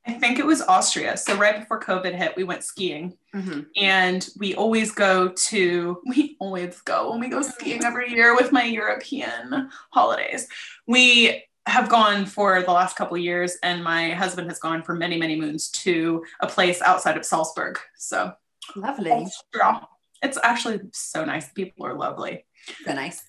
I 0.05 0.11
think 0.13 0.37
it 0.37 0.45
was 0.45 0.61
Austria. 0.61 1.15
So 1.15 1.37
right 1.37 1.57
before 1.57 1.79
COVID 1.79 2.13
hit, 2.13 2.35
we 2.35 2.43
went 2.43 2.63
skiing. 2.63 3.17
Mhm. 3.33 3.65
and 3.75 4.29
we 4.37 4.53
always 4.53 4.91
go 4.91 5.29
to 5.29 5.99
we 6.05 6.37
always 6.39 6.79
go 6.81 7.09
when 7.09 7.19
we 7.19 7.29
go 7.29 7.41
skiing 7.41 7.83
every 7.83 8.11
year 8.11 8.35
with 8.35 8.51
my 8.51 8.63
european 8.63 9.71
holidays 9.89 10.47
we 10.85 11.43
have 11.65 11.89
gone 11.89 12.27
for 12.27 12.61
the 12.61 12.71
last 12.71 12.95
couple 12.95 13.17
of 13.17 13.23
years 13.23 13.57
and 13.63 13.83
my 13.83 14.11
husband 14.11 14.47
has 14.49 14.59
gone 14.59 14.83
for 14.83 14.93
many 14.93 15.17
many 15.17 15.35
moons 15.35 15.69
to 15.69 16.23
a 16.41 16.47
place 16.47 16.79
outside 16.83 17.17
of 17.17 17.25
salzburg 17.25 17.79
so 17.97 18.31
Lovely. 18.75 19.11
Austria. 19.11 19.87
It's 20.23 20.37
actually 20.41 20.79
so 20.93 21.23
nice 21.25 21.49
people 21.51 21.85
are 21.85 21.93
lovely 21.93 22.45
So 22.85 22.93
nice. 22.93 23.23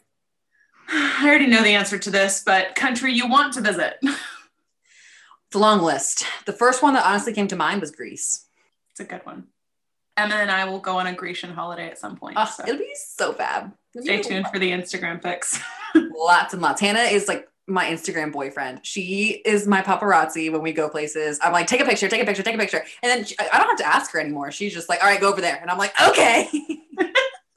i 0.89 1.23
already 1.27 1.47
know 1.47 1.63
the 1.63 1.75
answer 1.75 1.99
to 1.99 2.11
this 2.11 2.43
but 2.45 2.75
country 2.75 3.13
you 3.13 3.29
want 3.29 3.53
to 3.55 3.61
visit 3.61 3.95
It's 4.03 5.55
a 5.55 5.59
long 5.59 5.83
list. 5.83 6.25
The 6.47 6.53
first 6.53 6.83
one 6.83 6.95
that 6.95 7.07
honestly 7.07 7.33
came 7.33 7.47
to 7.49 7.57
mind 7.57 7.81
was 7.81 7.91
Greece. 7.93 8.47
it's 8.91 9.01
a 9.01 9.05
good 9.05 9.25
one 9.25 9.45
emma 10.17 10.35
and 10.37 10.51
i 10.51 10.65
will 10.65 10.79
go 10.81 10.97
on 10.99 11.07
a 11.07 11.13
grecian 11.13 11.51
holiday 11.51 11.87
at 11.89 11.99
some 11.99 12.17
point 12.17 12.37
Oh, 12.39 12.45
so 12.45 12.63
It'll 12.65 12.79
be 12.79 12.95
so 12.95 13.33
fab. 13.33 13.73
It'll 13.95 14.05
stay 14.05 14.23
tuned 14.23 14.47
for 14.53 14.59
the 14.59 14.71
instagram 14.71 15.23
pics 15.23 15.61
Lots 15.95 16.53
and 16.55 16.63
lots. 16.63 16.81
Hannah 16.81 17.01
is 17.01 17.29
like 17.29 17.49
my 17.67 17.87
Instagram 17.87 18.33
boyfriend. 18.33 18.81
She 18.85 19.43
is 19.45 19.67
my 19.67 19.81
paparazzi 19.83 20.53
when 20.53 20.63
we 20.63 20.73
go 20.73 20.89
places. 20.89 21.39
I'm 21.43 21.53
like, 21.53 21.67
take 21.67 21.81
a 21.81 21.85
picture, 21.85 22.09
take 22.09 22.23
a 22.23 22.27
picture, 22.27 22.43
take 22.43 22.55
a 22.55 22.59
picture. 22.59 22.85
And 23.03 23.11
then 23.11 23.25
she, 23.25 23.37
I 23.39 23.59
don't 23.59 23.69
have 23.69 23.79
to 23.79 23.87
ask 23.87 24.13
her 24.13 24.21
anymore. 24.21 24.51
She's 24.51 24.75
just 24.75 24.89
like, 24.89 25.03
all 25.03 25.09
right, 25.09 25.21
go 25.21 25.31
over 25.31 25.41
there. 25.41 25.59
And 25.61 25.71
I'm 25.71 25.79
like, 25.79 25.93
okay. 26.09 26.49
so 26.99 27.07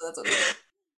that's 0.02 0.18
what. 0.18 0.58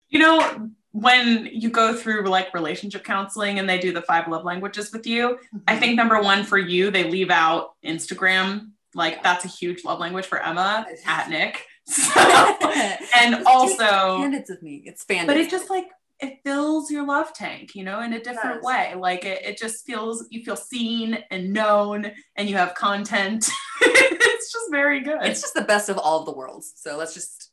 You 0.09 0.19
know, 0.19 0.69
when 0.91 1.47
you 1.51 1.69
go 1.69 1.95
through 1.95 2.27
like 2.27 2.53
relationship 2.53 3.03
counseling 3.03 3.59
and 3.59 3.69
they 3.69 3.79
do 3.79 3.93
the 3.93 4.01
five 4.01 4.27
love 4.27 4.43
languages 4.43 4.91
with 4.91 5.05
you, 5.05 5.37
I 5.67 5.73
mm-hmm. 5.73 5.79
think 5.79 5.95
number 5.95 6.21
one 6.21 6.43
for 6.43 6.57
you, 6.57 6.91
they 6.91 7.03
leave 7.03 7.29
out 7.29 7.73
Instagram. 7.85 8.71
Like 8.95 9.15
Yeah. 9.15 9.21
that's 9.23 9.45
a 9.45 9.47
huge 9.47 9.83
love 9.83 9.99
language 9.99 10.25
for 10.25 10.39
Emma 10.39 10.85
at 11.05 11.29
Nick. 11.29 11.65
So, 11.89 12.11
and 13.15 13.43
also, 13.47 14.19
Candids 14.19 14.47
with 14.47 14.61
me. 14.61 14.83
It's 14.85 15.03
fan. 15.03 15.25
but 15.25 15.37
it 15.37 15.49
just 15.49 15.71
like 15.71 15.87
it 16.19 16.39
fills 16.45 16.91
your 16.91 17.05
love 17.05 17.33
tank, 17.33 17.75
you 17.75 17.83
know, 17.83 18.01
in 18.01 18.13
a 18.13 18.21
different 18.21 18.61
way. 18.63 18.93
Like 18.97 19.25
it, 19.25 19.45
it 19.45 19.57
just 19.57 19.85
feels 19.85 20.25
you 20.29 20.43
feel 20.43 20.55
seen 20.55 21.17
and 21.31 21.53
known, 21.53 22.11
and 22.35 22.49
you 22.49 22.57
have 22.57 22.75
content. 22.75 23.49
it's 23.81 24.51
just 24.51 24.71
very 24.71 25.01
good. 25.01 25.19
it's 25.21 25.41
just 25.41 25.53
the 25.53 25.61
best 25.61 25.89
of 25.89 25.97
all 25.97 26.19
of 26.19 26.25
the 26.25 26.33
worlds. 26.33 26.73
So 26.75 26.97
let's 26.97 27.13
just, 27.13 27.51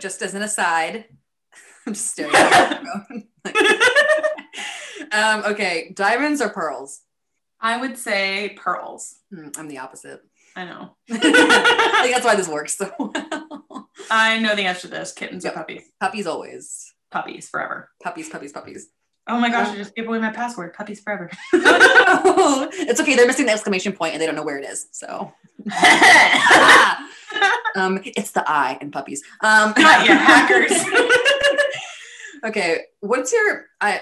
just 0.00 0.22
as 0.22 0.34
an 0.34 0.42
aside, 0.42 1.06
I'm 1.86 1.94
just 1.94 2.10
staring 2.12 2.34
at 2.34 2.82
my 2.82 3.22
phone. 5.12 5.12
um, 5.12 5.44
okay, 5.52 5.92
diamonds 5.94 6.40
or 6.40 6.50
pearls? 6.50 7.00
I 7.60 7.76
would 7.80 7.98
say 7.98 8.56
pearls. 8.56 9.16
Hmm, 9.34 9.48
I'm 9.56 9.68
the 9.68 9.78
opposite. 9.78 10.20
I 10.54 10.64
know. 10.64 10.96
I 11.10 11.18
think 12.02 12.14
that's 12.14 12.24
why 12.24 12.34
this 12.36 12.48
works 12.48 12.76
so 12.76 12.92
well. 12.98 13.88
I 14.10 14.38
know 14.40 14.54
the 14.54 14.62
answer 14.62 14.82
to 14.82 14.88
this. 14.88 15.12
Kittens 15.12 15.44
Yep. 15.44 15.52
or 15.52 15.56
puppies? 15.56 15.82
Puppies 16.00 16.26
always. 16.26 16.92
Puppies 17.10 17.48
forever. 17.48 17.90
Puppies, 18.02 18.28
puppies, 18.28 18.52
puppies. 18.52 18.88
Oh 19.30 19.38
my 19.38 19.50
gosh, 19.50 19.68
I 19.68 19.76
just 19.76 19.94
gave 19.94 20.06
away 20.08 20.18
my 20.20 20.30
password. 20.30 20.72
Puppies 20.74 21.00
forever. 21.00 21.30
it's 21.52 23.00
okay. 23.00 23.14
They're 23.14 23.26
missing 23.26 23.46
the 23.46 23.52
exclamation 23.52 23.92
point 23.92 24.14
and 24.14 24.22
they 24.22 24.26
don't 24.26 24.34
know 24.34 24.42
where 24.42 24.58
it 24.58 24.64
is. 24.64 24.86
So, 24.92 25.32
um, 27.76 28.00
it's 28.04 28.30
the 28.32 28.42
I 28.46 28.78
in 28.80 28.90
puppies. 28.90 29.22
Um, 29.42 29.74
Not 29.76 30.06
you 30.08 30.14
hackers. 30.14 30.72
okay, 32.44 32.84
what's 33.00 33.32
your? 33.32 33.66
I 33.80 34.00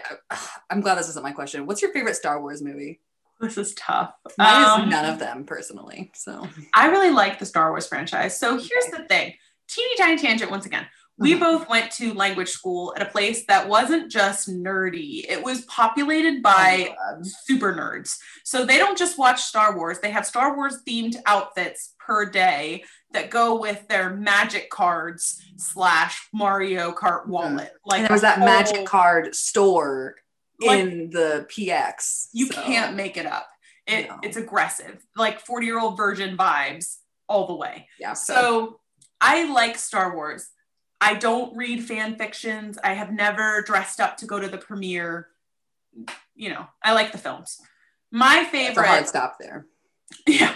I'm 0.71 0.81
glad 0.81 0.97
this 0.99 1.09
isn't 1.11 1.23
my 1.23 1.33
question. 1.33 1.67
What's 1.67 1.83
your 1.83 1.93
favorite 1.93 2.17
Star 2.17 2.41
Wars 2.41 2.63
movie? 2.63 3.01
this 3.41 3.59
is 3.59 3.75
tough. 3.75 4.15
Mine 4.39 4.65
Um, 4.65 4.83
is 4.85 4.91
none 4.91 5.05
of 5.05 5.19
them 5.19 5.45
personally. 5.45 6.11
So, 6.15 6.49
I 6.75 6.87
really 6.87 7.11
like 7.11 7.39
the 7.39 7.45
Star 7.47 7.71
Wars 7.71 7.87
franchise. 7.87 8.39
So 8.39 8.53
here's 8.57 8.87
the 8.93 9.05
thing 9.09 9.35
teeny 9.69 9.97
tiny 9.99 10.17
tangent 10.19 10.51
once 10.51 10.65
again. 10.67 10.87
We 11.19 11.35
Mhm. 11.35 11.41
both 11.41 11.69
went 11.69 11.91
to 11.93 12.13
language 12.13 12.51
school 12.51 12.93
at 12.95 13.01
a 13.03 13.11
place 13.11 13.47
that 13.47 13.69
wasn't 13.69 14.11
just 14.11 14.51
nerdy, 14.51 15.25
it 15.29 15.43
was 15.43 15.63
populated 15.65 16.43
by 16.43 16.95
Oh, 17.01 17.23
super 17.45 17.73
nerds. 17.73 18.19
So 18.45 18.65
they 18.67 18.77
don't 18.77 18.99
just 18.99 19.17
watch 19.19 19.43
Star 19.43 19.75
Wars, 19.77 19.99
they 20.01 20.11
have 20.11 20.27
Star 20.27 20.55
Wars 20.55 20.83
themed 20.87 21.17
outfits 21.25 21.95
per 21.99 22.27
day 22.27 22.85
that 23.13 23.31
go 23.31 23.59
with 23.59 23.89
their 23.89 24.11
magic 24.11 24.69
cards 24.69 25.43
slash 25.57 26.29
Mario 26.35 26.93
Kart 26.93 27.27
wallet. 27.27 27.73
Like 27.87 28.01
and 28.01 28.09
there 28.09 28.15
was 28.15 28.21
that 28.23 28.39
whole- 28.39 28.47
magic 28.47 28.85
card 28.85 29.35
store 29.35 30.17
Like- 30.61 30.81
in 30.81 31.11
the 31.11 31.47
PX. 31.49 32.29
You 32.33 32.49
so- 32.49 32.63
can't 32.63 32.95
make 32.95 33.17
it 33.17 33.25
up. 33.27 33.49
It, 33.87 34.09
No. 34.09 34.19
It's 34.23 34.37
aggressive, 34.37 35.03
like 35.17 35.41
40 35.41 35.65
year 35.67 35.79
old 35.79 35.97
virgin 35.97 36.37
vibes 36.37 36.97
all 37.29 37.47
the 37.47 37.55
way. 37.55 37.89
Yeah. 37.99 38.13
So, 38.15 38.35
So 38.35 38.81
I 39.21 39.45
like 39.45 39.79
Star 39.79 40.15
Wars. 40.15 40.49
I 41.01 41.15
don't 41.15 41.57
read 41.57 41.85
fan 41.85 42.17
fictions. 42.17 42.79
I 42.83 42.95
have 42.95 43.13
never 43.13 43.63
dressed 43.63 44.01
up 44.01 44.17
to 44.19 44.27
go 44.27 44.41
to 44.41 44.49
the 44.49 44.59
premiere. 44.59 45.29
You 46.35 46.51
know, 46.51 46.67
I 46.83 46.93
like 46.93 47.13
the 47.13 47.19
films. 47.19 47.61
My 48.11 48.45
favorite, 48.45 48.87
hard 48.87 49.07
stop 49.07 49.37
there. 49.39 49.67
yeah, 50.27 50.55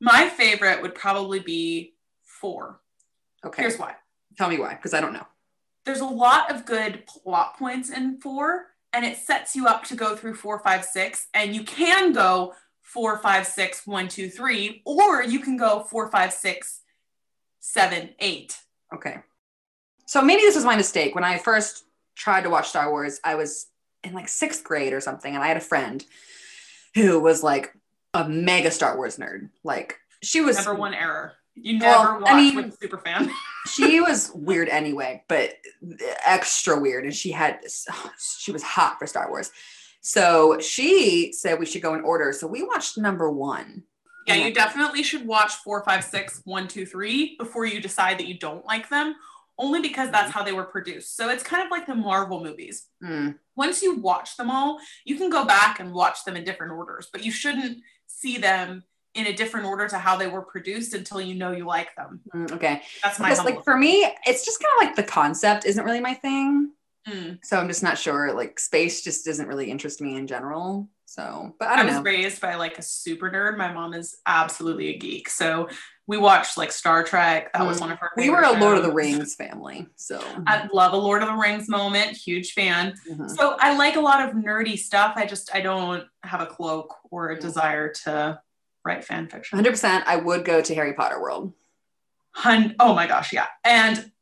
my 0.00 0.28
favorite 0.28 0.82
would 0.82 0.94
probably 0.94 1.40
be 1.40 1.94
four. 2.22 2.80
Okay. 3.44 3.62
Here's 3.62 3.78
why. 3.78 3.94
Tell 4.36 4.48
me 4.48 4.58
why, 4.58 4.74
because 4.74 4.94
I 4.94 5.00
don't 5.00 5.12
know. 5.12 5.26
There's 5.84 6.00
a 6.00 6.06
lot 6.06 6.50
of 6.50 6.66
good 6.66 7.04
plot 7.06 7.58
points 7.58 7.90
in 7.90 8.20
four, 8.20 8.66
and 8.92 9.04
it 9.04 9.16
sets 9.16 9.56
you 9.56 9.66
up 9.66 9.84
to 9.84 9.94
go 9.94 10.14
through 10.14 10.34
four, 10.34 10.58
five, 10.58 10.84
six, 10.84 11.28
and 11.32 11.54
you 11.54 11.62
can 11.62 12.12
go 12.12 12.54
four, 12.82 13.18
five, 13.18 13.46
six, 13.46 13.86
one, 13.86 14.08
two, 14.08 14.28
three, 14.28 14.82
or 14.84 15.22
you 15.22 15.40
can 15.40 15.56
go 15.56 15.84
four, 15.84 16.10
five, 16.10 16.32
six, 16.32 16.80
seven, 17.60 18.10
eight. 18.18 18.58
Okay. 18.94 19.18
So 20.10 20.20
maybe 20.20 20.42
this 20.42 20.56
was 20.56 20.64
my 20.64 20.74
mistake. 20.74 21.14
When 21.14 21.22
I 21.22 21.38
first 21.38 21.84
tried 22.16 22.40
to 22.42 22.50
watch 22.50 22.68
Star 22.70 22.90
Wars, 22.90 23.20
I 23.22 23.36
was 23.36 23.68
in 24.02 24.12
like 24.12 24.28
sixth 24.28 24.64
grade 24.64 24.92
or 24.92 25.00
something, 25.00 25.32
and 25.32 25.40
I 25.44 25.46
had 25.46 25.56
a 25.56 25.60
friend 25.60 26.04
who 26.96 27.20
was 27.20 27.44
like 27.44 27.72
a 28.12 28.28
mega 28.28 28.72
Star 28.72 28.96
Wars 28.96 29.18
nerd. 29.18 29.50
Like 29.62 29.98
she 30.20 30.40
was 30.40 30.56
Number 30.56 30.74
one 30.74 30.94
error. 30.94 31.34
You 31.54 31.78
Well, 31.78 32.02
never 32.02 32.26
I 32.26 32.32
watch 32.32 32.42
mean- 32.42 32.56
with 32.56 32.74
a 32.74 32.76
super 32.76 32.98
fan. 32.98 33.30
she 33.68 34.00
was 34.00 34.32
weird 34.34 34.68
anyway, 34.68 35.22
but 35.28 35.52
extra 36.26 36.76
weird. 36.80 37.04
And 37.04 37.14
she 37.14 37.30
had 37.30 37.60
she 38.40 38.50
was 38.50 38.64
hot 38.64 38.98
for 38.98 39.06
Star 39.06 39.28
Wars. 39.28 39.52
So 40.00 40.58
she 40.58 41.32
said 41.32 41.60
we 41.60 41.66
should 41.66 41.82
go 41.82 41.94
in 41.94 42.00
order. 42.00 42.32
So 42.32 42.48
we 42.48 42.64
watched 42.64 42.98
number 42.98 43.30
one. 43.30 43.84
yeah, 44.26 44.34
you 44.34 44.52
definitely 44.52 45.04
should 45.04 45.24
watch 45.24 45.54
four, 45.54 45.84
five, 45.84 46.02
six, 46.02 46.40
one, 46.44 46.66
two, 46.66 46.84
three 46.84 47.36
before 47.36 47.64
you 47.64 47.80
decide 47.80 48.18
that 48.18 48.26
you 48.26 48.36
don't 48.36 48.64
like 48.66 48.88
them, 48.88 49.14
only 49.60 49.82
because 49.82 50.10
that's 50.10 50.32
how 50.32 50.42
they 50.42 50.52
were 50.52 50.64
produced. 50.64 51.16
So 51.16 51.28
it's 51.28 51.42
kind 51.42 51.62
of 51.62 51.70
like 51.70 51.86
the 51.86 51.94
Marvel 51.94 52.42
movies. 52.42 52.86
Mm, 53.04 53.36
once 53.54 53.82
you 53.82 53.96
watch 53.96 54.36
them 54.36 54.50
all, 54.50 54.80
you 55.04 55.16
can 55.16 55.30
go 55.30 55.44
back 55.44 55.78
and 55.78 55.92
watch 55.92 56.24
them 56.24 56.34
in 56.36 56.44
different 56.44 56.72
orders, 56.72 57.08
but 57.12 57.24
you 57.24 57.30
shouldn't 57.30 57.78
see 58.06 58.38
them 58.38 58.82
in 59.14 59.26
a 59.26 59.32
different 59.32 59.66
order 59.66 59.88
to 59.88 59.98
how 59.98 60.16
they 60.16 60.28
were 60.28 60.42
produced 60.42 60.94
until 60.94 61.20
you 61.20 61.34
know 61.34 61.52
you 61.52 61.66
like 61.66 61.94
them. 61.96 62.20
mm, 62.34 62.50
okay. 62.52 62.82
That's 63.02 63.18
my 63.18 63.30
Because 63.30 63.44
like 63.44 63.64
for 63.64 63.76
me, 63.76 64.06
it's 64.24 64.44
just 64.44 64.62
kind 64.62 64.72
of 64.80 64.86
like 64.86 64.96
the 64.96 65.12
concept 65.12 65.66
isn't 65.66 65.84
really 65.84 66.00
my 66.00 66.14
thing. 66.14 66.72
Mm. 67.08 67.44
So 67.44 67.58
I'm 67.58 67.68
just 67.68 67.82
not 67.82 67.98
sure. 67.98 68.32
Like 68.32 68.58
space 68.58 69.02
just 69.02 69.24
doesn't 69.24 69.46
really 69.46 69.70
interest 69.70 70.00
me 70.00 70.16
in 70.16 70.26
general. 70.26 70.88
So, 71.10 71.56
but 71.58 71.66
I 71.66 71.80
I, 71.80 71.84
was 71.84 71.94
know. 71.96 72.02
raised 72.02 72.40
by 72.40 72.54
like 72.54 72.78
a 72.78 72.82
super 72.82 73.28
nerd. 73.32 73.56
My 73.58 73.72
mom 73.72 73.94
is 73.94 74.18
absolutely 74.26 74.90
a 74.94 74.96
geek. 74.96 75.28
So 75.28 75.68
we 76.06 76.18
watched 76.18 76.56
like 76.56 76.70
Star 76.70 77.02
Trek. 77.02 77.52
That 77.52 77.66
was 77.66 77.78
Mm. 77.78 77.80
one 77.80 77.90
of 77.92 77.98
her 77.98 78.10
We 78.16 78.30
were 78.30 78.42
a 78.42 78.52
Lord 78.52 78.76
of 78.78 78.84
the. 78.84 78.92
Rings 78.92 79.34
family. 79.34 79.88
So 79.96 80.22
I 80.46 80.68
love 80.72 80.92
a 80.92 80.96
Lord 80.96 81.22
of 81.22 81.28
the 81.28 81.34
Rings 81.34 81.68
moment. 81.68 82.16
Huge 82.16 82.52
fan. 82.52 82.94
Mhm. 83.10 83.28
So 83.28 83.56
I 83.58 83.74
like 83.76 83.96
a 83.96 84.00
lot 84.00 84.28
of 84.28 84.36
nerdy 84.36 84.78
stuff. 84.78 85.14
I 85.16 85.26
just 85.26 85.52
I 85.52 85.60
don't 85.62 86.04
have 86.22 86.42
a 86.42 86.46
cloak 86.46 86.94
or 87.10 87.30
a 87.30 87.40
desire 87.40 87.92
to 88.04 88.40
write 88.84 89.04
fan 89.04 89.26
fiction. 89.28 89.58
100% 89.58 90.04
I 90.06 90.14
would 90.14 90.44
go 90.44 90.60
to 90.62 90.74
Harry 90.76 90.92
Potter 90.94 91.20
World. 91.20 91.52
Hun- 92.36 92.76
oh 92.78 92.94
my 92.94 93.08
gosh, 93.08 93.32
yeah. 93.32 93.46
And 93.64 94.12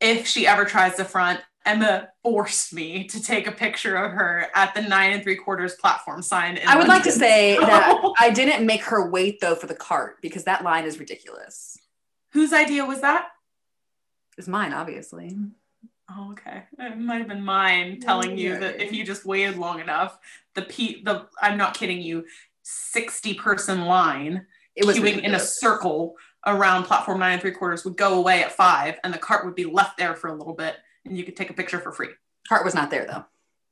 if 0.00 0.26
she 0.26 0.46
ever 0.46 0.64
tries 0.64 0.94
to 0.96 1.04
front, 1.04 1.40
Emma 1.66 2.08
forced 2.22 2.72
me 2.72 3.04
to 3.04 3.22
take 3.22 3.46
a 3.46 3.52
picture 3.52 3.96
of 3.96 4.12
her 4.12 4.48
at 4.54 4.74
the 4.74 4.82
nine 4.82 5.12
and 5.12 5.22
three 5.22 5.36
quarters 5.36 5.74
platform 5.74 6.22
sign. 6.22 6.56
in 6.56 6.66
I 6.66 6.76
would 6.76 6.88
like 6.88 7.02
to 7.02 7.10
London. 7.10 7.20
say 7.20 7.58
that 7.60 8.12
I 8.18 8.30
didn't 8.30 8.64
make 8.64 8.82
her 8.82 9.10
wait 9.10 9.40
though 9.40 9.54
for 9.54 9.66
the 9.66 9.74
cart 9.74 10.16
because 10.22 10.44
that 10.44 10.64
line 10.64 10.84
is 10.84 10.98
ridiculous. 10.98 11.78
Whose 12.32 12.52
idea 12.52 12.84
was 12.84 13.00
that? 13.02 13.28
It's 14.38 14.48
mine, 14.48 14.72
obviously. 14.72 15.36
Oh, 16.10 16.32
okay. 16.32 16.64
It 16.78 16.98
might 16.98 17.18
have 17.18 17.28
been 17.28 17.44
mine 17.44 18.00
telling 18.00 18.36
you 18.38 18.58
that 18.58 18.80
if 18.80 18.92
you 18.92 19.04
just 19.04 19.26
waited 19.26 19.58
long 19.58 19.80
enough, 19.80 20.18
the 20.54 20.62
pe 20.62 21.02
the 21.02 21.26
I'm 21.40 21.58
not 21.58 21.74
kidding 21.74 22.00
you, 22.00 22.24
60 22.62 23.34
person 23.34 23.82
line 23.82 24.46
It 24.74 24.86
was 24.86 24.98
queuing 24.98 25.22
in 25.22 25.34
a 25.34 25.38
circle 25.40 26.16
around 26.46 26.84
platform 26.84 27.20
nine 27.20 27.34
and 27.34 27.42
three 27.42 27.50
quarters 27.50 27.84
would 27.84 27.96
go 27.96 28.14
away 28.18 28.42
at 28.42 28.52
five, 28.52 28.98
and 29.04 29.12
the 29.12 29.18
cart 29.18 29.44
would 29.44 29.54
be 29.54 29.66
left 29.66 29.98
there 29.98 30.14
for 30.14 30.28
a 30.28 30.34
little 30.34 30.54
bit, 30.54 30.76
and 31.04 31.16
you 31.16 31.24
could 31.24 31.36
take 31.36 31.50
a 31.50 31.54
picture 31.54 31.80
for 31.80 31.92
free. 31.92 32.10
cart 32.48 32.64
was 32.64 32.74
not 32.74 32.90
there 32.90 33.06
though. 33.06 33.24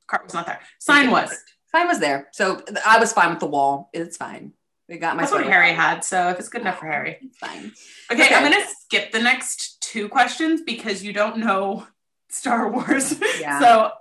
Cart 0.07 0.23
was 0.23 0.33
not 0.33 0.45
there. 0.45 0.59
Sign 0.79 1.11
was. 1.11 1.35
Sign 1.71 1.87
was 1.87 1.99
there. 1.99 2.29
So 2.31 2.63
I 2.85 2.99
was 2.99 3.13
fine 3.13 3.29
with 3.29 3.39
the 3.39 3.45
wall. 3.45 3.89
It's 3.93 4.17
fine. 4.17 4.53
We 4.87 4.97
got 4.97 5.15
my 5.15 5.21
That's 5.21 5.31
what. 5.31 5.45
Harry 5.45 5.71
had, 5.71 6.03
so 6.03 6.29
if 6.29 6.39
it's 6.39 6.49
good 6.49 6.61
enough 6.61 6.79
for 6.79 6.87
oh, 6.87 6.91
Harry. 6.91 7.17
It's 7.21 7.37
fine. 7.37 7.71
Okay, 8.11 8.25
Okay. 8.25 8.33
I'm 8.35 8.43
gonna 8.43 8.65
skip 8.81 9.11
the 9.11 9.21
next 9.21 9.79
two 9.81 10.09
questions 10.09 10.61
because 10.61 11.03
you 11.03 11.13
don't 11.13 11.37
know 11.37 11.85
Star 12.29 12.71
Wars. 12.71 13.19
Yeah. 13.39 13.59
So, 13.59 13.91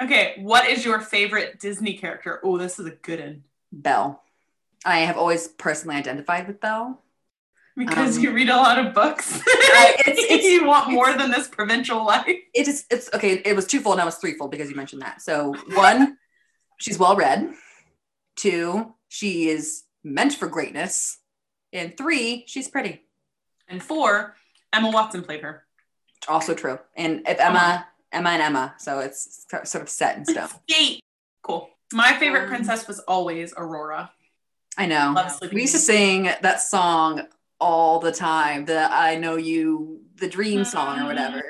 okay, 0.00 0.36
what 0.38 0.68
is 0.68 0.84
your 0.84 1.00
favorite 1.00 1.58
Disney 1.60 1.94
character? 1.94 2.40
Oh, 2.44 2.56
this 2.56 2.78
is 2.78 2.86
a 2.86 2.90
good 2.90 3.20
one 3.20 3.42
Belle. 3.72 4.22
I 4.84 5.00
have 5.00 5.18
always 5.18 5.48
personally 5.48 5.96
identified 5.96 6.46
with 6.46 6.60
Belle. 6.60 7.02
Because 7.78 8.16
Um, 8.18 8.22
you 8.24 8.32
read 8.32 8.48
a 8.48 8.56
lot 8.56 8.78
of 8.84 8.92
books. 8.94 9.40
I- 9.46 9.94
it's- 10.06 10.18
it's- 10.30 10.44
you 10.44 10.66
want 10.66 10.90
more 10.90 11.12
than 11.14 11.30
this 11.30 11.48
provincial 11.48 12.04
life. 12.04 12.24
It 12.26 12.68
is 12.68 12.84
it's 12.90 13.08
okay, 13.14 13.34
it 13.44 13.54
was 13.56 13.66
twofold, 13.66 13.96
now 13.98 14.06
it's 14.08 14.16
threefold 14.18 14.50
because 14.50 14.68
you 14.68 14.76
mentioned 14.76 15.02
that. 15.02 15.22
So 15.22 15.54
one, 15.74 16.18
she's 16.78 16.98
well 16.98 17.16
read. 17.16 17.50
Two, 18.36 18.94
she 19.08 19.48
is 19.48 19.84
meant 20.04 20.34
for 20.34 20.46
greatness. 20.48 21.18
And 21.72 21.96
three, 21.96 22.44
she's 22.46 22.68
pretty. 22.68 23.02
And 23.68 23.82
four, 23.82 24.34
Emma 24.72 24.90
Watson 24.90 25.22
played 25.22 25.42
her. 25.42 25.64
Also 26.28 26.54
true. 26.54 26.78
And 26.96 27.22
if 27.28 27.38
Emma, 27.40 27.86
Emma 28.12 28.30
and 28.30 28.42
Emma, 28.42 28.74
so 28.78 29.00
it's 29.00 29.46
sort 29.64 29.82
of 29.82 29.88
set 29.88 30.16
in 30.16 30.24
stone. 30.24 30.48
Eight. 30.78 31.00
Cool. 31.42 31.68
My 31.92 32.12
favorite 32.14 32.44
Um, 32.44 32.48
princess 32.48 32.86
was 32.88 33.00
always 33.00 33.52
Aurora. 33.56 34.10
I 34.76 34.86
know. 34.86 35.12
Love 35.14 35.32
Sleeping 35.32 35.56
We 35.56 35.62
used 35.62 35.74
to 35.74 35.78
sing 35.80 36.24
that 36.42 36.60
song 36.60 37.26
all 37.60 37.98
the 37.98 38.12
time. 38.12 38.64
The 38.64 38.92
I 38.92 39.16
know 39.16 39.36
you, 39.36 40.02
the 40.16 40.28
dream 40.28 40.64
song 40.64 40.96
or 40.96 40.98
mm-hmm. 40.98 41.06
whatever. 41.06 41.42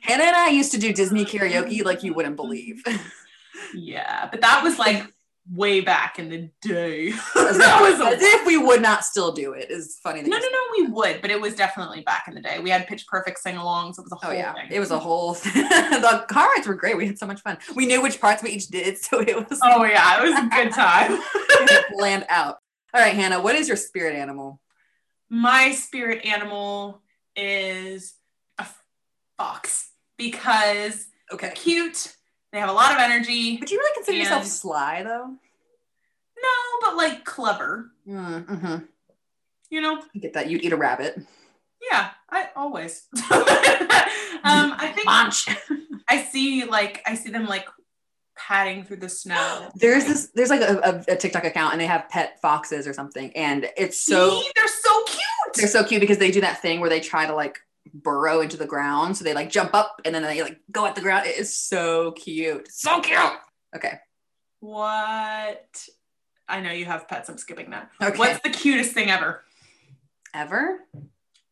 Hannah 0.00 0.24
and 0.24 0.36
I 0.36 0.50
used 0.50 0.72
to 0.72 0.78
do 0.78 0.92
Disney 0.92 1.24
karaoke 1.24 1.84
like 1.84 2.02
you 2.02 2.14
wouldn't 2.14 2.36
mm-hmm. 2.36 2.46
believe. 2.46 2.84
Yeah, 3.74 4.28
but 4.30 4.40
that 4.42 4.62
was 4.62 4.78
like 4.78 5.06
way 5.50 5.80
back 5.80 6.18
in 6.18 6.28
the 6.28 6.50
day. 6.62 7.12
That 7.34 7.80
was 7.80 8.00
as 8.00 8.22
if 8.22 8.46
we 8.46 8.56
would 8.56 8.82
not 8.82 9.04
still 9.04 9.32
do 9.32 9.52
it. 9.52 9.70
Is 9.70 9.98
funny. 10.02 10.22
that 10.22 10.28
No, 10.28 10.38
no, 10.38 10.48
no, 10.48 10.58
we 10.72 10.86
would, 10.88 11.20
but 11.20 11.30
it 11.30 11.40
was 11.40 11.54
definitely 11.54 12.00
back 12.00 12.24
in 12.26 12.34
the 12.34 12.40
day. 12.40 12.58
We 12.58 12.70
had 12.70 12.86
pitch 12.86 13.06
perfect 13.06 13.38
sing 13.38 13.56
alongs. 13.56 13.98
It 13.98 14.02
was 14.02 14.12
a 14.12 14.16
oh, 14.16 14.18
whole 14.22 14.30
Oh 14.30 14.34
yeah, 14.34 14.54
thing. 14.54 14.68
it 14.70 14.80
was 14.80 14.90
a 14.90 14.98
whole. 14.98 15.34
thing. 15.34 15.62
the 15.68 16.24
car 16.28 16.48
rides 16.54 16.66
were 16.66 16.74
great. 16.74 16.96
We 16.96 17.06
had 17.06 17.18
so 17.18 17.26
much 17.26 17.40
fun. 17.42 17.58
We 17.74 17.86
knew 17.86 18.02
which 18.02 18.20
parts 18.20 18.42
we 18.42 18.50
each 18.50 18.68
did, 18.68 18.98
so 19.04 19.20
it 19.20 19.48
was 19.48 19.58
Oh 19.62 19.84
yeah, 19.84 20.22
it 20.22 20.28
was 20.28 20.38
a 20.38 20.48
good 20.48 20.72
time. 20.72 21.20
planned 21.96 22.26
out. 22.28 22.58
All 22.92 23.00
right, 23.00 23.14
Hannah, 23.14 23.40
what 23.40 23.54
is 23.54 23.68
your 23.68 23.76
spirit 23.76 24.16
animal? 24.16 24.60
My 25.34 25.72
spirit 25.72 26.24
animal 26.24 27.02
is 27.34 28.14
a 28.56 28.66
fox 29.36 29.90
because 30.16 31.08
Okay, 31.32 31.48
they're 31.48 31.56
cute. 31.56 32.14
They 32.52 32.60
have 32.60 32.68
a 32.68 32.72
lot 32.72 32.92
of 32.92 32.98
energy. 32.98 33.56
would 33.58 33.68
you 33.68 33.78
really 33.78 33.94
consider 33.96 34.16
yourself 34.16 34.44
sly 34.44 35.02
though? 35.02 35.26
No, 35.26 36.52
but 36.82 36.96
like 36.96 37.24
clever. 37.24 37.90
Mm, 38.08 38.46
hmm 38.46 38.76
You 39.70 39.80
know? 39.80 40.00
I 40.14 40.18
get 40.20 40.34
that. 40.34 40.48
You'd 40.48 40.62
eat 40.62 40.72
a 40.72 40.76
rabbit. 40.76 41.18
Yeah, 41.90 42.10
I 42.30 42.50
always. 42.54 43.08
um, 43.32 43.34
I 44.44 44.92
think 44.94 45.06
Munch. 45.06 45.48
I 46.08 46.22
see 46.22 46.64
like 46.64 47.02
I 47.06 47.16
see 47.16 47.30
them 47.30 47.46
like 47.46 47.66
padding 48.46 48.84
through 48.84 48.98
the 48.98 49.08
snow. 49.08 49.70
There's 49.74 50.04
this. 50.04 50.30
There's 50.34 50.50
like 50.50 50.60
a, 50.60 51.04
a, 51.08 51.12
a 51.14 51.16
TikTok 51.16 51.44
account, 51.44 51.72
and 51.72 51.80
they 51.80 51.86
have 51.86 52.08
pet 52.08 52.40
foxes 52.40 52.86
or 52.86 52.92
something, 52.92 53.30
and 53.36 53.68
it's 53.76 53.98
so 53.98 54.40
See? 54.40 54.48
they're 54.54 54.68
so 54.68 55.04
cute. 55.04 55.20
they're 55.56 55.68
so 55.68 55.84
cute 55.84 56.00
because 56.00 56.18
they 56.18 56.30
do 56.30 56.40
that 56.42 56.60
thing 56.60 56.80
where 56.80 56.90
they 56.90 57.00
try 57.00 57.26
to 57.26 57.34
like 57.34 57.60
burrow 57.92 58.40
into 58.40 58.56
the 58.56 58.66
ground. 58.66 59.16
So 59.16 59.24
they 59.24 59.34
like 59.34 59.50
jump 59.50 59.74
up 59.74 60.00
and 60.04 60.14
then 60.14 60.22
they 60.22 60.42
like 60.42 60.60
go 60.70 60.86
at 60.86 60.94
the 60.94 61.00
ground. 61.00 61.26
It 61.26 61.36
is 61.38 61.54
so 61.54 62.12
cute. 62.12 62.70
So 62.70 63.00
cute. 63.00 63.18
Okay. 63.76 63.98
What? 64.60 65.88
I 66.48 66.60
know 66.60 66.72
you 66.72 66.84
have 66.86 67.08
pets. 67.08 67.28
I'm 67.28 67.38
skipping 67.38 67.70
that. 67.70 67.90
Okay. 68.02 68.18
What's 68.18 68.40
the 68.40 68.50
cutest 68.50 68.92
thing 68.92 69.10
ever? 69.10 69.42
Ever? 70.32 70.80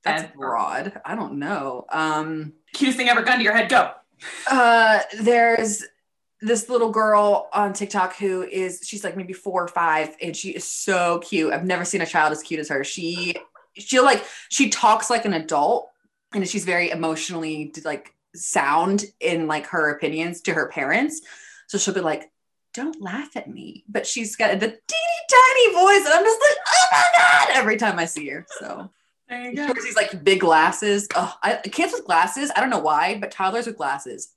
That's 0.02 0.24
Ever. 0.24 0.32
broad. 0.36 1.00
I 1.04 1.14
don't 1.14 1.34
know. 1.38 1.86
Um 1.90 2.54
Cutest 2.74 2.96
thing 2.96 3.08
ever. 3.08 3.22
Gun 3.22 3.38
to 3.38 3.44
your 3.44 3.54
head. 3.54 3.68
Go. 3.68 3.92
uh 4.50 5.00
there's 5.20 5.84
this 6.42 6.68
little 6.68 6.90
girl 6.90 7.48
on 7.52 7.72
TikTok 7.72 8.16
who 8.16 8.42
is 8.42 8.80
she's 8.84 9.04
like 9.04 9.16
maybe 9.16 9.32
four 9.32 9.62
or 9.64 9.68
five 9.68 10.14
and 10.20 10.36
she 10.36 10.50
is 10.50 10.64
so 10.64 11.20
cute. 11.20 11.52
I've 11.52 11.64
never 11.64 11.84
seen 11.84 12.00
a 12.02 12.06
child 12.06 12.32
as 12.32 12.42
cute 12.42 12.60
as 12.60 12.68
her. 12.68 12.82
She 12.84 13.36
she'll 13.78 14.04
like 14.04 14.24
she 14.50 14.68
talks 14.68 15.08
like 15.08 15.24
an 15.24 15.32
adult 15.34 15.88
and 16.34 16.46
she's 16.48 16.64
very 16.64 16.90
emotionally 16.90 17.72
like 17.84 18.14
sound 18.34 19.04
in 19.20 19.46
like 19.46 19.66
her 19.68 19.90
opinions 19.94 20.40
to 20.42 20.52
her 20.52 20.68
parents. 20.68 21.22
So 21.68 21.78
she'll 21.78 21.94
be 21.94 22.00
like, 22.00 22.30
"Don't 22.74 23.00
laugh 23.00 23.36
at 23.36 23.48
me," 23.48 23.84
but 23.88 24.06
she's 24.06 24.36
got 24.36 24.58
the 24.58 24.66
teeny 24.66 25.18
tiny 25.30 25.74
voice, 25.74 26.04
and 26.04 26.14
I'm 26.14 26.24
just 26.24 26.40
like, 26.40 26.58
"Oh 26.68 26.86
my 26.92 27.04
god!" 27.18 27.48
every 27.56 27.76
time 27.76 27.98
I 27.98 28.04
see 28.06 28.28
her. 28.30 28.44
So 28.58 28.90
There 29.28 29.40
you 29.42 29.50
He 29.50 29.56
go. 29.56 29.66
wears 29.66 29.84
these 29.84 29.96
like 29.96 30.24
big 30.24 30.40
glasses. 30.40 31.06
Oh, 31.14 31.34
I, 31.42 31.56
kids 31.56 31.92
with 31.92 32.04
glasses. 32.04 32.50
I 32.54 32.60
don't 32.60 32.70
know 32.70 32.80
why, 32.80 33.16
but 33.18 33.30
toddlers 33.30 33.66
with 33.66 33.76
glasses 33.76 34.32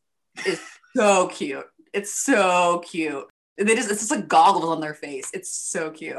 is 0.45 0.61
so 0.95 1.27
cute. 1.27 1.65
It's 1.95 2.13
so 2.13 2.83
cute. 2.85 3.25
They 3.57 3.73
just 3.73 3.89
it's 3.89 4.01
just 4.01 4.11
like 4.11 4.27
goggles 4.27 4.65
on 4.65 4.81
their 4.81 4.93
face. 4.93 5.31
It's 5.33 5.49
so 5.49 5.89
cute. 5.89 6.17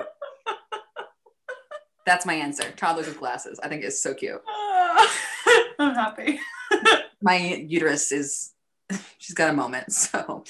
That's 2.06 2.24
my 2.24 2.34
answer. 2.34 2.70
Toddlers 2.76 3.08
with 3.08 3.18
glasses. 3.18 3.60
I 3.62 3.68
think 3.68 3.84
it's 3.84 4.00
so 4.00 4.14
cute. 4.14 4.40
I'm 5.78 5.94
happy. 5.94 6.40
My 7.22 7.36
uterus 7.36 8.10
is 8.10 8.52
she's 9.18 9.34
got 9.34 9.50
a 9.50 9.52
moment. 9.52 9.92
So, 9.92 10.44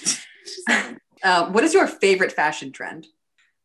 uh, 1.25 1.47
what 1.51 1.65
is 1.65 1.75
your 1.75 1.89
favorite 1.89 2.31
fashion 2.31 2.71
trend? 2.71 3.09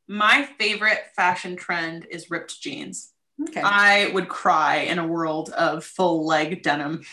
My 0.07 0.49
favorite 0.57 1.03
fashion 1.16 1.55
trend 1.55 2.07
is 2.09 2.32
ripped 2.32 2.59
jeans. 2.59 3.12
Okay, 3.49 3.62
I 3.64 4.09
would 4.16 4.30
cry 4.30 4.78
in 4.78 4.97
a 4.97 5.05
world 5.05 5.49
of 5.51 5.84
full 5.84 6.26
leg 6.26 6.64
denim. 6.64 7.03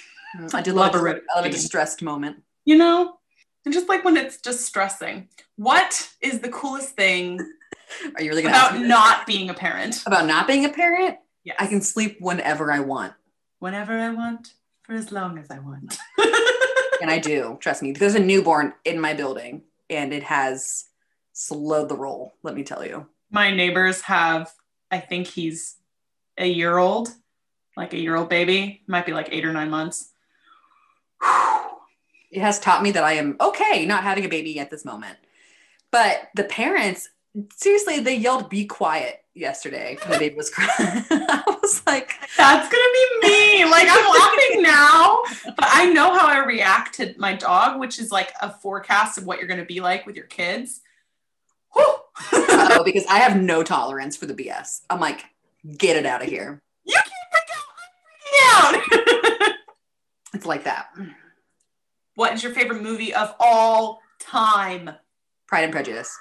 I 0.54 0.62
do 0.62 0.72
love, 0.72 0.94
love 0.94 0.94
a 0.94 0.98
a, 0.98 1.02
ripped 1.02 1.26
I 1.34 1.40
love 1.40 1.46
a 1.46 1.50
distressed 1.50 2.00
moment. 2.00 2.42
You 2.64 2.78
know? 2.78 3.17
And 3.64 3.74
just 3.74 3.88
like 3.88 4.04
when 4.04 4.16
it's 4.16 4.40
just 4.40 4.64
stressing. 4.64 5.28
What 5.56 6.08
is 6.20 6.40
the 6.40 6.48
coolest 6.48 6.90
thing 6.96 7.38
Are 8.16 8.22
you 8.22 8.30
really 8.30 8.42
gonna 8.42 8.54
about 8.54 8.80
not 8.80 9.26
being 9.26 9.50
a 9.50 9.54
parent? 9.54 10.02
about 10.06 10.26
not 10.26 10.46
being 10.46 10.64
a 10.64 10.68
parent? 10.68 11.16
Yeah. 11.44 11.54
I 11.58 11.66
can 11.66 11.80
sleep 11.80 12.18
whenever 12.20 12.70
I 12.72 12.80
want. 12.80 13.14
whenever 13.60 13.92
I 13.98 14.10
want, 14.10 14.52
for 14.82 14.92
as 14.94 15.10
long 15.12 15.38
as 15.38 15.50
I 15.50 15.58
want. 15.58 15.98
And 17.00 17.12
I 17.12 17.18
do, 17.20 17.56
trust 17.60 17.80
me. 17.80 17.92
There's 17.92 18.16
a 18.16 18.18
newborn 18.20 18.72
in 18.84 19.00
my 19.00 19.14
building 19.14 19.62
and 19.88 20.12
it 20.12 20.24
has 20.24 20.86
slowed 21.32 21.88
the 21.88 21.96
roll, 21.96 22.34
let 22.42 22.56
me 22.56 22.64
tell 22.64 22.84
you. 22.84 23.06
My 23.30 23.52
neighbors 23.54 24.00
have, 24.02 24.52
I 24.90 24.98
think 24.98 25.28
he's 25.28 25.76
a 26.36 26.46
year 26.48 26.76
old, 26.76 27.10
like 27.76 27.92
a 27.92 27.98
year 28.00 28.16
old 28.16 28.28
baby, 28.28 28.82
might 28.88 29.06
be 29.06 29.12
like 29.12 29.28
eight 29.30 29.44
or 29.44 29.52
nine 29.52 29.70
months. 29.70 30.10
It 32.30 32.40
has 32.40 32.58
taught 32.60 32.82
me 32.82 32.90
that 32.92 33.04
I 33.04 33.14
am 33.14 33.36
okay 33.40 33.86
not 33.86 34.02
having 34.02 34.24
a 34.24 34.28
baby 34.28 34.58
at 34.60 34.70
this 34.70 34.84
moment. 34.84 35.16
But 35.90 36.28
the 36.34 36.44
parents, 36.44 37.08
seriously, 37.56 38.00
they 38.00 38.16
yelled, 38.16 38.50
be 38.50 38.66
quiet 38.66 39.24
yesterday 39.34 39.96
when 40.02 40.12
the 40.12 40.18
baby 40.18 40.34
was 40.36 40.50
crying. 40.50 40.68
I 41.10 41.58
was 41.62 41.82
like, 41.86 42.12
That's 42.36 42.68
gonna 42.68 42.92
be 42.92 43.28
me. 43.28 43.64
Like 43.68 43.88
I'm 43.90 44.10
laughing 44.10 44.62
now, 44.62 45.18
but 45.44 45.68
I 45.68 45.92
know 45.92 46.16
how 46.16 46.26
I 46.26 46.44
react 46.44 46.94
to 46.96 47.14
my 47.18 47.34
dog, 47.34 47.78
which 47.78 47.98
is 47.98 48.10
like 48.10 48.32
a 48.40 48.50
forecast 48.50 49.18
of 49.18 49.26
what 49.26 49.38
you're 49.38 49.46
gonna 49.46 49.64
be 49.64 49.80
like 49.80 50.06
with 50.06 50.16
your 50.16 50.26
kids. 50.26 50.80
Oh, 52.32 52.82
because 52.84 53.04
I 53.06 53.18
have 53.18 53.40
no 53.40 53.62
tolerance 53.62 54.16
for 54.16 54.26
the 54.26 54.34
BS. 54.34 54.80
I'm 54.90 54.98
like, 54.98 55.24
get 55.76 55.96
it 55.96 56.04
out 56.04 56.22
of 56.22 56.28
here. 56.28 56.60
you 56.84 56.94
can't 56.94 57.06
freak 57.30 57.44
out. 57.56 58.74
I'm 58.74 58.80
freaking 58.80 59.48
out. 59.48 59.54
It's 60.34 60.46
like 60.46 60.64
that. 60.64 60.88
What 62.18 62.32
is 62.34 62.42
your 62.42 62.52
favorite 62.52 62.82
movie 62.82 63.14
of 63.14 63.32
all 63.38 64.00
time? 64.18 64.90
Pride 65.46 65.62
and 65.62 65.72
Prejudice. 65.72 66.18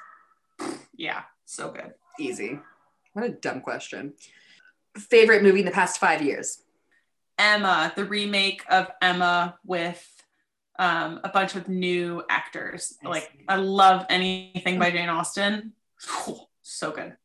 Yeah, 0.95 1.23
so 1.45 1.71
good. 1.71 1.95
Easy. 2.19 2.59
What 3.13 3.25
a 3.25 3.29
dumb 3.29 3.61
question. 3.61 4.13
Favorite 4.95 5.41
movie 5.41 5.61
in 5.61 5.65
the 5.65 5.71
past 5.71 5.99
five 5.99 6.21
years? 6.21 6.61
Emma, 7.39 7.91
the 7.95 8.05
remake 8.05 8.61
of 8.69 8.91
Emma 9.01 9.57
with 9.65 10.07
um, 10.77 11.19
a 11.23 11.29
bunch 11.29 11.55
of 11.55 11.67
new 11.67 12.21
actors. 12.29 12.93
I 13.03 13.07
like 13.09 13.23
see. 13.23 13.45
I 13.47 13.55
love 13.55 14.05
anything 14.07 14.77
by 14.77 14.91
Jane 14.91 15.09
Austen. 15.09 15.73
so 16.61 16.91
good. 16.91 17.15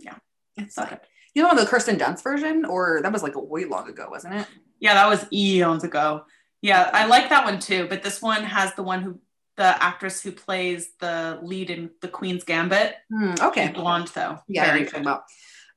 Yeah. 0.00 0.16
It's 0.56 0.74
So 0.74 0.86
good. 0.86 0.98
you 1.36 1.42
know 1.44 1.54
the 1.54 1.66
Kirsten 1.66 1.98
Dunst 1.98 2.24
version, 2.24 2.64
or 2.64 2.98
that 3.00 3.12
was 3.12 3.22
like 3.22 3.34
way 3.36 3.64
long 3.64 3.88
ago, 3.88 4.08
wasn't 4.10 4.34
it? 4.34 4.48
Yeah, 4.80 4.94
that 4.94 5.08
was 5.08 5.24
eons 5.32 5.84
ago. 5.84 6.24
Yeah, 6.62 6.88
I 6.92 7.06
like 7.06 7.28
that 7.30 7.44
one 7.44 7.58
too. 7.58 7.86
But 7.88 8.02
this 8.02 8.22
one 8.22 8.44
has 8.44 8.74
the 8.74 8.82
one 8.82 9.02
who 9.02 9.18
the 9.56 9.82
actress 9.82 10.22
who 10.22 10.32
plays 10.32 10.92
the 10.98 11.38
lead 11.42 11.70
in 11.70 11.90
The 12.00 12.08
Queen's 12.08 12.44
Gambit. 12.44 12.96
Hmm, 13.10 13.34
okay. 13.40 13.66
She's 13.66 13.74
blonde 13.74 14.08
though. 14.14 14.38
Yeah, 14.48 14.66
Very 14.66 14.84
good. 14.86 15.06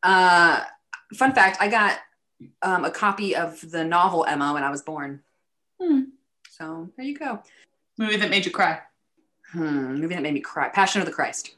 Uh, 0.04 0.62
fun 1.16 1.34
fact: 1.34 1.58
I 1.60 1.68
got 1.68 2.00
um, 2.62 2.86
a 2.86 2.92
copy 2.92 3.36
of 3.36 3.60
the 3.70 3.84
novel 3.84 4.26
Emma 4.26 4.54
when 4.54 4.64
I 4.64 4.70
was 4.70 4.82
born. 4.82 5.22
Hmm. 5.82 6.02
So 6.52 6.90
there 6.96 7.06
you 7.06 7.18
go. 7.18 7.42
Movie 7.98 8.18
that 8.18 8.30
made 8.30 8.46
you 8.46 8.52
cry. 8.52 8.80
Hmm, 9.52 9.96
movie 9.96 10.16
that 10.16 10.22
made 10.22 10.34
me 10.34 10.40
cry. 10.40 10.70
Passion 10.70 11.02
of 11.02 11.08
the 11.08 11.14
Christ. 11.14 11.56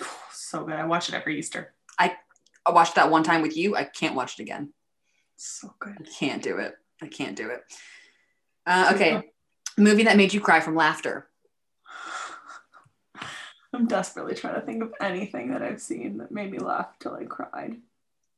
So 0.48 0.62
good. 0.62 0.76
I 0.76 0.86
watch 0.86 1.08
it 1.08 1.14
every 1.16 1.36
Easter. 1.40 1.74
I, 1.98 2.16
I 2.64 2.70
watched 2.70 2.94
that 2.94 3.10
one 3.10 3.24
time 3.24 3.42
with 3.42 3.56
you. 3.56 3.74
I 3.74 3.82
can't 3.82 4.14
watch 4.14 4.38
it 4.38 4.42
again. 4.42 4.72
So 5.34 5.74
good. 5.80 5.96
I 6.00 6.04
can't 6.04 6.40
do 6.40 6.58
it. 6.58 6.76
I 7.02 7.08
can't 7.08 7.34
do 7.34 7.50
it. 7.50 7.62
Uh, 8.66 8.90
okay, 8.94 9.22
movie 9.78 10.04
that 10.04 10.16
made 10.16 10.34
you 10.34 10.40
cry 10.40 10.60
from 10.60 10.74
laughter. 10.74 11.28
I'm 13.72 13.86
desperately 13.86 14.34
trying 14.34 14.54
to 14.54 14.60
think 14.62 14.82
of 14.82 14.92
anything 15.00 15.50
that 15.52 15.62
I've 15.62 15.80
seen 15.80 16.18
that 16.18 16.30
made 16.32 16.50
me 16.50 16.58
laugh 16.58 16.98
till 16.98 17.14
I 17.14 17.24
cried. 17.24 17.76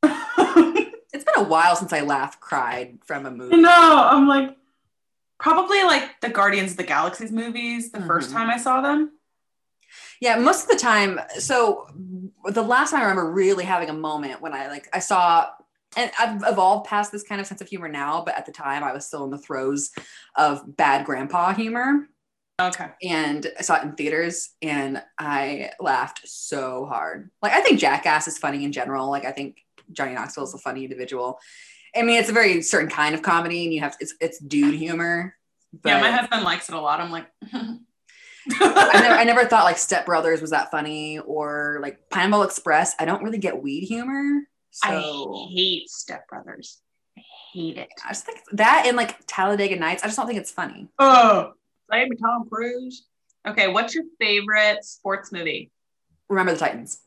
It's 1.11 1.23
been 1.23 1.43
a 1.43 1.47
while 1.47 1.75
since 1.75 1.91
I 1.91 2.01
laughed, 2.01 2.39
cried 2.39 2.99
from 3.03 3.25
a 3.25 3.31
movie. 3.31 3.57
no, 3.57 3.69
I'm 4.11 4.27
like 4.27 4.55
probably 5.39 5.81
like 5.83 6.21
the 6.21 6.29
Guardians 6.29 6.71
of 6.71 6.77
the 6.77 6.83
Galaxies 6.83 7.31
movies 7.31 7.91
the 7.91 7.99
first 8.01 8.29
Mhm. 8.29 8.33
time 8.33 8.49
I 8.51 8.57
saw 8.57 8.81
them. 8.81 9.13
Yeah, 10.21 10.35
most 10.37 10.63
of 10.63 10.69
the 10.69 10.75
time. 10.75 11.19
So 11.39 11.87
the 12.45 12.61
last 12.61 12.91
time 12.91 12.99
I 12.99 13.03
remember 13.05 13.31
really 13.31 13.65
having 13.65 13.89
a 13.89 13.93
moment 13.93 14.39
when 14.39 14.53
I 14.53 14.67
like 14.67 14.87
I 14.93 14.99
saw, 14.99 15.47
and 15.99 16.11
I've 16.17 16.43
evolved 16.51 16.87
past 16.87 17.11
this 17.11 17.23
kind 17.23 17.41
of 17.41 17.47
sense 17.47 17.61
of 17.61 17.67
humor 17.67 17.89
now, 17.89 18.23
but 18.25 18.37
at 18.37 18.45
the 18.45 18.51
time 18.51 18.83
I 18.83 18.93
was 18.93 19.05
still 19.05 19.23
in 19.25 19.29
the 19.31 19.37
throes 19.37 19.91
of 20.35 20.75
bad 20.77 21.05
grandpa 21.05 21.53
humor, 21.53 22.07
Okay. 22.59 22.87
and 23.03 23.47
I 23.57 23.61
saw 23.61 23.75
it 23.77 23.83
in 23.83 23.93
theaters, 23.93 24.49
and 24.61 25.01
I 25.17 25.71
laughed 25.79 26.21
so 26.25 26.85
hard. 26.85 27.29
Like 27.41 27.53
I 27.53 27.61
think 27.61 27.79
Jackass 27.79 28.27
is 28.27 28.37
funny 28.37 28.63
in 28.63 28.71
general. 28.71 29.09
Like 29.09 29.25
I 29.25 29.31
think 29.31 29.57
Johnny 29.91 30.13
Knoxville 30.13 30.43
is 30.45 30.53
a 30.53 30.57
funny 30.57 30.83
individual. 30.83 31.39
I 31.95 32.03
mean, 32.03 32.19
it's 32.19 32.29
a 32.29 32.33
very 32.33 32.61
certain 32.61 32.89
kind 32.89 33.15
of 33.15 33.21
comedy, 33.21 33.63
and 33.65 33.73
you 33.73 33.79
have 33.81 33.95
it's 33.99 34.13
it's 34.21 34.39
dude 34.39 34.75
humor. 34.75 35.35
But 35.73 35.89
yeah, 35.89 36.01
my 36.01 36.11
husband 36.11 36.43
likes 36.43 36.67
it 36.69 36.75
a 36.75 36.79
lot. 36.81 36.99
I'm 36.99 37.11
like, 37.11 37.27
I 37.53 39.01
never, 39.01 39.15
I 39.21 39.23
never 39.23 39.45
thought 39.45 39.63
like 39.65 39.77
Step 39.77 40.05
Brothers 40.05 40.41
was 40.41 40.51
that 40.51 40.71
funny 40.71 41.19
or 41.19 41.79
like 41.81 42.09
Pineapple 42.09 42.43
Express. 42.43 42.95
I 42.99 43.05
don't 43.05 43.23
really 43.23 43.37
get 43.37 43.61
weed 43.61 43.81
humor. 43.85 44.41
So 44.83 44.89
I 44.89 45.51
hate 45.53 45.89
Step 45.89 46.27
Brothers. 46.27 46.79
I 47.17 47.21
hate 47.53 47.77
it. 47.77 47.89
I 48.05 48.09
just 48.09 48.25
think 48.25 48.39
that 48.53 48.83
and 48.87 48.95
like 48.97 49.17
Talladega 49.27 49.75
Nights, 49.75 50.03
I 50.03 50.07
just 50.07 50.17
don't 50.17 50.27
think 50.27 50.39
it's 50.39 50.51
funny. 50.51 50.87
Oh, 50.99 51.53
blame 51.89 52.09
Tom 52.17 52.47
Cruise. 52.49 53.05
Okay, 53.47 53.67
what's 53.67 53.93
your 53.95 54.03
favorite 54.19 54.83
sports 54.83 55.31
movie? 55.31 55.71
Remember 56.29 56.53
the 56.53 56.59
Titans. 56.59 57.01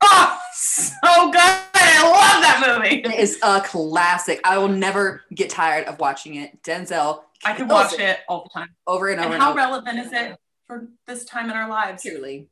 Oh, 0.00 0.38
so 0.54 1.30
good. 1.30 1.40
I 1.40 2.02
love 2.02 2.42
that 2.42 2.78
movie. 2.78 3.02
It 3.02 3.18
is 3.18 3.38
a 3.42 3.60
classic. 3.60 4.40
I 4.44 4.58
will 4.58 4.68
never 4.68 5.22
get 5.34 5.50
tired 5.50 5.86
of 5.86 5.98
watching 5.98 6.36
it. 6.36 6.62
Denzel 6.62 7.22
I 7.44 7.52
can 7.54 7.68
watch 7.68 7.92
it 7.98 8.18
all 8.28 8.44
the 8.44 8.50
time. 8.60 8.68
over 8.86 9.08
and 9.08 9.20
over 9.20 9.26
And 9.26 9.34
and, 9.34 9.42
how 9.42 9.50
over. 9.50 9.56
relevant 9.58 9.98
is 9.98 10.12
it 10.12 10.36
for 10.66 10.86
this 11.06 11.24
time 11.24 11.50
in 11.50 11.56
our 11.56 11.68
lives? 11.68 12.02
Truly. 12.02 12.48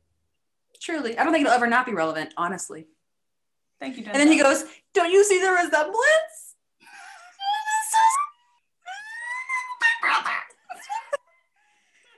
Truly. 0.81 1.17
I 1.17 1.23
don't 1.23 1.33
think 1.33 1.45
it'll 1.45 1.55
ever 1.55 1.67
not 1.67 1.85
be 1.85 1.93
relevant, 1.93 2.33
honestly. 2.37 2.87
Thank 3.79 3.97
you, 3.97 4.03
Denzel. 4.03 4.11
And 4.13 4.19
then 4.21 4.27
he 4.31 4.41
goes, 4.41 4.63
Don't 4.93 5.11
you 5.11 5.23
see 5.23 5.39
the 5.41 5.51
resemblance? 5.51 6.55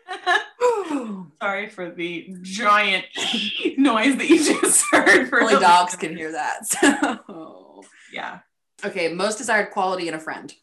Sorry 1.41 1.69
for 1.69 1.89
the 1.91 2.35
giant 2.41 3.05
noise 3.77 4.17
that 4.17 4.27
you 4.29 4.37
just 4.37 4.83
heard. 4.91 5.29
Only 5.33 5.53
dogs 5.59 5.95
can 5.95 6.15
hear 6.15 6.31
that. 6.33 6.65
So 7.29 7.83
Yeah, 8.11 8.39
okay, 8.83 9.13
most 9.13 9.37
desired 9.37 9.71
quality 9.71 10.07
in 10.07 10.13
a 10.13 10.19
friend. 10.19 10.53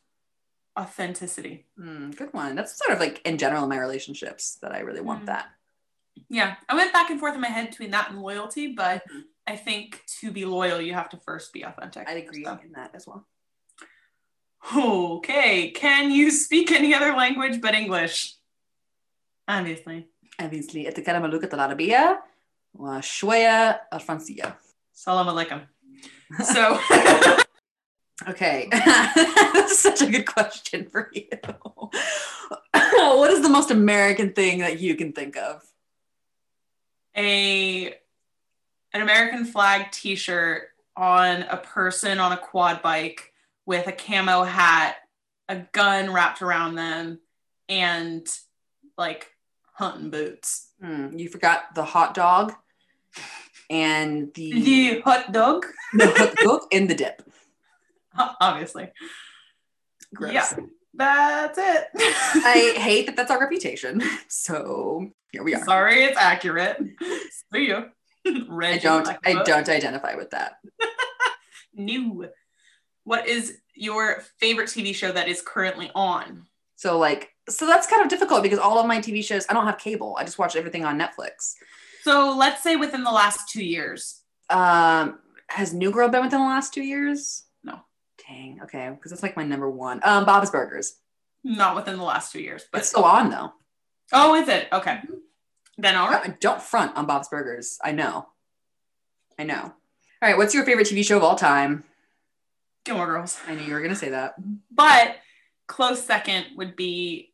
authenticity. 0.78 1.64
Hmm, 1.78 2.10
good 2.10 2.32
one. 2.34 2.54
That's 2.54 2.76
sort 2.76 2.90
of 2.92 3.00
like 3.00 3.22
in 3.24 3.38
general 3.38 3.62
in 3.62 3.70
my 3.70 3.78
relationships 3.78 4.58
that 4.60 4.72
I 4.72 4.80
really 4.80 5.00
want 5.00 5.22
Mm. 5.22 5.26
that. 5.26 5.46
Yeah, 6.28 6.56
I 6.68 6.74
went 6.74 6.92
back 6.92 7.08
and 7.10 7.18
forth 7.20 7.34
in 7.34 7.40
my 7.40 7.48
head 7.48 7.70
between 7.70 7.90
that 7.92 8.10
and 8.10 8.20
loyalty, 8.20 8.72
but 8.74 9.02
Mhm. 9.08 9.24
I 9.47 9.55
think 9.55 10.01
to 10.19 10.31
be 10.31 10.45
loyal, 10.45 10.79
you 10.81 10.93
have 10.93 11.09
to 11.09 11.17
first 11.17 11.51
be 11.53 11.63
authentic. 11.63 12.07
I'd 12.07 12.17
agree 12.17 12.43
So- 12.43 12.59
in 12.63 12.71
that 12.73 12.91
as 12.93 13.05
well. 13.07 13.25
Okay, 14.75 15.71
can 15.71 16.11
you 16.11 16.29
speak 16.29 16.71
any 16.71 16.93
other 16.93 17.13
language 17.13 17.59
but 17.61 17.73
English? 17.73 18.35
Obviously. 19.47 20.07
Obviously, 20.39 20.87
أتكلم 20.87 21.25
اللغة 21.25 21.49
العربية 21.53 22.23
وشوية 22.73 23.87
الفرنسية. 23.93 24.55
Salam 24.93 25.27
alaikum. 25.27 25.61
So, 26.43 26.79
Okay, 28.29 28.67
that's 28.71 29.79
such 29.79 30.01
a 30.01 30.05
good 30.05 30.25
question 30.27 30.87
for 30.91 31.09
you. 31.13 31.27
what 33.19 33.31
is 33.31 33.41
the 33.41 33.49
most 33.49 33.71
American 33.71 34.31
thing 34.33 34.59
that 34.59 34.79
you 34.79 34.95
can 34.95 35.11
think 35.11 35.35
of? 35.37 35.63
a 37.17 37.95
an 38.96 39.02
American 39.02 39.44
flag 39.44 39.90
T-shirt 39.92 40.68
on 40.96 41.42
a 41.42 41.58
person 41.58 42.18
on 42.18 42.32
a 42.32 42.38
quad 42.38 42.80
bike 42.80 43.32
with 43.66 43.86
a 43.86 43.92
camo 43.92 44.42
hat, 44.42 44.96
a 45.50 45.56
gun 45.72 46.12
wrapped 46.12 46.40
around 46.40 46.76
them, 46.76 47.20
and 47.68 48.26
like 48.96 49.30
hunting 49.74 50.08
boots. 50.08 50.70
Hmm, 50.80 51.18
you 51.18 51.28
forgot 51.28 51.74
the 51.74 51.84
hot 51.84 52.14
dog 52.14 52.54
and 53.68 54.32
the, 54.34 54.52
The 54.62 55.00
hot 55.00 55.30
dog, 55.30 55.66
the 55.92 56.06
hot 56.06 56.34
dog 56.36 56.60
and 56.72 56.88
the 56.88 56.94
dip. 56.94 57.22
obviously. 58.40 58.90
Gross. 60.14 60.32
Yeah. 60.32 60.48
That's 60.94 61.58
it. 61.58 61.88
I 61.94 62.72
hate 62.78 63.04
that 63.04 63.16
that's 63.16 63.30
our 63.30 63.38
reputation. 63.38 64.02
So 64.28 65.10
here 65.30 65.42
we 65.42 65.54
are. 65.54 65.62
Sorry, 65.62 66.04
it's 66.04 66.16
accurate. 66.16 66.78
See 67.52 67.66
you. 67.66 67.90
I 68.62 68.78
don't 68.78 69.06
I 69.08 69.16
Blackfoot. 69.32 69.46
don't 69.46 69.68
identify 69.68 70.14
with 70.14 70.30
that. 70.30 70.56
New. 71.74 72.28
What 73.04 73.28
is 73.28 73.58
your 73.74 74.22
favorite 74.40 74.68
TV 74.68 74.94
show 74.94 75.12
that 75.12 75.28
is 75.28 75.42
currently 75.42 75.90
on? 75.94 76.46
So 76.76 76.98
like 76.98 77.30
so 77.48 77.66
that's 77.66 77.86
kind 77.86 78.02
of 78.02 78.08
difficult 78.08 78.42
because 78.42 78.58
all 78.58 78.78
of 78.78 78.86
my 78.86 78.98
TV 78.98 79.24
shows 79.24 79.46
I 79.48 79.52
don't 79.54 79.66
have 79.66 79.78
cable. 79.78 80.16
I 80.18 80.24
just 80.24 80.38
watch 80.38 80.56
everything 80.56 80.84
on 80.84 80.98
Netflix. 80.98 81.54
So 82.02 82.34
let's 82.36 82.62
say 82.62 82.76
within 82.76 83.04
the 83.04 83.10
last 83.12 83.48
two 83.48 83.64
years. 83.64 84.22
Um 84.50 85.18
has 85.48 85.72
New 85.72 85.92
Girl 85.92 86.08
been 86.08 86.22
within 86.24 86.40
the 86.40 86.46
last 86.46 86.74
two 86.74 86.82
years? 86.82 87.44
No. 87.62 87.78
Dang. 88.26 88.60
Okay, 88.64 88.90
because 88.90 89.10
that's 89.12 89.22
like 89.22 89.36
my 89.36 89.44
number 89.44 89.70
one. 89.70 90.00
Um, 90.02 90.24
Bob's 90.24 90.50
Burgers. 90.50 90.96
Not 91.44 91.76
within 91.76 91.96
the 91.96 92.02
last 92.02 92.32
two 92.32 92.40
years, 92.42 92.64
but 92.72 92.78
It's 92.80 92.88
still 92.88 93.04
on 93.04 93.30
though. 93.30 93.52
oh, 94.12 94.34
is 94.34 94.48
it? 94.48 94.66
Okay. 94.72 94.98
Then 95.78 95.94
all 95.96 96.08
right. 96.08 96.40
Don't 96.40 96.62
front 96.62 96.96
on 96.96 97.06
Bob's 97.06 97.28
Burgers. 97.28 97.78
I 97.84 97.92
know. 97.92 98.26
I 99.38 99.44
know. 99.44 99.60
All 99.62 99.72
right. 100.22 100.36
What's 100.36 100.54
your 100.54 100.64
favorite 100.64 100.86
TV 100.86 101.04
show 101.04 101.16
of 101.18 101.22
all 101.22 101.36
time? 101.36 101.84
Gilmore 102.84 103.06
Girls. 103.06 103.38
I 103.46 103.54
knew 103.54 103.62
you 103.64 103.74
were 103.74 103.80
gonna 103.82 103.96
say 103.96 104.10
that. 104.10 104.34
But 104.70 105.16
close 105.66 106.02
second 106.02 106.46
would 106.56 106.76
be 106.76 107.32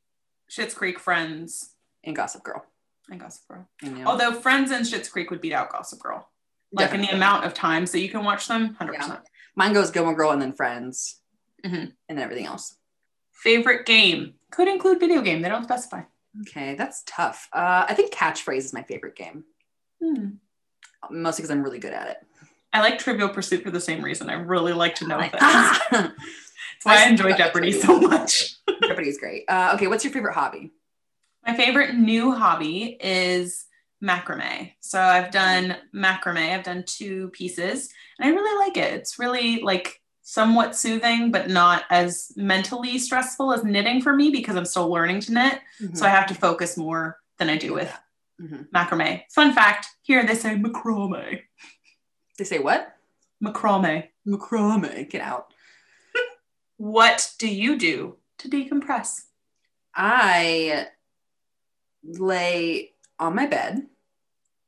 Schitt's 0.51 0.75
Creek, 0.75 0.99
Friends, 0.99 1.75
And 2.05 2.17
Gossip 2.17 2.43
Girl. 2.43 2.65
and 3.11 3.21
Gossip 3.21 3.47
Girl. 3.49 3.69
I 3.83 3.89
know. 3.89 4.07
Although 4.07 4.33
Friends 4.33 4.71
and 4.71 4.85
Schitt's 4.87 5.09
Creek 5.09 5.31
would 5.31 5.41
beat 5.41 5.53
out 5.53 5.71
Gossip 5.71 6.01
Girl. 6.01 6.29
Like 6.73 6.93
in 6.95 7.03
the 7.03 7.09
amount 7.15 7.45
of 7.45 7.53
times 7.53 7.93
that 7.93 8.01
you 8.01 8.09
can 8.09 8.25
watch 8.25 8.49
them, 8.49 8.75
100%. 8.81 9.21
Mine 9.55 9.75
goes 9.75 9.91
Gilmore 9.91 10.15
Girl 10.15 10.31
and 10.31 10.41
then 10.41 10.55
Friends, 10.55 11.21
Mhm. 11.65 11.93
and 12.09 12.19
then 12.19 12.21
everything 12.21 12.47
else. 12.47 12.77
Favorite 13.33 13.85
game 13.85 14.35
could 14.51 14.69
include 14.69 14.99
video 14.99 15.21
game. 15.21 15.43
They 15.43 15.51
don't 15.51 15.65
specify. 15.65 16.03
Okay, 16.41 16.75
that's 16.75 17.03
tough. 17.07 17.49
Uh, 17.53 17.85
I 17.89 17.95
think 17.95 18.13
Catchphrase 18.13 18.57
is 18.59 18.73
my 18.73 18.83
favorite 18.83 19.15
game, 19.17 19.45
Hmm. 20.03 20.29
mostly 21.11 21.43
because 21.43 21.51
I'm 21.51 21.63
really 21.63 21.79
good 21.79 21.93
at 21.93 22.09
it. 22.09 22.17
I 22.73 22.81
like 22.81 22.99
Trivial 22.99 23.29
Pursuit 23.29 23.63
for 23.63 23.71
the 23.71 23.81
same 23.81 24.03
reason. 24.03 24.31
I 24.31 24.35
really 24.35 24.73
like 24.73 24.95
to 24.97 25.07
know 25.07 25.19
Like- 25.19 25.33
things. 25.33 25.43
That's 25.91 26.13
why 26.85 27.05
I 27.05 27.09
enjoy 27.09 27.35
Jeopardy 27.35 27.71
so 27.73 27.99
much. 28.01 28.55
Jeopardy 28.83 29.11
is 29.11 29.19
great. 29.19 29.45
Uh, 29.49 29.73
okay, 29.75 29.89
what's 29.89 30.05
your 30.05 30.13
favorite 30.13 30.35
hobby? 30.35 30.71
My 31.47 31.55
favorite 31.55 31.95
new 31.95 32.33
hobby 32.33 32.97
is 33.01 33.67
macrame. 34.03 34.73
So 34.81 35.01
I've 35.01 35.31
done 35.31 35.77
macrame. 35.95 36.55
I've 36.55 36.65
done 36.65 36.85
two 36.87 37.29
pieces, 37.31 37.89
and 38.19 38.29
I 38.29 38.35
really 38.35 38.67
like 38.67 38.77
it. 38.77 38.95
It's 38.95 39.19
really 39.19 39.61
like 39.61 40.01
somewhat 40.33 40.75
soothing, 40.75 41.31
but 41.31 41.51
not 41.51 41.85
as 41.91 42.33
mentally 42.37 42.97
stressful 42.99 43.53
as 43.53 43.65
knitting 43.65 44.01
for 44.01 44.15
me 44.15 44.31
because 44.31 44.57
I'm 44.57 44.65
still 44.65 44.89
learning 44.89 45.21
to 45.23 45.33
knit. 45.35 45.61
So 45.93 46.07
I 46.07 46.09
have 46.09 46.27
to 46.29 46.35
focus 46.35 46.77
more 46.79 47.19
than 47.39 47.51
I 47.51 47.57
do 47.59 47.75
with 47.75 47.93
Mhm. 48.41 48.69
macrame. 48.71 49.23
Fun 49.31 49.53
fact: 49.53 49.89
here 50.03 50.25
they 50.25 50.35
say 50.35 50.57
macrame. 50.57 51.43
They 52.39 52.45
say 52.45 52.59
what? 52.61 52.97
Macrame. 53.45 54.09
Macrame. 54.27 55.11
Get 55.11 55.21
out. 55.21 55.53
What 56.79 57.35
do 57.39 57.47
you 57.47 57.77
do 57.79 58.17
to 58.39 58.49
decompress? 58.49 59.25
I 59.95 60.87
lay 62.03 62.93
on 63.19 63.35
my 63.37 63.47
bed. 63.47 63.87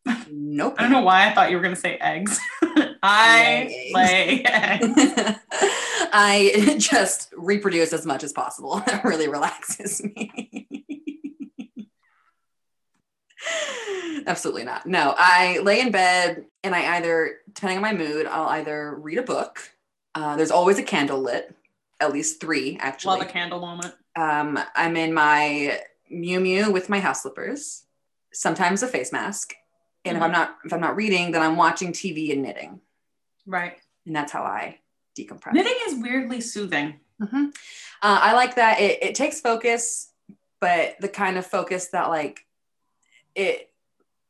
Nope. 0.30 0.74
I 0.78 0.82
don't 0.82 0.92
know 0.92 1.00
why 1.00 1.26
I 1.26 1.34
thought 1.34 1.50
you 1.50 1.56
were 1.56 1.62
going 1.62 1.74
to 1.74 1.80
say 1.80 1.96
eggs. 1.96 2.38
I 3.06 3.90
Lay 3.92 4.42
eggs. 4.44 5.38
I 6.12 6.76
just 6.78 7.34
reproduce 7.36 7.92
as 7.92 8.06
much 8.06 8.24
as 8.24 8.32
possible. 8.32 8.82
It 8.86 9.04
really 9.04 9.28
relaxes 9.28 10.02
me. 10.02 10.86
Absolutely 14.26 14.64
not. 14.64 14.86
No, 14.86 15.14
I 15.18 15.58
lay 15.58 15.80
in 15.80 15.90
bed 15.90 16.46
and 16.62 16.74
I 16.74 16.96
either, 16.96 17.40
depending 17.52 17.76
on 17.76 17.82
my 17.82 17.92
mood, 17.92 18.26
I'll 18.26 18.48
either 18.48 18.94
read 18.94 19.18
a 19.18 19.22
book. 19.22 19.58
Uh, 20.14 20.36
there's 20.36 20.50
always 20.50 20.78
a 20.78 20.82
candle 20.82 21.20
lit, 21.20 21.54
at 22.00 22.12
least 22.12 22.40
three 22.40 22.78
actually. 22.80 23.18
Love 23.18 23.28
a 23.28 23.30
candle 23.30 23.60
moment. 23.60 23.92
Um, 24.16 24.58
I'm 24.74 24.96
in 24.96 25.12
my 25.12 25.78
muumuu 26.10 26.72
with 26.72 26.88
my 26.88 27.00
house 27.00 27.22
slippers, 27.22 27.84
sometimes 28.32 28.82
a 28.82 28.88
face 28.88 29.12
mask. 29.12 29.54
And 30.06 30.16
if 30.16 30.22
I'm 30.22 30.32
not 30.32 30.56
if 30.64 30.72
I'm 30.72 30.80
not 30.80 30.96
reading, 30.96 31.32
then 31.32 31.42
I'm 31.42 31.56
watching 31.56 31.92
TV 31.92 32.32
and 32.32 32.42
knitting. 32.42 32.80
Right. 33.46 33.76
And 34.06 34.14
that's 34.14 34.32
how 34.32 34.42
I 34.42 34.78
decompress. 35.18 35.52
Knitting 35.52 35.76
is 35.86 36.02
weirdly 36.02 36.40
soothing. 36.40 37.00
Mhm. 37.20 37.48
Uh, 38.02 38.18
I 38.22 38.32
like 38.34 38.56
that. 38.56 38.80
It, 38.80 39.02
it 39.02 39.14
takes 39.14 39.40
focus, 39.40 40.10
but 40.60 40.96
the 41.00 41.08
kind 41.08 41.36
of 41.38 41.46
focus 41.46 41.88
that 41.88 42.08
like 42.08 42.44
it 43.34 43.70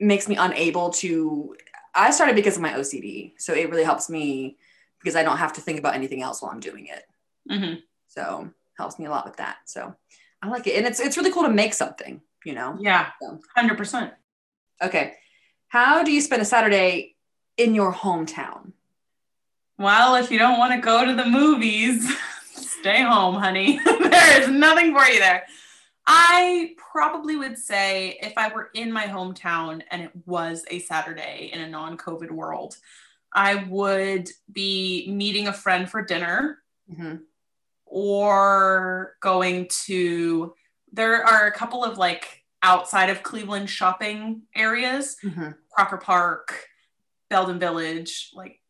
makes 0.00 0.28
me 0.28 0.36
unable 0.36 0.90
to. 0.90 1.56
I 1.94 2.10
started 2.10 2.34
because 2.36 2.56
of 2.56 2.62
my 2.62 2.72
OCD, 2.74 3.34
so 3.38 3.52
it 3.54 3.70
really 3.70 3.84
helps 3.84 4.10
me 4.10 4.56
because 4.98 5.16
I 5.16 5.22
don't 5.22 5.36
have 5.38 5.52
to 5.54 5.60
think 5.60 5.78
about 5.78 5.94
anything 5.94 6.22
else 6.22 6.42
while 6.42 6.50
I'm 6.52 6.60
doing 6.60 6.86
it. 6.86 7.04
Mhm. 7.50 7.82
So 8.08 8.50
helps 8.78 8.98
me 8.98 9.06
a 9.06 9.10
lot 9.10 9.24
with 9.24 9.36
that. 9.36 9.58
So 9.66 9.94
I 10.42 10.48
like 10.48 10.66
it, 10.66 10.76
and 10.76 10.86
it's 10.86 11.00
it's 11.00 11.16
really 11.16 11.32
cool 11.32 11.44
to 11.44 11.48
make 11.50 11.74
something. 11.74 12.20
You 12.44 12.52
know. 12.54 12.76
Yeah, 12.78 13.10
So. 13.22 13.40
100%. 13.56 14.12
Okay. 14.82 15.14
How 15.68 16.02
do 16.04 16.12
you 16.12 16.20
spend 16.20 16.42
a 16.42 16.44
Saturday 16.44 17.16
in 17.56 17.74
your 17.74 17.90
hometown? 17.92 18.72
Well, 19.78 20.14
if 20.16 20.30
you 20.30 20.38
don't 20.38 20.58
want 20.58 20.72
to 20.72 20.80
go 20.80 21.04
to 21.04 21.14
the 21.14 21.26
movies, 21.26 22.08
stay 22.54 23.02
home, 23.02 23.34
honey. 23.34 23.80
there 23.84 24.40
is 24.42 24.48
nothing 24.48 24.94
for 24.96 25.04
you 25.06 25.18
there. 25.18 25.44
I 26.06 26.74
probably 26.76 27.36
would 27.36 27.58
say 27.58 28.18
if 28.20 28.34
I 28.36 28.52
were 28.54 28.70
in 28.74 28.92
my 28.92 29.04
hometown 29.04 29.82
and 29.90 30.02
it 30.02 30.10
was 30.26 30.64
a 30.70 30.78
Saturday 30.80 31.50
in 31.52 31.60
a 31.62 31.68
non 31.68 31.96
COVID 31.96 32.30
world, 32.30 32.76
I 33.32 33.64
would 33.64 34.28
be 34.52 35.06
meeting 35.10 35.48
a 35.48 35.52
friend 35.52 35.88
for 35.90 36.02
dinner 36.02 36.58
Mhm. 36.92 37.22
or 37.86 39.16
going 39.20 39.68
to, 39.86 40.54
there 40.92 41.24
are 41.24 41.46
a 41.46 41.52
couple 41.52 41.82
of 41.82 41.98
like 41.98 42.42
outside 42.62 43.10
of 43.10 43.22
Cleveland 43.22 43.68
shopping 43.68 44.42
areas 44.54 45.16
Mhm. 45.24 45.56
Crocker 45.70 45.96
Park, 45.98 46.66
Belden 47.30 47.58
Village, 47.58 48.30
like 48.34 48.60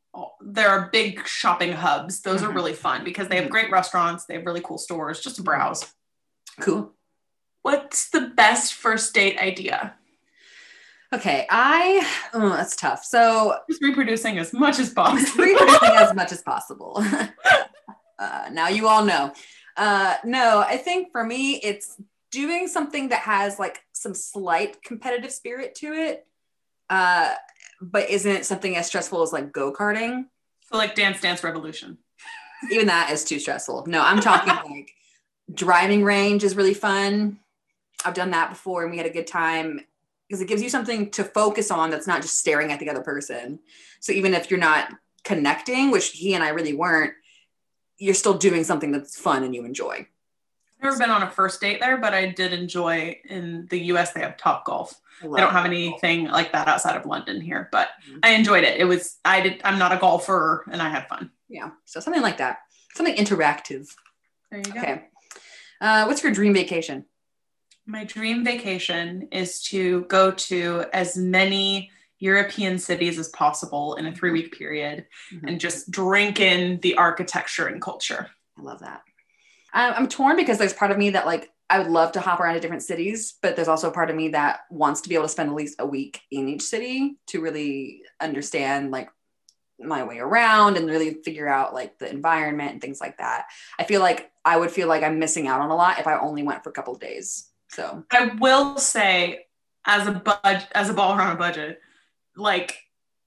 there 0.40 0.68
are 0.68 0.88
big 0.92 1.26
shopping 1.26 1.72
hubs. 1.72 2.20
Those 2.20 2.42
are 2.42 2.50
Mhm. 2.50 2.54
really 2.54 2.72
fun 2.74 3.04
because 3.04 3.28
they 3.28 3.36
have 3.36 3.50
great 3.50 3.70
restaurants, 3.70 4.24
they 4.26 4.34
have 4.34 4.46
really 4.46 4.60
cool 4.60 4.78
stores 4.78 5.20
just 5.20 5.36
to 5.36 5.42
browse. 5.42 5.92
Cool. 6.60 6.92
What's 7.62 8.10
the 8.10 8.20
best 8.20 8.74
first 8.74 9.14
date 9.14 9.38
idea? 9.38 9.94
Okay. 11.12 11.46
I, 11.50 12.06
oh, 12.34 12.50
that's 12.50 12.76
tough. 12.76 13.04
So 13.04 13.58
Just 13.68 13.82
reproducing 13.82 14.38
as 14.38 14.52
much 14.52 14.78
as 14.78 14.90
possible. 14.90 15.44
reproducing 15.44 15.96
as 15.96 16.14
much 16.14 16.32
as 16.32 16.42
possible. 16.42 17.02
uh, 18.18 18.48
now 18.52 18.68
you 18.68 18.88
all 18.88 19.04
know. 19.04 19.32
Uh, 19.76 20.16
no, 20.24 20.60
I 20.60 20.76
think 20.76 21.10
for 21.12 21.24
me, 21.24 21.56
it's 21.56 21.96
doing 22.30 22.66
something 22.68 23.08
that 23.08 23.20
has 23.20 23.58
like 23.58 23.82
some 23.92 24.14
slight 24.14 24.82
competitive 24.82 25.32
spirit 25.32 25.74
to 25.76 25.92
it, 25.92 26.26
uh, 26.90 27.34
but 27.90 28.10
isn't 28.10 28.30
it 28.30 28.46
something 28.46 28.76
as 28.76 28.86
stressful 28.86 29.22
as 29.22 29.32
like 29.32 29.52
go 29.52 29.72
karting. 29.72 30.26
so 30.70 30.76
like 30.76 30.94
Dance 30.94 31.20
Dance 31.20 31.44
Revolution. 31.44 31.98
Even 32.70 32.86
that 32.86 33.10
is 33.10 33.24
too 33.24 33.38
stressful. 33.38 33.84
No, 33.86 34.00
I'm 34.02 34.20
talking 34.20 34.54
like 34.70 34.90
driving 35.52 36.04
range 36.04 36.44
is 36.44 36.56
really 36.56 36.74
fun. 36.74 37.38
I've 38.04 38.14
done 38.14 38.30
that 38.30 38.50
before 38.50 38.82
and 38.82 38.90
we 38.90 38.96
had 38.96 39.06
a 39.06 39.10
good 39.10 39.26
time 39.26 39.80
because 40.28 40.40
it 40.40 40.48
gives 40.48 40.62
you 40.62 40.70
something 40.70 41.10
to 41.12 41.24
focus 41.24 41.70
on 41.70 41.90
that's 41.90 42.06
not 42.06 42.22
just 42.22 42.38
staring 42.38 42.72
at 42.72 42.80
the 42.80 42.88
other 42.88 43.02
person. 43.02 43.60
So 44.00 44.12
even 44.12 44.34
if 44.34 44.50
you're 44.50 44.60
not 44.60 44.90
connecting, 45.22 45.90
which 45.90 46.10
he 46.10 46.34
and 46.34 46.42
I 46.42 46.50
really 46.50 46.74
weren't, 46.74 47.12
you're 47.98 48.14
still 48.14 48.34
doing 48.34 48.64
something 48.64 48.92
that's 48.92 49.18
fun 49.18 49.44
and 49.44 49.54
you 49.54 49.64
enjoy. 49.64 50.06
Never 50.82 50.98
been 50.98 51.10
on 51.10 51.22
a 51.22 51.30
first 51.30 51.60
date 51.60 51.80
there, 51.80 51.96
but 51.96 52.12
I 52.12 52.26
did 52.26 52.52
enjoy 52.52 53.18
in 53.24 53.66
the 53.70 53.78
US 53.92 54.12
they 54.12 54.20
have 54.20 54.36
Topgolf. 54.36 54.94
They 55.22 55.40
don't 55.40 55.52
have 55.52 55.64
anything 55.64 56.26
like 56.26 56.52
that 56.52 56.68
outside 56.68 56.96
of 56.96 57.06
London 57.06 57.40
here, 57.40 57.68
but 57.72 57.88
Mhm. 58.08 58.18
I 58.22 58.30
enjoyed 58.30 58.64
it. 58.64 58.78
It 58.80 58.84
was 58.84 59.18
I 59.24 59.40
did 59.40 59.60
I'm 59.64 59.78
not 59.78 59.92
a 59.92 59.96
golfer 59.98 60.64
and 60.70 60.82
I 60.82 60.90
had 60.90 61.08
fun. 61.08 61.30
Yeah. 61.48 61.70
So 61.84 62.00
something 62.00 62.22
like 62.22 62.36
that. 62.38 62.58
Something 62.94 63.16
interactive. 63.16 63.88
There 64.50 64.58
you 64.60 64.72
go. 64.72 64.80
Okay. 64.80 65.08
Uh, 65.80 66.04
what's 66.04 66.22
your 66.22 66.32
dream 66.32 66.52
vacation? 66.52 67.06
My 67.86 68.04
dream 68.04 68.44
vacation 68.44 69.28
is 69.32 69.62
to 69.64 70.02
go 70.02 70.30
to 70.32 70.84
as 70.92 71.16
many 71.16 71.90
European 72.18 72.78
cities 72.78 73.18
as 73.18 73.28
possible 73.30 73.94
in 73.96 74.06
a 74.06 74.14
three 74.14 74.30
week 74.30 74.56
period 74.56 75.06
Mhm. 75.32 75.48
and 75.48 75.60
just 75.60 75.90
drink 75.90 76.40
in 76.40 76.78
the 76.80 76.96
architecture 76.96 77.66
and 77.66 77.80
culture. 77.82 78.30
I 78.58 78.62
love 78.62 78.80
that. 78.80 79.02
I'm, 79.74 79.92
I'm 79.94 80.08
torn 80.08 80.36
because 80.36 80.56
there's 80.56 80.72
part 80.72 80.90
of 80.90 80.98
me 80.98 81.10
that 81.10 81.26
like 81.26 81.50
I 81.68 81.78
would 81.78 81.90
love 81.90 82.12
to 82.12 82.20
hop 82.20 82.40
around 82.40 82.54
to 82.54 82.60
different 82.60 82.82
cities, 82.82 83.34
but 83.42 83.56
there's 83.56 83.68
also 83.68 83.88
a 83.88 83.92
part 83.92 84.10
of 84.10 84.16
me 84.16 84.28
that 84.28 84.60
wants 84.70 85.00
to 85.02 85.08
be 85.08 85.14
able 85.14 85.24
to 85.24 85.30
spend 85.30 85.50
at 85.50 85.54
least 85.54 85.76
a 85.78 85.86
week 85.86 86.20
in 86.30 86.48
each 86.48 86.62
city 86.62 87.16
to 87.28 87.40
really 87.40 88.02
understand 88.20 88.90
like 88.90 89.10
my 89.80 90.04
way 90.04 90.18
around 90.18 90.76
and 90.76 90.86
really 90.86 91.14
figure 91.24 91.48
out 91.48 91.74
like 91.74 91.98
the 91.98 92.08
environment 92.08 92.72
and 92.72 92.80
things 92.80 93.00
like 93.00 93.18
that. 93.18 93.46
I 93.78 93.84
feel 93.84 94.00
like 94.00 94.30
I 94.44 94.56
would 94.56 94.70
feel 94.70 94.88
like 94.88 95.02
I'm 95.02 95.18
missing 95.18 95.48
out 95.48 95.60
on 95.60 95.70
a 95.70 95.74
lot 95.74 95.98
if 95.98 96.06
I 96.06 96.18
only 96.18 96.42
went 96.42 96.62
for 96.62 96.70
a 96.70 96.72
couple 96.72 96.94
of 96.94 97.00
days. 97.00 97.48
So 97.68 98.04
I 98.12 98.26
will 98.38 98.78
say, 98.78 99.46
as 99.84 100.06
a 100.06 100.12
bud, 100.12 100.66
as 100.72 100.90
a 100.90 100.94
baller 100.94 101.18
on 101.18 101.32
a 101.32 101.36
budget, 101.36 101.80
like 102.36 102.83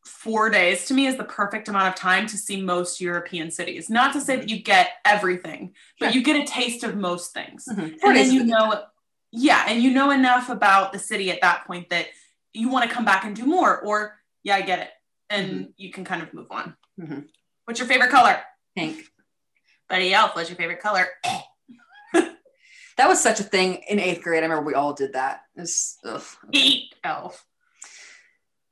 four 0.08 0.50
days 0.50 0.86
to 0.86 0.94
me 0.94 1.06
is 1.08 1.18
the 1.18 1.24
perfect 1.24 1.68
amount 1.68 1.88
of 1.90 1.96
time 1.96 2.26
to 2.28 2.38
see 2.38 2.62
most 2.62 3.00
European 3.02 3.52
cities. 3.52 3.90
Not 3.90 4.14
to 4.14 4.22
say 4.22 4.36
that 4.38 4.50
you 4.50 4.62
get 4.62 4.92
everything, 5.06 5.74
but 6.00 6.08
Sure. 6.08 6.16
you 6.18 6.24
get 6.24 6.36
a 6.42 6.46
taste 6.46 6.84
of 6.84 6.96
most 6.96 7.34
things. 7.34 7.66
Mhm. 7.70 7.98
And 8.04 8.16
then 8.18 8.32
you 8.32 8.44
know 8.44 8.84
yeah 9.32 9.66
and 9.68 9.84
you 9.84 9.92
know 9.92 10.10
enough 10.12 10.50
about 10.50 10.94
the 10.94 11.00
city 11.00 11.30
at 11.30 11.42
that 11.42 11.66
point 11.68 11.90
that 11.90 12.08
you 12.54 12.70
want 12.70 12.88
to 12.90 12.96
come 12.96 13.04
back 13.04 13.26
and 13.26 13.36
do 13.36 13.46
more 13.46 13.78
or 13.82 14.18
yeah 14.42 14.56
i 14.56 14.62
get 14.62 14.80
it 14.80 14.90
and 15.30 15.74
you 15.76 15.92
can 15.92 16.06
kind 16.06 16.24
of 16.24 16.34
move 16.34 16.48
on 16.50 16.78
Mhm. 16.98 17.28
what's 17.66 17.78
your 17.78 17.90
favorite 17.90 18.10
color 18.10 18.42
Pink. 18.74 19.04
buddy 19.90 20.14
elf 20.14 20.34
what's 20.34 20.50
your 20.50 20.56
favorite 20.56 20.80
color 20.80 21.08
That 22.98 23.08
was 23.10 23.22
such 23.22 23.40
a 23.40 23.44
thing 23.44 23.84
in 23.88 24.00
eighth 24.00 24.24
grade. 24.24 24.40
I 24.40 24.48
remember 24.48 24.64
we 24.66 24.74
all 24.74 24.94
did 24.94 25.14
that. 25.14 25.42
It's, 25.56 26.00
ugh. 26.04 26.24
eat 26.52 26.96
elf 27.04 27.46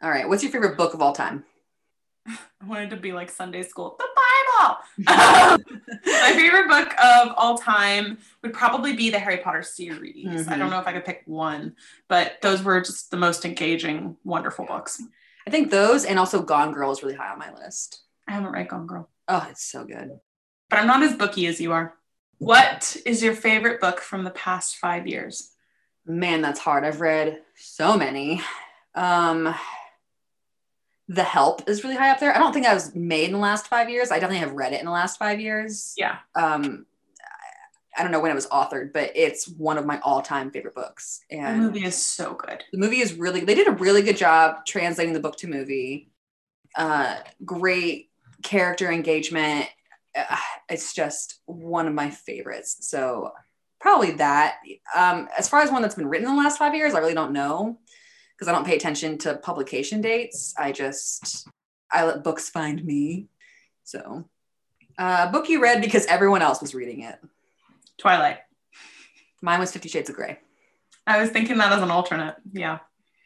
All 0.06 0.12
right. 0.12 0.30
What's 0.30 0.44
your 0.44 0.52
favorite 0.52 0.78
book 0.78 0.94
of 0.94 1.02
all 1.02 1.14
time? 1.14 1.44
i 2.28 2.66
wanted 2.66 2.90
to 2.90 2.96
be 2.96 3.12
like 3.12 3.30
sunday 3.30 3.62
school 3.62 3.96
the 4.00 4.08
bible 4.58 4.78
my 5.06 6.34
favorite 6.34 6.68
book 6.68 6.92
of 7.04 7.32
all 7.38 7.56
time 7.56 8.18
would 8.42 8.52
probably 8.52 8.94
be 8.96 9.12
the 9.12 9.20
harry 9.20 9.38
potter 9.38 9.62
series 9.62 10.48
i 10.48 10.54
Mhm. 10.56 10.58
don't 10.58 10.70
know 10.72 10.80
if 10.80 10.88
i 10.88 10.94
could 10.94 11.06
pick 11.06 11.22
one 11.28 11.76
but 12.08 12.42
those 12.42 12.64
were 12.64 12.82
just 12.82 13.12
the 13.12 13.18
most 13.18 13.46
engaging 13.46 14.18
wonderful 14.24 14.66
books 14.66 15.00
I 15.46 15.52
think 15.52 15.70
those 15.70 16.04
and 16.06 16.18
also 16.18 16.42
Gone 16.42 16.72
Girl 16.72 16.90
is 16.90 17.04
really 17.04 17.14
high 17.14 17.32
on 17.32 17.38
my 17.38 17.54
list. 17.54 18.02
i 18.28 18.32
haven't 18.32 18.52
read 18.54 18.70
gone 18.70 18.88
girl 18.88 19.08
Oh, 19.28 19.46
it's 19.52 19.64
so 19.64 19.86
good. 19.86 20.20
but 20.72 20.80
I'm 20.80 20.88
not 20.88 21.04
as 21.04 21.14
booky 21.16 21.46
as 21.46 21.62
you 21.62 21.74
are. 21.74 21.94
What 22.40 22.98
is 23.06 23.22
your 23.22 23.36
favorite 23.36 23.80
book 23.82 24.00
from 24.00 24.24
the 24.24 24.32
past 24.32 24.78
five 24.78 25.06
years? 25.06 25.52
Man, 26.08 26.42
that's 26.42 26.60
hard. 26.60 26.84
I've 26.86 27.02
read 27.02 27.42
so 27.56 27.98
many. 27.98 28.42
Um, 28.96 29.54
the 31.08 31.24
Help 31.24 31.70
is 31.70 31.84
really 31.84 31.96
high 31.96 32.10
up 32.10 32.20
there. 32.20 32.36
I 32.36 32.40
don't 32.40 32.52
think 32.54 32.66
that 32.66 32.74
was 32.74 32.96
made 32.96 33.26
in 33.26 33.34
the 33.34 33.38
last 33.40 33.68
five 33.68 33.90
years. 33.90 34.12
I 34.12 34.16
definitely 34.16 34.38
have 34.40 34.54
read 34.54 34.74
it 34.74 34.80
in 34.80 34.86
the 34.86 34.92
last 34.92 35.20
five 35.20 35.40
years. 35.40 35.94
Yeah. 35.98 36.18
Um, 36.36 36.86
I 37.98 38.04
don't 38.04 38.12
know 38.12 38.20
when 38.20 38.32
it 38.32 38.36
was 38.36 38.48
authored, 38.48 38.92
but 38.92 39.12
it's 39.16 39.48
one 39.48 39.78
of 39.78 39.86
my 39.86 40.00
all-time 40.02 40.52
favorite 40.52 40.76
books. 40.76 41.22
And 41.32 41.62
the 41.62 41.68
movie 41.68 41.86
is 41.86 41.96
so 41.96 42.34
good. 42.34 42.64
the 42.74 42.78
movie 42.78 43.00
is 43.00 43.14
really 43.14 43.40
they 43.42 43.56
did 43.56 43.68
a 43.68 43.72
really 43.72 44.02
good 44.02 44.18
job 44.18 44.66
translating 44.66 45.14
the 45.14 45.20
book 45.22 45.38
to 45.38 45.48
movie 45.48 46.10
uh 46.76 47.16
great 47.46 48.10
character 48.44 48.92
engagement 48.92 49.68
Uh, 50.14 50.36
it's 50.70 50.94
just 50.94 51.40
one 51.46 51.88
of 51.88 51.94
my 51.94 52.10
favorites 52.10 52.78
so 52.82 53.32
probably 53.80 54.12
that 54.12 54.58
um 54.94 55.30
as 55.38 55.48
far 55.48 55.62
as 55.62 55.72
one 55.72 55.82
that's 55.82 55.96
been 55.96 56.08
written 56.08 56.28
in 56.28 56.36
the 56.36 56.42
last 56.44 56.58
five 56.58 56.76
years 56.76 56.94
i 56.94 57.00
really 57.00 57.14
don't 57.14 57.32
know 57.32 57.78
because 58.36 58.48
i 58.48 58.52
don't 58.52 58.66
pay 58.66 58.76
attention 58.76 59.18
to 59.18 59.36
publication 59.38 60.02
dates 60.02 60.54
i 60.58 60.72
just 60.72 61.48
i 61.92 62.06
let 62.06 62.24
books 62.24 62.50
find 62.50 62.84
me 62.86 63.28
so 63.84 64.26
uh 64.98 65.32
book 65.32 65.50
you 65.50 65.62
read 65.62 65.82
because 65.82 66.06
everyone 66.08 66.42
else 66.42 66.62
was 66.62 66.76
reading 66.76 67.02
it 67.02 67.18
Twilight. 67.98 68.40
mine 69.42 69.60
was 69.60 69.72
50 69.72 69.90
shades 69.90 70.10
of 70.10 70.16
gray 70.16 70.40
I 71.08 71.22
was 71.22 71.30
thinking 71.30 71.58
that 71.60 71.72
as 71.72 71.84
an 71.84 71.92
alternate. 71.92 72.36
Yeah. 72.52 72.80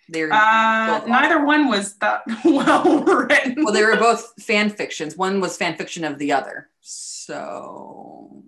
they're 0.10 0.30
Uh, 0.34 1.00
neither 1.08 1.46
one 1.46 1.70
was 1.70 1.96
that 2.00 2.24
well 2.44 3.04
written. 3.06 3.64
well, 3.64 3.74
they 3.74 3.86
were 3.86 3.96
both 3.96 4.34
fan 4.38 4.70
fictions. 4.70 5.16
One 5.16 5.40
was 5.40 5.56
fan 5.56 5.78
fiction 5.78 6.04
of 6.04 6.18
the 6.18 6.34
other. 6.34 6.68
So 6.82 8.44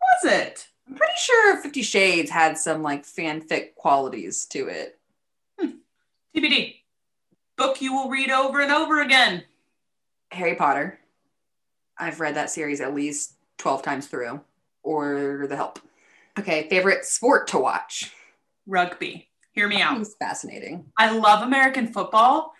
was 0.00 0.32
it? 0.32 0.68
I'm 0.88 0.94
pretty 0.94 1.14
sure 1.18 1.56
Fifty 1.62 1.82
Shades 1.82 2.30
had 2.30 2.56
some 2.58 2.80
like 2.82 3.04
fanfic 3.04 3.74
qualities 3.74 4.46
to 4.50 4.68
it. 4.68 5.00
TBD. 6.36 6.74
Book 7.56 7.80
you 7.80 7.94
will 7.94 8.10
read 8.10 8.30
over 8.30 8.60
and 8.60 8.70
over 8.70 9.00
again. 9.00 9.44
Harry 10.30 10.54
Potter. 10.54 10.98
I've 11.98 12.20
read 12.20 12.34
that 12.34 12.50
series 12.50 12.82
at 12.82 12.94
least 12.94 13.34
12 13.58 13.82
times 13.82 14.06
through, 14.06 14.40
or 14.82 15.46
The 15.48 15.56
Help. 15.56 15.78
Okay, 16.38 16.68
favorite 16.68 17.06
sport 17.06 17.46
to 17.48 17.58
watch. 17.58 18.12
Rugby. 18.66 19.28
Hear 19.52 19.66
me 19.68 19.80
out. 19.80 19.98
It's 19.98 20.14
fascinating. 20.16 20.84
I 20.98 21.16
love 21.16 21.42
American 21.42 21.86
football. 21.90 22.52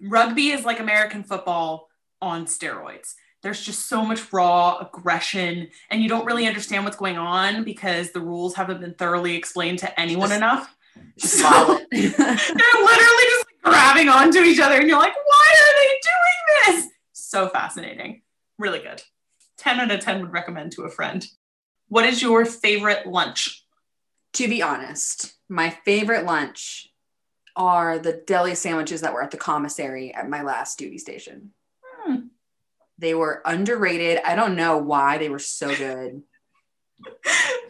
Rugby 0.00 0.48
is 0.48 0.64
like 0.64 0.80
American 0.80 1.22
football 1.22 1.88
on 2.22 2.46
steroids. 2.46 3.12
There's 3.42 3.60
just 3.62 3.86
so 3.86 4.02
much 4.02 4.32
raw 4.32 4.78
aggression, 4.78 5.68
and 5.90 6.02
you 6.02 6.08
don't 6.08 6.24
really 6.24 6.46
understand 6.46 6.84
what's 6.84 6.96
going 6.96 7.18
on 7.18 7.64
because 7.64 8.12
the 8.12 8.20
rules 8.20 8.54
haven't 8.54 8.80
been 8.80 8.94
thoroughly 8.94 9.36
explained 9.36 9.80
to 9.80 10.00
anyone 10.00 10.30
Just- 10.30 10.38
enough. 10.38 10.74
So- 11.16 11.80
They're 11.90 12.00
literally 12.00 13.24
just 13.26 13.46
like, 13.46 13.62
grabbing 13.64 14.08
onto 14.08 14.40
each 14.40 14.60
other, 14.60 14.76
and 14.78 14.88
you're 14.88 14.98
like, 14.98 15.14
why 15.14 15.54
are 15.60 15.74
they 15.80 16.00
doing 16.68 16.80
this? 16.82 16.92
So 17.12 17.48
fascinating. 17.48 18.22
Really 18.58 18.78
good. 18.80 19.02
10 19.58 19.80
out 19.80 19.90
of 19.90 20.00
10 20.00 20.20
would 20.20 20.32
recommend 20.32 20.72
to 20.72 20.82
a 20.82 20.90
friend. 20.90 21.26
What 21.88 22.04
is 22.04 22.22
your 22.22 22.44
favorite 22.44 23.06
lunch? 23.06 23.64
to 24.34 24.46
be 24.46 24.62
honest, 24.62 25.34
my 25.48 25.70
favorite 25.84 26.24
lunch 26.24 26.88
are 27.56 27.98
the 27.98 28.22
deli 28.26 28.54
sandwiches 28.54 29.00
that 29.00 29.12
were 29.12 29.22
at 29.22 29.30
the 29.30 29.36
commissary 29.36 30.14
at 30.14 30.28
my 30.28 30.42
last 30.42 30.78
duty 30.78 30.98
station. 30.98 31.50
Hmm. 32.04 32.16
They 32.98 33.14
were 33.14 33.42
underrated. 33.44 34.20
I 34.24 34.36
don't 34.36 34.54
know 34.54 34.76
why 34.78 35.18
they 35.18 35.28
were 35.28 35.38
so 35.38 35.74
good. 35.74 36.22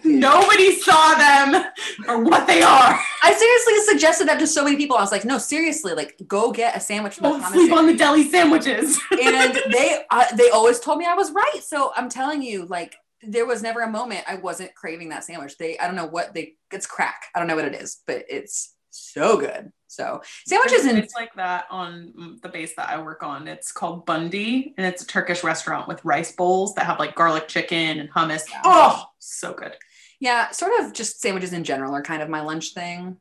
Nobody 0.05 0.81
saw 0.81 1.15
them 1.15 1.65
or 2.09 2.23
what 2.23 2.47
they 2.47 2.63
are. 2.63 2.99
I 3.23 3.33
seriously 3.35 3.93
suggested 3.93 4.29
that 4.29 4.39
to 4.39 4.47
so 4.47 4.65
many 4.65 4.77
people. 4.77 4.97
I 4.97 5.01
was 5.01 5.13
like, 5.13 5.25
no, 5.25 5.39
seriously, 5.39 5.93
like 5.93 6.17
go 6.27 6.51
get 6.53 6.77
a 6.77 6.81
sandwich 6.81 7.15
from 7.15 7.41
Don't 7.41 7.53
sleep 7.53 7.73
on 7.73 7.87
the 7.87 7.95
deli 7.95 8.29
sandwiches. 8.29 8.99
and 9.11 9.59
they 9.73 10.03
uh, 10.11 10.25
they 10.37 10.51
always 10.51 10.81
told 10.81 10.99
me 10.99 11.07
I 11.07 11.15
was 11.15 11.33
right. 11.33 11.61
So 11.63 11.93
I'm 11.97 12.09
telling 12.09 12.43
you, 12.43 12.67
like 12.67 12.97
there 13.23 13.47
was 13.47 13.63
never 13.63 13.81
a 13.81 13.91
moment 13.91 14.25
I 14.29 14.37
wasn't 14.37 14.75
craving 14.75 15.09
that 15.11 15.25
sandwich. 15.25 15.59
They 15.59 15.79
I 15.79 15.87
don't 15.87 15.97
know 15.97 16.07
what 16.07 16.35
they 16.35 16.55
it's 16.73 16.87
crack. 16.87 17.27
I 17.35 17.39
don't 17.39 17.49
know 17.49 17.57
what 17.57 17.65
it 17.67 17.75
is, 17.75 17.99
but 18.07 18.25
it's 18.29 18.75
so 18.91 19.39
good. 19.39 19.73
So 19.89 20.23
sandwiches 20.47 20.85
and 20.85 20.99
it's 20.99 21.15
like 21.15 21.35
that 21.35 21.65
on 21.71 22.39
the 22.43 22.49
base 22.49 22.75
that 22.77 22.89
I 22.91 23.01
work 23.03 23.23
on. 23.23 23.49
It's 23.49 23.73
called 23.73 24.05
Bundy, 24.07 24.75
and 24.77 24.87
it's 24.87 25.03
a 25.03 25.07
Turkish 25.07 25.43
restaurant 25.43 25.89
with 25.89 26.05
rice 26.05 26.31
bowls 26.33 26.75
that 26.75 26.85
have 26.87 26.99
like 26.99 27.15
garlic 27.15 27.49
chicken 27.49 27.99
and 27.99 28.11
hummus. 28.11 28.43
Oh, 28.65 29.05
so 29.19 29.53
good. 29.55 29.75
Yeah, 30.21 30.51
sort 30.51 30.73
of 30.81 30.93
just 30.93 31.21
sandwiches 31.21 31.53
in 31.53 31.65
general 31.65 31.95
are 31.95 32.03
kind 32.03 32.23
of 32.23 32.29
my 32.29 32.41
lunch 32.43 32.75
thing. 32.75 33.17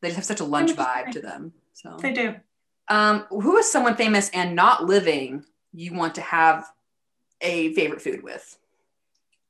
They 0.00 0.08
just 0.08 0.16
have 0.16 0.24
such 0.24 0.40
a 0.40 0.44
lunch 0.44 0.72
vibe 0.72 1.10
to 1.12 1.20
them. 1.20 1.52
So, 1.74 1.96
They 2.00 2.12
do. 2.12 2.34
um, 2.88 3.26
who 3.30 3.56
is 3.58 3.70
someone 3.70 3.96
famous 3.96 4.30
and 4.30 4.54
not 4.56 4.84
living 4.84 5.44
you 5.74 5.92
want 5.94 6.14
to 6.14 6.20
have 6.22 6.64
a 7.40 7.74
favorite 7.74 8.00
food 8.02 8.22
with? 8.22 8.56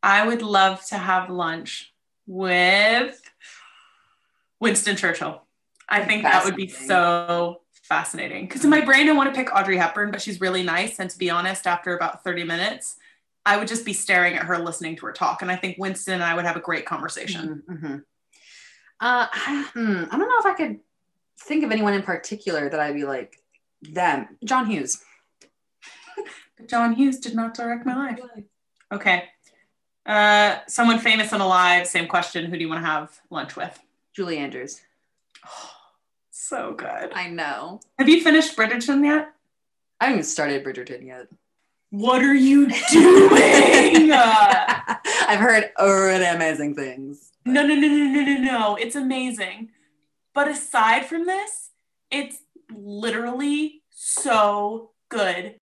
I 0.03 0.27
would 0.27 0.43
love 0.43 0.85
to 0.87 0.97
have 0.99 1.29
lunch 1.31 1.93
with 2.27 3.21
Winston 4.61 4.97
Churchill. 4.97 5.43
I 5.89 6.05
think 6.05 6.23
that 6.23 6.45
would 6.45 6.57
be 6.57 6.69
so 6.69 7.63
fascinating. 7.83 8.47
Because 8.47 8.65
in 8.65 8.71
my 8.71 8.85
brain, 8.85 9.09
I 9.09 9.13
want 9.13 9.33
to 9.33 9.39
pick 9.39 9.55
Audrey 9.55 9.79
Hepburn, 9.79 10.11
but 10.11 10.21
she's 10.21 10.41
really 10.41 10.63
nice. 10.63 10.99
And 10.99 11.09
to 11.09 11.19
be 11.19 11.31
honest, 11.31 11.67
after 11.67 11.97
about 11.97 12.23
30 12.23 12.45
minutes, 12.45 12.97
I 13.47 13.57
would 13.57 13.69
just 13.69 13.87
be 13.87 13.95
staring 13.95 14.35
at 14.35 14.43
her, 14.43 14.59
listening 14.59 14.97
to 14.97 15.07
her 15.07 15.13
talk. 15.13 15.41
And 15.41 15.51
I 15.51 15.57
think 15.57 15.79
Winston 15.79 16.15
and 16.15 16.23
I 16.23 16.35
would 16.35 16.45
have 16.45 16.57
a 16.57 16.61
great 16.61 16.85
conversation. 16.85 17.63
Mhm. 17.69 18.05
Uh, 19.01 19.27
I, 19.33 19.69
hmm, 19.75 20.05
I 20.11 20.19
don't 20.19 20.29
know 20.29 20.39
if 20.39 20.47
I 20.47 20.55
could 20.55 20.81
think 21.41 21.65
of 21.65 21.71
anyone 21.71 21.95
in 21.95 22.03
particular 22.03 22.69
that 22.69 22.81
I'd 22.81 22.95
be 22.95 23.05
like 23.05 23.43
them. 23.81 24.37
John 24.45 24.67
Hughes. 24.67 25.03
But 26.59 26.69
John 26.69 26.93
Hughes 26.93 27.19
did 27.21 27.35
not 27.35 27.55
direct 27.55 27.87
my 27.87 27.95
life. 27.95 28.21
Okay. 28.91 29.25
Uh, 30.07 30.61
someone 30.67 30.99
famous 30.99 31.35
and 31.35 31.43
alive, 31.43 31.87
same 31.87 32.09
question. 32.09 32.47
Who 32.47 32.57
do 32.57 32.63
you 32.65 32.71
want 32.71 32.83
to 32.83 32.87
have 32.87 33.21
lunch 33.29 33.55
with? 33.55 33.79
Julie 34.17 34.39
Andrews. 34.39 34.81
So 36.49 36.73
good. 36.73 37.13
I 37.15 37.29
know. 37.29 37.81
Have 37.99 38.09
you 38.09 38.23
finished 38.23 38.57
Bridgerton 38.57 39.05
yet? 39.05 39.33
I 40.01 40.07
haven't 40.07 40.25
started 40.25 40.65
Bridgerton 40.65 41.05
yet. 41.07 41.27
What 41.91 42.23
are 42.23 42.33
you 42.35 42.69
doing? 42.91 44.11
I've 44.13 45.41
heard 45.41 45.71
really 45.79 46.25
amazing 46.25 46.75
things. 46.75 47.33
no, 47.45 47.61
no, 47.67 47.75
no, 47.75 47.87
no, 47.87 48.05
no, 48.07 48.23
no, 48.23 48.41
no. 48.41 48.77
It's 48.77 48.97
amazing. 48.97 49.69
But 50.35 50.49
aside 50.49 51.05
from 51.05 51.27
this, 51.27 51.69
it's 52.11 52.39
literally 52.75 53.83
so 53.91 54.93
good. 55.11 55.57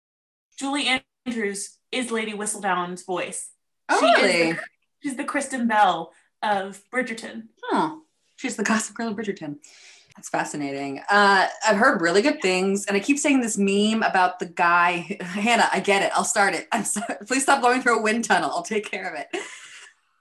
Julie 0.56 1.00
Andrews 1.26 1.78
is 1.90 2.12
Lady 2.12 2.32
Whistledown's 2.32 3.02
voice. 3.02 3.50
Oh, 3.88 3.98
She 3.98 4.06
is 4.06 4.22
really? 4.22 4.52
the- 4.52 4.60
she's 5.02 5.16
the 5.16 5.24
Kristen 5.24 5.66
Bell 5.66 6.12
of 6.42 6.80
Bridgerton. 6.94 7.48
Oh, 7.72 8.02
she's 8.36 8.54
the 8.54 8.62
gossip 8.62 8.94
girl 8.94 9.08
of 9.08 9.16
Bridgerton. 9.16 9.56
That's 10.16 10.30
fascinating. 10.30 11.02
Uh, 11.10 11.46
I've 11.66 11.76
heard 11.76 12.00
really 12.00 12.22
good 12.22 12.40
things, 12.40 12.86
and 12.86 12.96
I 12.96 13.00
keep 13.00 13.18
saying 13.18 13.42
this 13.42 13.58
meme 13.58 14.02
about 14.02 14.38
the 14.38 14.46
guy. 14.46 15.18
Hannah, 15.20 15.68
I 15.70 15.80
get 15.80 16.02
it. 16.02 16.10
I'll 16.14 16.24
start 16.24 16.54
it. 16.54 16.66
I'm 16.72 16.84
sorry. 16.84 17.16
Please 17.26 17.42
stop 17.42 17.60
going 17.60 17.82
through 17.82 17.98
a 17.98 18.02
wind 18.02 18.24
tunnel. 18.24 18.50
I'll 18.50 18.62
take 18.62 18.90
care 18.90 19.12
of 19.12 19.20
it. 19.20 19.28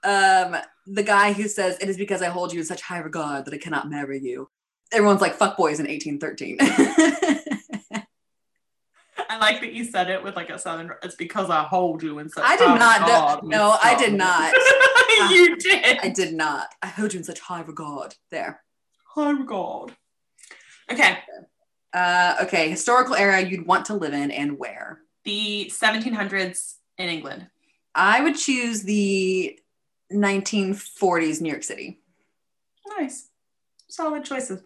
Um, 0.06 0.56
the 0.86 1.02
guy 1.02 1.32
who 1.32 1.48
says 1.48 1.78
it 1.80 1.88
is 1.88 1.96
because 1.96 2.20
I 2.20 2.26
hold 2.26 2.52
you 2.52 2.60
in 2.60 2.66
such 2.66 2.82
high 2.82 2.98
regard 2.98 3.46
that 3.46 3.54
I 3.54 3.58
cannot 3.58 3.88
marry 3.88 4.20
you. 4.20 4.50
Everyone's 4.92 5.20
like 5.20 5.34
fuck 5.34 5.56
boys 5.56 5.80
in 5.80 5.86
1813. 5.86 6.58
I 9.28 9.38
like 9.38 9.60
that 9.62 9.72
you 9.72 9.84
said 9.84 10.08
it 10.08 10.22
with 10.22 10.36
like 10.36 10.50
a 10.50 10.58
southern. 10.58 10.92
It's 11.02 11.16
because 11.16 11.50
I 11.50 11.64
hold 11.64 12.02
you 12.02 12.20
in 12.20 12.28
such. 12.28 12.44
I 12.44 12.56
did 12.56 12.66
not. 12.66 13.00
regard, 13.00 13.42
No, 13.44 13.48
no, 13.48 13.76
I 13.82 13.96
did 13.98 14.14
not. 14.14 14.52
You 15.32 15.56
did. 15.56 15.98
I 16.02 16.08
did 16.10 16.34
not. 16.34 16.68
I 16.82 16.88
hold 16.88 17.14
you 17.14 17.18
in 17.18 17.24
such 17.24 17.40
high 17.40 17.62
regard. 17.62 18.14
There. 18.30 18.62
High 19.16 19.30
regard. 19.30 19.92
Okay, 20.92 21.18
Uh, 21.92 22.36
okay, 22.42 22.68
historical 22.68 23.14
era 23.14 23.40
you'd 23.40 23.66
want 23.66 23.86
to 23.86 23.94
live 23.94 24.12
in 24.12 24.30
and 24.30 24.58
where? 24.58 25.00
the 25.24 25.68
1700s 25.74 26.74
in 26.98 27.08
England. 27.08 27.48
I 27.96 28.20
would 28.20 28.36
choose 28.36 28.82
the 28.84 29.58
1940s 30.12 31.40
New 31.40 31.48
York 31.50 31.64
City. 31.64 31.98
Nice, 32.96 33.28
solid 33.88 34.24
choices. 34.24 34.62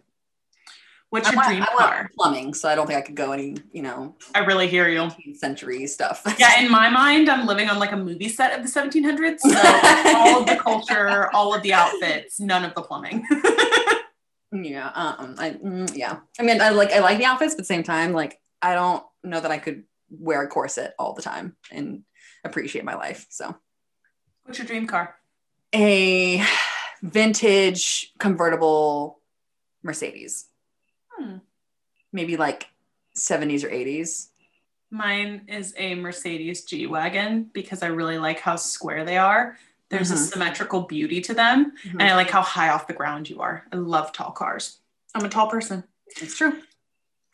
What's 1.09 1.27
I 1.27 1.31
your 1.31 1.35
want, 1.37 1.47
dream 1.49 1.63
I 1.63 1.65
car? 1.77 2.09
plumbing, 2.15 2.53
so 2.53 2.69
I 2.69 2.75
don't 2.75 2.85
think 2.87 2.99
I 2.99 3.01
could 3.01 3.15
go 3.15 3.31
any, 3.31 3.57
you 3.73 3.81
know, 3.81 4.15
I 4.35 4.39
really 4.39 4.67
hear 4.67 4.87
you. 4.87 4.99
18th 4.99 5.37
century 5.37 5.85
stuff. 5.87 6.21
Yeah, 6.37 6.61
in 6.61 6.69
my 6.71 6.89
mind, 6.89 7.27
I'm 7.29 7.45
living 7.47 7.67
on 7.69 7.79
like 7.79 7.91
a 7.91 7.97
movie 7.97 8.29
set 8.29 8.57
of 8.57 8.63
the 8.63 8.71
1700s. 8.71 9.39
So 9.39 9.49
all 10.15 10.39
of 10.41 10.45
the 10.45 10.57
culture, 10.61 11.29
all 11.33 11.53
of 11.55 11.63
the 11.63 11.73
outfits, 11.73 12.39
none 12.39 12.63
of 12.63 12.73
the 12.75 12.81
plumbing. 12.83 13.25
yeah, 14.51 14.87
um, 14.93 15.35
I, 15.37 15.51
mm, 15.51 15.95
yeah. 15.95 16.19
I 16.39 16.43
mean, 16.43 16.61
I 16.61 16.69
like 16.69 16.91
I 16.91 16.99
like 16.99 17.17
the 17.17 17.25
outfits, 17.25 17.53
but 17.55 17.59
the 17.61 17.65
same 17.65 17.83
time, 17.83 18.13
like 18.13 18.39
I 18.61 18.73
don't 18.75 19.03
know 19.23 19.39
that 19.39 19.51
I 19.51 19.57
could 19.57 19.83
wear 20.09 20.41
a 20.43 20.47
corset 20.47 20.93
all 20.99 21.13
the 21.13 21.21
time 21.21 21.55
and 21.71 22.03
appreciate 22.43 22.83
my 22.85 22.95
life. 22.95 23.25
So 23.29 23.55
What's 24.43 24.57
your 24.59 24.67
dream 24.67 24.87
car? 24.87 25.15
a 25.73 26.43
vintage 27.01 28.11
convertible 28.19 29.19
Mercedes, 29.83 30.45
Hmm. 31.17 31.37
maybe 32.11 32.35
like 32.37 32.67
70s 33.15 33.63
or 33.63 33.69
80s. 33.69 34.27
Mine 34.89 35.45
is 35.47 35.73
a 35.77 35.95
Mercedes 35.95 36.65
G 36.65 36.85
Wagon 36.87 37.49
because 37.53 37.81
I 37.83 37.87
really 37.87 38.17
like 38.17 38.39
how 38.41 38.57
square 38.57 39.05
they 39.05 39.17
are. 39.17 39.57
There's 39.91 40.09
a 40.09 40.15
Mhm. 40.15 40.31
symmetrical 40.31 40.81
beauty 40.83 41.19
to 41.21 41.33
them, 41.33 41.73
and 41.91 42.01
I 42.01 42.15
like 42.15 42.29
how 42.31 42.41
high 42.41 42.69
off 42.69 42.87
the 42.87 42.93
ground 42.93 43.29
you 43.29 43.41
are. 43.41 43.65
I 43.71 43.75
love 43.75 44.13
tall 44.13 44.31
cars. 44.31 44.77
I'm 45.13 45.25
a 45.25 45.29
tall 45.29 45.47
person. 45.49 45.83
It's 46.21 46.35
true. 46.37 46.51
All 46.53 46.57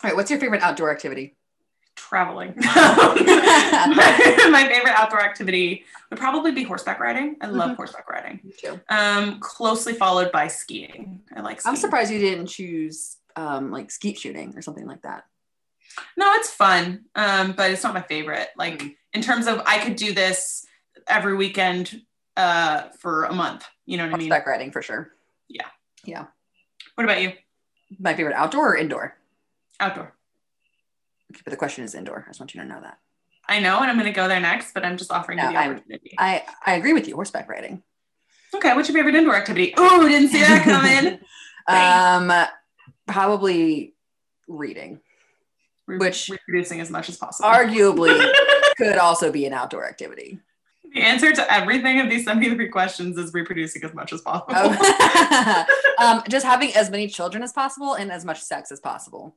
right, 0.02 0.16
what's 0.16 0.30
your 0.30 0.40
favorite 0.40 0.62
outdoor 0.62 0.90
activity? 0.90 1.36
Traveling. 1.94 2.54
My 3.36 4.66
favorite 4.70 4.94
outdoor 4.98 5.22
activity 5.22 5.84
would 6.10 6.18
probably 6.18 6.50
be 6.52 6.64
horseback 6.64 6.98
riding. 7.00 7.36
I 7.40 7.46
love 7.46 7.70
Mhm. 7.70 7.76
horseback 7.76 8.08
riding. 8.10 8.40
Me 8.42 8.52
too. 8.52 8.80
Um, 8.88 9.38
closely 9.40 9.94
followed 9.94 10.32
by 10.32 10.48
skiing. 10.48 11.22
I 11.34 11.40
like. 11.40 11.60
Skiing. 11.60 11.74
I'm 11.74 11.80
surprised 11.80 12.10
you 12.10 12.18
didn't 12.18 12.48
choose 12.48 13.16
um, 13.36 13.70
like 13.70 13.92
skeet 13.92 14.18
shooting 14.18 14.52
or 14.56 14.62
something 14.62 14.86
like 14.86 15.02
that. 15.02 15.24
No, 16.16 16.32
it's 16.34 16.50
fun, 16.50 17.04
um, 17.14 17.52
but 17.52 17.70
it's 17.70 17.84
not 17.84 17.94
my 17.94 18.02
favorite. 18.02 18.48
Like 18.56 18.80
Mm. 18.82 18.96
in 19.12 19.22
terms 19.22 19.46
of, 19.46 19.62
I 19.64 19.78
could 19.78 19.94
do 19.94 20.12
this 20.12 20.66
every 21.06 21.36
weekend 21.36 22.02
uh, 22.38 22.88
for 22.98 23.24
a 23.24 23.34
month. 23.34 23.66
You 23.84 23.98
know 23.98 24.04
what 24.04 24.14
I 24.14 24.18
mean? 24.18 24.30
Horseback 24.30 24.46
riding 24.46 24.70
for 24.70 24.80
sure. 24.80 25.10
Yeah. 25.48 25.66
Yeah. 26.04 26.26
What 26.94 27.04
about 27.04 27.20
you? 27.20 27.32
My 27.98 28.14
favorite 28.14 28.34
outdoor 28.34 28.72
or 28.72 28.76
indoor? 28.76 29.16
Outdoor. 29.80 30.14
Okay, 31.32 31.40
but 31.44 31.50
the 31.50 31.56
question 31.56 31.84
is 31.84 31.94
indoor. 31.94 32.24
I 32.26 32.30
just 32.30 32.40
want 32.40 32.54
you 32.54 32.60
to 32.62 32.66
know 32.66 32.80
that. 32.80 32.98
I 33.46 33.60
know, 33.60 33.80
and 33.80 33.90
I'm 33.90 33.96
going 33.96 34.06
to 34.06 34.12
go 34.12 34.28
there 34.28 34.40
next, 34.40 34.72
but 34.74 34.84
I'm 34.84 34.96
just 34.96 35.10
offering 35.10 35.38
No, 35.38 35.46
you 35.48 35.52
the 35.52 35.58
opportunity. 35.58 36.14
I 36.18 36.44
I 36.64 36.74
agree 36.74 36.92
with 36.92 37.08
you. 37.08 37.14
Horseback 37.14 37.48
riding. 37.48 37.82
okay, 38.54 38.74
what's 38.74 38.88
your 38.88 38.96
favorite 38.96 39.14
indoor 39.14 39.34
activity? 39.34 39.74
Oh, 39.76 40.06
didn't 40.08 40.28
see 40.28 40.40
that 40.40 40.64
coming. 40.64 41.18
um, 41.66 42.46
probably 43.06 43.94
reading. 44.48 45.00
Re- 45.86 45.96
Which- 45.98 46.28
reproducing 46.28 46.80
as 46.80 46.90
much 46.90 47.08
as 47.08 47.16
possible. 47.16 47.48
Arguably, 47.48 48.30
could 48.76 48.98
also 48.98 49.32
be 49.32 49.46
an 49.46 49.54
outdoor 49.54 49.86
activity. 49.88 50.40
The 50.98 51.06
answer 51.06 51.32
to 51.32 51.52
everything 51.52 52.00
of 52.00 52.10
these 52.10 52.24
73 52.24 52.68
questions 52.68 53.16
is 53.16 53.32
reproducing 53.32 53.84
as 53.84 53.94
much 53.94 54.12
as 54.12 54.20
possible. 54.20 54.52
Oh. 54.56 55.64
um, 55.98 56.22
just 56.28 56.44
having 56.44 56.74
as 56.74 56.90
many 56.90 57.08
children 57.08 57.42
as 57.42 57.52
possible 57.52 57.94
and 57.94 58.10
as 58.10 58.24
much 58.24 58.40
sex 58.40 58.72
as 58.72 58.80
possible. 58.80 59.36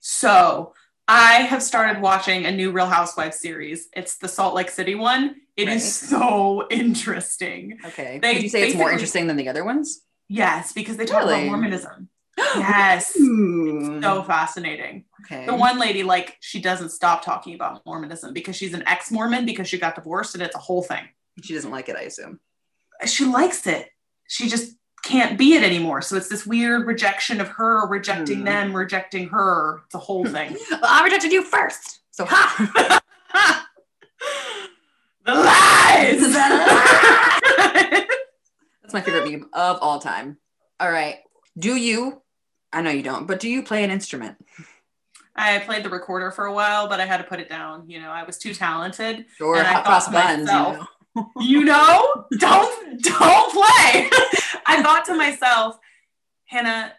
So 0.00 0.74
I 1.06 1.42
have 1.42 1.62
started 1.62 2.00
watching 2.00 2.46
a 2.46 2.50
new 2.50 2.70
Real 2.72 2.86
Housewives 2.86 3.38
series. 3.38 3.88
It's 3.94 4.16
the 4.16 4.28
Salt 4.28 4.54
Lake 4.54 4.70
City 4.70 4.94
one. 4.94 5.36
It 5.56 5.68
is 5.68 5.82
Right. 5.82 6.20
so 6.20 6.66
interesting. 6.70 7.78
Okay. 7.84 8.18
They 8.20 8.34
Would 8.34 8.42
you 8.42 8.48
say 8.48 8.68
it's 8.68 8.76
more 8.76 8.90
interesting 8.90 9.26
than 9.26 9.36
the 9.36 9.48
other 9.48 9.64
ones? 9.64 10.02
Yes, 10.28 10.72
because 10.72 10.96
they 10.96 11.04
talk 11.04 11.24
Really? 11.24 11.34
about 11.34 11.46
Mormonism. 11.46 12.08
Yes. 12.38 13.12
So 13.14 14.22
fascinating. 14.26 15.04
okay. 15.24 15.46
The 15.46 15.54
one 15.54 15.78
lady, 15.78 16.02
like, 16.02 16.36
she 16.40 16.60
doesn't 16.60 16.90
stop 16.90 17.22
talking 17.24 17.54
about 17.54 17.84
Mormonism 17.86 18.32
because 18.32 18.56
she's 18.56 18.74
an 18.74 18.82
ex 18.86 19.10
Mormon 19.10 19.44
because 19.46 19.68
she 19.68 19.78
got 19.78 19.94
divorced 19.94 20.34
and 20.34 20.42
it's 20.42 20.54
a 20.54 20.58
whole 20.58 20.82
thing. 20.82 21.04
she 21.42 21.54
doesn't 21.54 21.70
like 21.70 21.88
it, 21.88 21.96
I 21.96 22.02
assume. 22.02 22.40
She 23.06 23.24
likes 23.24 23.66
it. 23.66 23.90
She 24.28 24.48
just 24.48 24.76
can't 25.04 25.36
be 25.38 25.54
it 25.54 25.62
anymore. 25.62 26.00
So 26.02 26.16
it's 26.16 26.28
this 26.28 26.46
weird 26.46 26.86
rejection 26.86 27.40
of 27.40 27.48
her, 27.48 27.86
rejecting 27.88 28.38
Hmm. 28.40 28.44
them, 28.44 28.76
rejecting 28.76 29.28
her. 29.28 29.82
It's 29.86 29.94
a 29.94 29.98
whole 29.98 30.24
thing. 30.24 30.56
Well, 30.70 30.80
I 30.84 31.02
rejected 31.04 31.32
you 31.32 31.42
first. 31.42 32.00
So 32.12 32.24
ha. 32.28 33.00
the 35.26 35.34
lies! 35.34 36.32
That's 38.82 38.92
my 38.94 39.00
favorite 39.00 39.30
meme 39.30 39.48
of 39.52 39.78
all 39.80 39.98
time. 40.00 40.38
All 40.80 40.90
right. 40.90 41.16
Do 41.58 41.76
you? 41.76 42.22
I 42.72 42.82
know 42.82 42.90
you 42.90 43.02
don't, 43.02 43.26
but 43.26 43.40
do 43.40 43.48
you 43.48 43.62
play 43.62 43.84
an 43.84 43.90
instrument? 43.90 44.36
I 45.36 45.58
played 45.60 45.84
the 45.84 45.90
recorder 45.90 46.30
for 46.30 46.46
a 46.46 46.52
while, 46.52 46.88
but 46.88 47.00
I 47.00 47.06
had 47.06 47.18
to 47.18 47.24
put 47.24 47.40
it 47.40 47.48
down. 47.48 47.88
You 47.88 48.00
know, 48.00 48.10
I 48.10 48.22
was 48.24 48.38
too 48.38 48.54
talented. 48.54 49.26
Sure, 49.36 49.56
And 49.56 49.66
I 49.66 49.72
hot 49.72 49.84
cross 49.84 50.08
buns? 50.08 50.40
You 50.40 50.54
know? 50.54 50.86
You 51.40 51.62
know, 51.64 52.24
don't 52.38 53.02
don't 53.02 53.52
play. 53.52 54.08
I 54.66 54.80
thought 54.82 55.04
to 55.06 55.14
myself, 55.14 55.76
Hannah, 56.46 56.94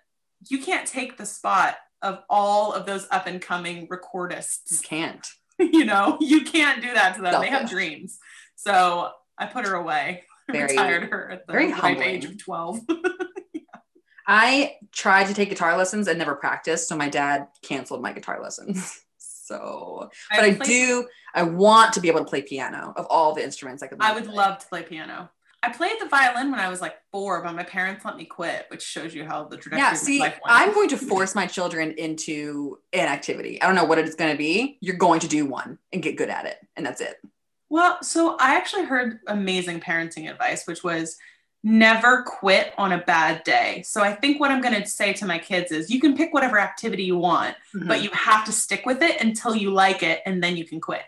you 0.50 0.60
can't 0.60 0.88
take 0.88 1.18
the 1.18 1.26
spot 1.26 1.78
of 2.04 2.20
all 2.30 2.74
of 2.74 2.86
those 2.86 3.08
up 3.10 3.26
and 3.26 3.42
coming 3.42 3.82
You 3.82 3.88
recordists. 3.88 4.84
can't. 4.84 5.26
You 5.60 5.86
know, 5.86 6.18
you 6.20 6.44
can't 6.44 6.82
do 6.82 6.94
that 6.94 7.16
to 7.16 7.22
them. 7.24 7.40
They 7.42 7.48
have 7.48 7.68
dreams. 7.70 8.20
So 8.56 9.10
I 9.38 9.46
put 9.48 9.66
her 9.66 9.74
away. 9.76 10.24
Very- 10.52 10.64
retired 10.68 11.04
her 11.10 11.32
at 11.32 11.48
the 11.48 11.54
ripe 11.54 12.00
age 12.02 12.26
of 12.26 12.38
12. 12.38 12.82
I 14.28 14.78
tried 14.92 15.28
to 15.28 15.34
take 15.34 15.50
guitar 15.50 15.78
lessons 15.78 16.08
and 16.08 16.18
never 16.18 16.36
practiced, 16.36 16.88
so 16.88 16.96
my 16.96 17.10
dad 17.10 17.48
canceled 17.62 18.02
my 18.02 18.14
guitar 18.14 18.42
lessons. 18.42 19.00
So, 19.46 20.10
but 20.32 20.40
I, 20.40 20.52
do. 20.52 21.06
I 21.36 21.44
want 21.44 21.92
to 21.94 22.00
be 22.00 22.08
able 22.08 22.20
to 22.20 22.26
play 22.26 22.42
piano 22.42 22.94
of 22.96 23.06
all 23.10 23.34
the 23.34 23.44
instruments 23.44 23.84
I 23.84 23.88
could. 23.88 23.98
I 24.00 24.14
would 24.14 24.24
play. 24.24 24.34
love 24.34 24.60
to 24.60 24.68
play 24.68 24.84
piano. 24.84 25.30
I 25.62 25.72
played 25.72 26.00
the 26.00 26.08
violin 26.08 26.50
when 26.50 26.60
I 26.60 26.70
was 26.70 26.82
like 26.82 26.96
four, 27.12 27.42
but 27.42 27.54
my 27.54 27.64
parents 27.64 28.04
let 28.06 28.18
me 28.18 28.26
quit, 28.26 28.66
which 28.70 28.82
shows 28.82 29.14
you 29.14 29.26
how 29.26 29.46
the 29.46 29.58
trajectory 29.58 29.80
Yeah, 29.80 29.94
see, 29.94 30.20
my 30.20 30.26
life 30.26 30.40
went. 30.44 30.58
I'm 30.58 30.74
going 30.74 30.90
to 30.90 30.98
force 30.98 31.36
my 31.36 31.46
children 31.46 31.92
into 31.98 32.80
an 32.92 33.08
activity. 33.08 33.62
I 33.62 33.66
don't 33.66 33.76
know 33.76 33.86
what 33.86 33.98
it's 34.00 34.16
going 34.16 34.32
to 34.32 34.38
be. 34.38 34.78
You're 34.82 34.98
going 34.98 35.20
to 35.22 35.28
do 35.28 35.46
one 35.46 35.78
and 35.92 36.02
get 36.02 36.18
good 36.18 36.30
at 36.30 36.46
it, 36.46 36.58
and 36.76 36.86
that's 36.86 37.00
it. 37.00 37.18
Well, 37.70 38.04
so 38.04 38.38
I 38.40 38.56
actually 38.56 38.86
heard 38.86 39.20
amazing 39.28 39.80
parenting 39.80 40.30
advice, 40.30 40.68
which 40.68 40.84
was 40.84 41.18
never 41.64 42.24
quit 42.24 42.74
on 42.78 42.92
a 42.92 42.98
bad 42.98 43.44
day. 43.44 43.84
So 43.86 44.02
I 44.02 44.14
think 44.14 44.40
what 44.40 44.52
I'm 44.52 44.62
going 44.62 44.80
to 44.82 44.86
say 44.88 45.14
to 45.14 45.26
my 45.26 45.40
kids 45.40 45.72
is 45.72 45.90
you 45.90 46.00
can 46.02 46.16
pick 46.16 46.34
whatever 46.34 46.60
activity 46.60 47.04
you 47.04 47.18
want, 47.18 47.56
Mm-hmm. 47.76 47.88
but 47.88 48.04
you 48.04 48.10
have 48.12 48.46
to 48.46 48.52
stick 48.52 48.86
with 48.86 49.02
it 49.02 49.22
until 49.22 49.56
you 49.56 49.72
like 49.72 50.04
it 50.04 50.22
and 50.26 50.44
then 50.44 50.58
you 50.58 50.66
can 50.66 50.80
quit. 50.82 51.02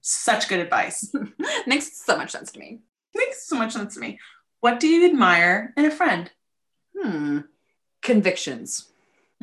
Such 0.00 0.48
good 0.48 0.60
advice. 0.60 1.12
makes 1.66 1.96
so 2.04 2.16
much 2.16 2.30
sense 2.30 2.52
to 2.52 2.58
me. 2.58 2.80
Makes 3.14 3.46
so 3.46 3.56
much 3.56 3.72
sense 3.72 3.94
to 3.94 4.00
me. 4.00 4.18
What 4.60 4.80
do 4.80 4.88
you 4.88 5.04
admire 5.06 5.74
in 5.76 5.84
a 5.84 5.90
friend? 5.90 6.30
Hmm. 6.96 7.38
Convictions. 8.02 8.86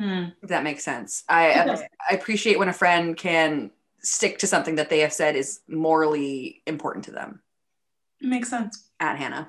Hmm. 0.00 0.26
if 0.42 0.48
that 0.50 0.62
makes 0.62 0.84
sense. 0.84 1.24
I, 1.28 1.64
does. 1.64 1.82
I 2.08 2.14
appreciate 2.14 2.56
when 2.58 2.68
a 2.68 2.72
friend 2.72 3.16
can 3.16 3.72
stick 4.00 4.38
to 4.38 4.46
something 4.46 4.76
that 4.76 4.90
they 4.90 5.00
have 5.00 5.12
said 5.12 5.34
is 5.34 5.60
morally 5.68 6.62
important 6.66 7.04
to 7.06 7.10
them. 7.10 7.42
Makes 8.20 8.48
sense. 8.48 8.88
At 9.00 9.16
Hannah. 9.18 9.48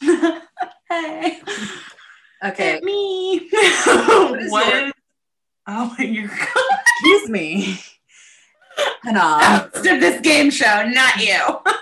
Hey. 0.00 1.40
Okay. 2.44 2.72
Hit 2.72 2.84
me. 2.84 3.36
is 3.52 4.50
what 4.52 4.66
your- 4.74 4.92
Oh, 5.66 5.94
you're 5.98 6.30
Excuse 6.30 7.28
me. 7.28 7.78
Hannah. 9.02 9.70
to 9.74 9.98
this 10.00 10.20
game 10.20 10.50
show, 10.50 10.84
not 10.88 11.16
you. 11.18 11.40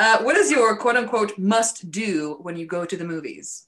Uh, 0.00 0.20
what 0.22 0.36
is 0.38 0.50
your 0.50 0.74
quote 0.78 0.96
unquote 0.96 1.36
must 1.38 1.90
do 1.90 2.38
when 2.40 2.56
you 2.56 2.64
go 2.66 2.84
to 2.86 2.96
the 2.96 3.04
movies? 3.04 3.66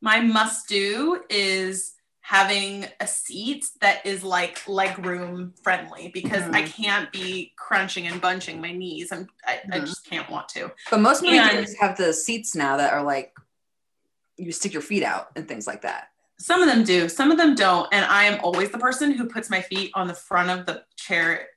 My 0.00 0.20
must 0.20 0.68
do 0.68 1.20
is 1.28 1.94
having 2.22 2.86
a 3.00 3.06
seat 3.06 3.64
that 3.80 4.06
is 4.06 4.22
like 4.22 4.66
leg 4.68 5.04
room 5.04 5.52
friendly 5.62 6.08
because 6.14 6.42
I 6.44 6.62
Mhm. 6.62 6.72
can't 6.72 7.12
be 7.12 7.52
crunching 7.58 8.06
and 8.06 8.20
bunching 8.20 8.60
my 8.60 8.72
knees. 8.72 9.10
I'm, 9.12 9.26
I, 9.44 9.60
I 9.72 9.80
Mhm. 9.80 9.86
just 9.86 10.08
can't 10.08 10.30
want 10.30 10.48
to. 10.50 10.70
But 10.90 11.00
most 11.00 11.22
movie 11.22 11.38
theaters 11.38 11.74
have 11.80 11.96
the 11.96 12.12
seats 12.14 12.54
now 12.54 12.76
that 12.76 12.92
are 12.92 13.02
like 13.02 13.32
you 14.36 14.50
stick 14.52 14.72
your 14.72 14.82
feet 14.82 15.02
out 15.02 15.30
and 15.36 15.46
things 15.46 15.66
like 15.66 15.82
that. 15.82 16.08
Some 16.38 16.62
of 16.62 16.68
them 16.68 16.84
do, 16.84 17.08
some 17.08 17.30
of 17.30 17.38
them 17.38 17.54
don't. 17.54 17.86
And 17.92 18.04
I 18.04 18.24
am 18.24 18.40
always 18.42 18.70
the 18.70 18.78
person 18.78 19.12
who 19.12 19.26
puts 19.28 19.50
my 19.50 19.60
feet 19.60 19.90
on 19.94 20.06
the 20.08 20.14
front 20.14 20.48
of 20.50 20.64
the 20.66 20.84
chair 20.96 21.48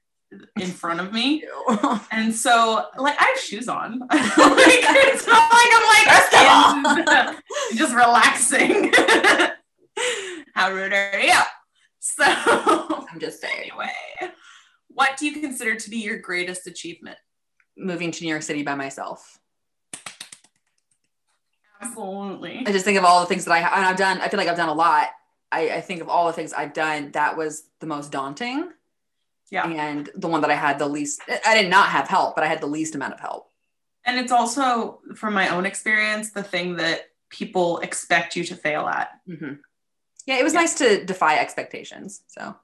in 0.58 0.68
front 0.72 1.00
of 1.00 1.14
me. 1.14 1.44
And 2.12 2.34
so, 2.34 2.86
like, 2.98 3.16
I 3.20 3.24
have 3.24 3.40
shoes 3.40 3.68
on. 3.70 4.00
like, 4.10 4.10
it's 4.20 5.28
not 5.28 5.52
like 5.52 5.72
I'm 5.74 6.84
like 6.84 7.38
just 7.76 7.94
relaxing. 7.96 8.92
How 10.56 10.72
rude 10.72 10.94
are 10.94 11.20
you? 11.20 11.34
So, 12.00 12.24
I'm 12.26 13.20
just 13.20 13.42
saying. 13.42 13.54
anyway, 13.72 13.92
what 14.88 15.18
do 15.18 15.26
you 15.26 15.40
consider 15.42 15.76
to 15.76 15.90
be 15.90 15.98
your 15.98 16.18
greatest 16.20 16.66
achievement? 16.66 17.18
Moving 17.78 18.10
to 18.12 18.24
New 18.24 18.30
York 18.30 18.42
City 18.42 18.64
by 18.64 18.74
myself. 18.76 19.38
Absolutely. 21.82 22.64
I 22.66 22.72
just 22.72 22.86
think 22.86 22.98
of 22.98 23.04
all 23.04 23.20
the 23.20 23.26
things 23.28 23.44
that 23.46 23.52
I 23.52 23.58
and 23.60 23.86
I've 23.86 23.98
done. 23.98 24.22
I 24.22 24.30
feel 24.30 24.38
like 24.38 24.48
I've 24.48 24.56
done 24.56 24.70
a 24.70 24.74
lot. 24.74 25.10
I, 25.52 25.70
I 25.72 25.82
think 25.82 26.02
of 26.02 26.08
all 26.10 26.28
the 26.28 26.34
things 26.34 26.54
I've 26.54 26.74
done. 26.74 27.12
That 27.12 27.36
was 27.36 27.64
the 27.82 27.86
most 27.86 28.12
daunting 28.12 28.70
Yeah. 29.52 29.68
and 29.68 30.10
the 30.16 30.28
one 30.30 30.40
that 30.42 30.52
I 30.52 30.56
had 30.56 30.80
the 30.80 30.88
least. 30.88 31.22
I 31.46 31.62
did 31.62 31.70
not 31.70 31.90
have 31.90 32.08
help, 32.08 32.34
but 32.36 32.46
I 32.46 32.48
had 32.48 32.62
the 32.62 32.66
least 32.68 32.96
amount 32.96 33.14
of 33.14 33.20
help. 33.20 33.50
And 34.06 34.18
it's 34.18 34.32
also, 34.32 35.00
from 35.16 35.34
my 35.34 35.50
own 35.50 35.66
experience, 35.66 36.32
the 36.32 36.44
thing 36.44 36.78
that 36.78 37.02
people 37.30 37.80
expect 37.80 38.36
you 38.38 38.44
to 38.46 38.56
fail 38.56 38.88
at. 38.88 39.10
Mhm. 39.28 39.60
Yeah, 40.26 40.38
it 40.40 40.44
was 40.44 40.54
Yeah. 40.54 40.62
nice 40.62 40.76
to 40.76 41.04
defy 41.06 41.38
expectations. 41.38 42.22
So, 42.28 42.56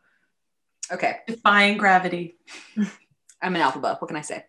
okay, 0.92 1.20
Defying 1.28 1.78
gravity. 1.78 2.36
I'm 3.42 3.56
an 3.56 3.62
alpha. 3.62 3.80
buff. 3.80 4.02
What 4.02 4.08
can 4.08 4.18
I 4.18 4.22
say? 4.22 4.46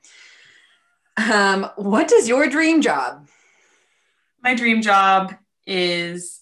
Um, 1.16 1.70
what 1.76 2.10
is 2.12 2.28
your 2.28 2.46
dream 2.48 2.80
job? 2.82 3.28
My 4.42 4.54
dream 4.54 4.82
job 4.82 5.34
is 5.66 6.40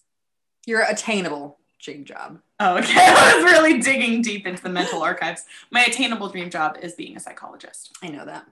Your 0.66 0.82
attainable 0.82 1.58
dream 1.82 2.04
job. 2.04 2.38
Oh, 2.60 2.76
okay. 2.78 2.92
I 2.96 3.34
was 3.36 3.44
really 3.52 3.80
digging 3.80 4.20
deep 4.22 4.46
into 4.46 4.62
the 4.62 4.68
mental 4.68 5.02
archives. 5.02 5.44
My 5.70 5.82
attainable 5.84 6.28
dream 6.28 6.50
job 6.50 6.76
is 6.82 6.92
being 6.94 7.16
a 7.16 7.20
psychologist. 7.20 7.96
I 8.02 8.08
know 8.08 8.24
that. 8.26 8.46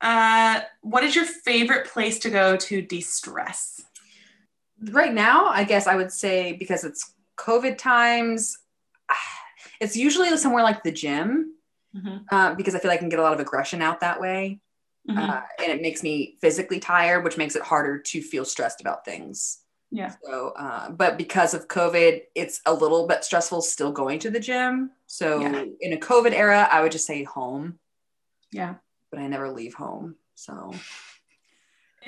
Uh, 0.00 0.60
what 0.82 1.02
is 1.04 1.14
your 1.14 1.24
favorite 1.26 1.86
place 1.86 2.18
to 2.20 2.30
go 2.30 2.56
to 2.56 2.80
de-stress? 2.82 3.82
Right 4.80 5.12
now, 5.12 5.46
I 5.46 5.64
guess 5.64 5.86
I 5.86 5.96
would 5.96 6.12
say 6.12 6.52
because 6.52 6.84
it's 6.84 7.14
COVID 7.36 7.78
times, 7.78 8.56
it's 9.80 9.96
usually 9.96 10.36
somewhere 10.36 10.62
like 10.62 10.82
the 10.82 10.92
gym 10.92 11.54
Mhm. 11.96 12.24
uh, 12.30 12.54
because 12.54 12.74
I 12.74 12.80
feel 12.80 12.90
like 12.90 12.98
I 12.98 13.00
can 13.00 13.08
get 13.08 13.18
a 13.18 13.22
lot 13.22 13.32
of 13.32 13.40
aggression 13.40 13.80
out 13.82 14.00
that 14.00 14.20
way. 14.20 14.60
Mhm. 15.08 15.16
uh, 15.26 15.40
and 15.58 15.72
it 15.72 15.80
makes 15.80 16.02
me 16.02 16.36
physically 16.42 16.78
tired, 16.78 17.24
which 17.24 17.38
makes 17.38 17.56
it 17.56 17.62
harder 17.62 17.98
to 17.98 18.20
feel 18.20 18.44
stressed 18.44 18.82
about 18.82 19.06
things. 19.06 19.60
Yeah. 19.90 20.12
So, 20.22 20.50
uh, 20.50 20.90
but 20.90 21.16
because 21.16 21.54
of 21.54 21.66
COVID, 21.66 22.24
it's 22.34 22.60
a 22.66 22.74
little 22.74 23.06
bit 23.06 23.24
stressful 23.24 23.62
still 23.62 23.90
going 23.90 24.18
to 24.18 24.30
the 24.30 24.38
gym. 24.38 24.90
So, 25.06 25.40
Yeah. 25.40 25.64
in 25.80 25.94
a 25.94 25.96
COVID 25.96 26.32
era, 26.34 26.68
I 26.70 26.82
would 26.82 26.92
just 26.92 27.06
say 27.06 27.22
home, 27.24 27.78
yeah. 28.52 28.74
but 29.10 29.18
I 29.18 29.26
never 29.28 29.48
leave 29.50 29.72
home. 29.72 30.16
So, 30.34 30.74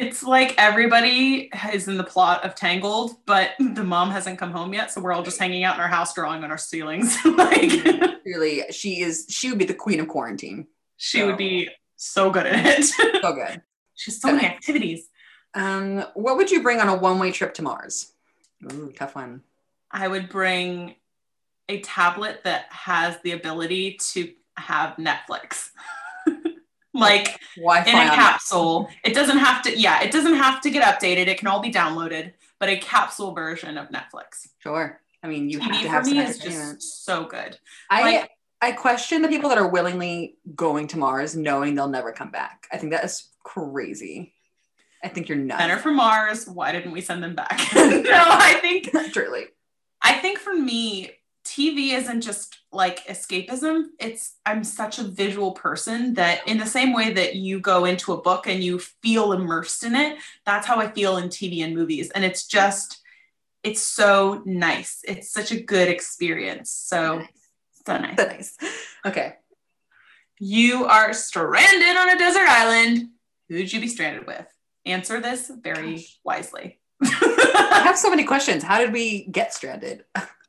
It's 0.00 0.22
like 0.22 0.54
everybody 0.56 1.50
is 1.74 1.86
in 1.86 1.98
the 1.98 2.04
plot 2.04 2.42
of 2.42 2.54
Tangled, 2.54 3.16
but 3.26 3.50
the 3.58 3.84
mom 3.84 4.10
hasn't 4.10 4.38
come 4.38 4.50
home 4.50 4.72
yet, 4.72 4.90
so 4.90 5.02
we're 5.02 5.12
all 5.12 5.22
just 5.22 5.38
hanging 5.38 5.62
out 5.62 5.74
in 5.74 5.80
our 5.82 5.88
house 5.88 6.14
drawing 6.14 6.42
on 6.42 6.50
our 6.50 6.56
ceilings. 6.56 7.22
like 7.24 7.70
really, 8.24 8.62
she 8.70 9.02
is, 9.02 9.26
she 9.28 9.50
would 9.50 9.58
be 9.58 9.66
the 9.66 9.74
queen 9.74 10.00
of 10.00 10.08
quarantine. 10.08 10.66
she 10.96 11.22
would 11.22 11.36
be 11.36 11.68
so 11.96 12.30
good 12.30 12.46
at 12.46 12.78
it. 12.78 12.84
So 12.84 13.34
good. 13.34 13.62
She 13.94 14.10
has 14.10 14.22
so 14.22 14.32
many 14.32 14.46
activities. 14.46 15.06
Um, 15.52 16.06
what 16.14 16.38
would 16.38 16.50
you 16.50 16.62
bring 16.62 16.80
on 16.80 16.88
a 16.88 16.96
one 16.96 17.18
way 17.18 17.32
trip 17.32 17.52
to 17.54 17.62
Mars? 17.62 18.10
Ooh, 18.72 18.90
tough 18.96 19.14
one. 19.14 19.42
I 19.90 20.08
would 20.08 20.30
bring 20.30 20.94
a 21.68 21.80
tablet 21.82 22.40
that 22.44 22.64
has 22.70 23.18
the 23.22 23.32
ability 23.32 23.98
to 24.12 24.32
have 24.56 24.96
Netflix. 24.96 25.68
like 26.94 27.40
Wi-Fi 27.56 27.90
in 27.90 28.08
a 28.08 28.14
capsule. 28.14 28.88
It 29.04 29.14
doesn't 29.14 29.38
have 29.38 29.62
to, 29.62 29.78
yeah, 29.78 30.02
it 30.02 30.10
doesn't 30.10 30.34
have 30.34 30.60
to 30.62 30.70
get 30.70 30.82
updated. 30.82 31.26
It 31.28 31.38
can 31.38 31.48
all 31.48 31.60
be 31.60 31.70
downloaded, 31.70 32.32
but 32.58 32.68
a 32.68 32.76
capsule 32.78 33.32
version 33.32 33.78
of 33.78 33.88
Netflix. 33.88 34.48
Sure. 34.58 35.00
I 35.22 35.28
mean, 35.28 35.50
you 35.50 35.60
have 35.60 35.82
to 35.82 35.88
have 35.88 36.06
me 36.06 36.18
is 36.18 36.38
just 36.38 37.04
so 37.04 37.24
good. 37.24 37.58
I 37.90 38.02
Like- 38.02 38.30
I 38.62 38.72
question 38.72 39.22
the 39.22 39.28
people 39.28 39.48
that 39.48 39.56
are 39.56 39.68
willingly 39.68 40.36
going 40.54 40.86
to 40.88 40.98
Mars 40.98 41.34
knowing 41.34 41.74
they'll 41.74 41.88
never 41.88 42.12
come 42.12 42.30
back. 42.30 42.66
I 42.70 42.76
think 42.76 42.92
that 42.92 43.04
is 43.04 43.28
crazy. 43.42 44.34
I 45.02 45.08
think 45.08 45.30
you're 45.30 45.38
nuts. 45.38 45.60
Better 45.62 45.78
for 45.78 45.90
Mars. 45.90 46.46
Why 46.46 46.72
didn't 46.72 46.92
we 46.92 47.00
send 47.00 47.22
them 47.22 47.34
back? 47.34 47.58
no, 47.74 48.02
I 48.14 48.58
think 48.60 48.90
Truly. 49.12 49.46
I 50.02 50.14
think 50.14 50.38
for 50.38 50.52
me, 50.52 51.10
TV 51.44 51.92
isn't 51.94 52.20
just 52.20 52.59
like 52.72 53.06
escapism. 53.06 53.86
It's 53.98 54.36
I'm 54.46 54.62
such 54.64 54.98
a 54.98 55.04
visual 55.04 55.52
person 55.52 56.14
that 56.14 56.46
in 56.46 56.58
the 56.58 56.66
same 56.66 56.92
way 56.92 57.12
that 57.12 57.36
you 57.36 57.60
go 57.60 57.84
into 57.84 58.12
a 58.12 58.20
book 58.20 58.46
and 58.46 58.62
you 58.62 58.78
feel 58.78 59.32
immersed 59.32 59.82
in 59.84 59.96
it, 59.96 60.18
that's 60.46 60.66
how 60.66 60.78
I 60.78 60.90
feel 60.90 61.16
in 61.16 61.28
TV 61.28 61.64
and 61.64 61.74
movies. 61.74 62.10
And 62.10 62.24
it's 62.24 62.46
just 62.46 63.00
it's 63.62 63.82
so 63.82 64.42
nice. 64.46 65.00
It's 65.06 65.30
such 65.30 65.52
a 65.52 65.60
good 65.60 65.88
experience. 65.88 66.70
So 66.70 67.22
so 67.86 67.98
nice. 67.98 68.16
So 68.16 68.26
nice. 68.26 68.56
Okay. 69.04 69.34
You 70.38 70.86
are 70.86 71.12
stranded 71.12 71.96
on 71.96 72.10
a 72.10 72.18
desert 72.18 72.48
island. 72.48 73.10
Who'd 73.48 73.72
you 73.72 73.80
be 73.80 73.88
stranded 73.88 74.26
with? 74.26 74.46
Answer 74.86 75.20
this 75.20 75.50
very 75.62 75.96
Gosh. 75.96 76.18
wisely. 76.24 76.80
I 77.02 77.82
have 77.84 77.98
so 77.98 78.10
many 78.10 78.24
questions. 78.24 78.62
How 78.62 78.78
did 78.78 78.92
we 78.92 79.26
get 79.26 79.52
stranded? 79.52 80.04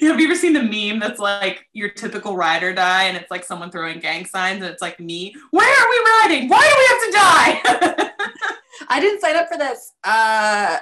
Have 0.00 0.18
you 0.18 0.26
ever 0.26 0.34
seen 0.34 0.52
the 0.54 0.62
meme 0.62 0.98
that's 0.98 1.20
like 1.20 1.66
your 1.72 1.90
typical 1.90 2.36
ride 2.36 2.62
or 2.62 2.72
die, 2.72 3.04
and 3.04 3.16
it's 3.16 3.30
like 3.30 3.44
someone 3.44 3.70
throwing 3.70 4.00
gang 4.00 4.24
signs, 4.24 4.62
and 4.62 4.72
it's 4.72 4.80
like 4.80 4.98
me. 4.98 5.34
Where 5.50 5.68
are 5.68 5.90
we 5.90 6.10
riding? 6.34 6.48
Why 6.48 6.60
do 6.62 6.74
we 6.78 6.86
have 6.88 7.00
to 7.04 7.12
die? 7.12 8.10
I 8.88 9.00
didn't 9.00 9.20
sign 9.20 9.36
up 9.36 9.48
for 9.48 9.58
this. 9.58 9.92
Uh, 10.02 10.78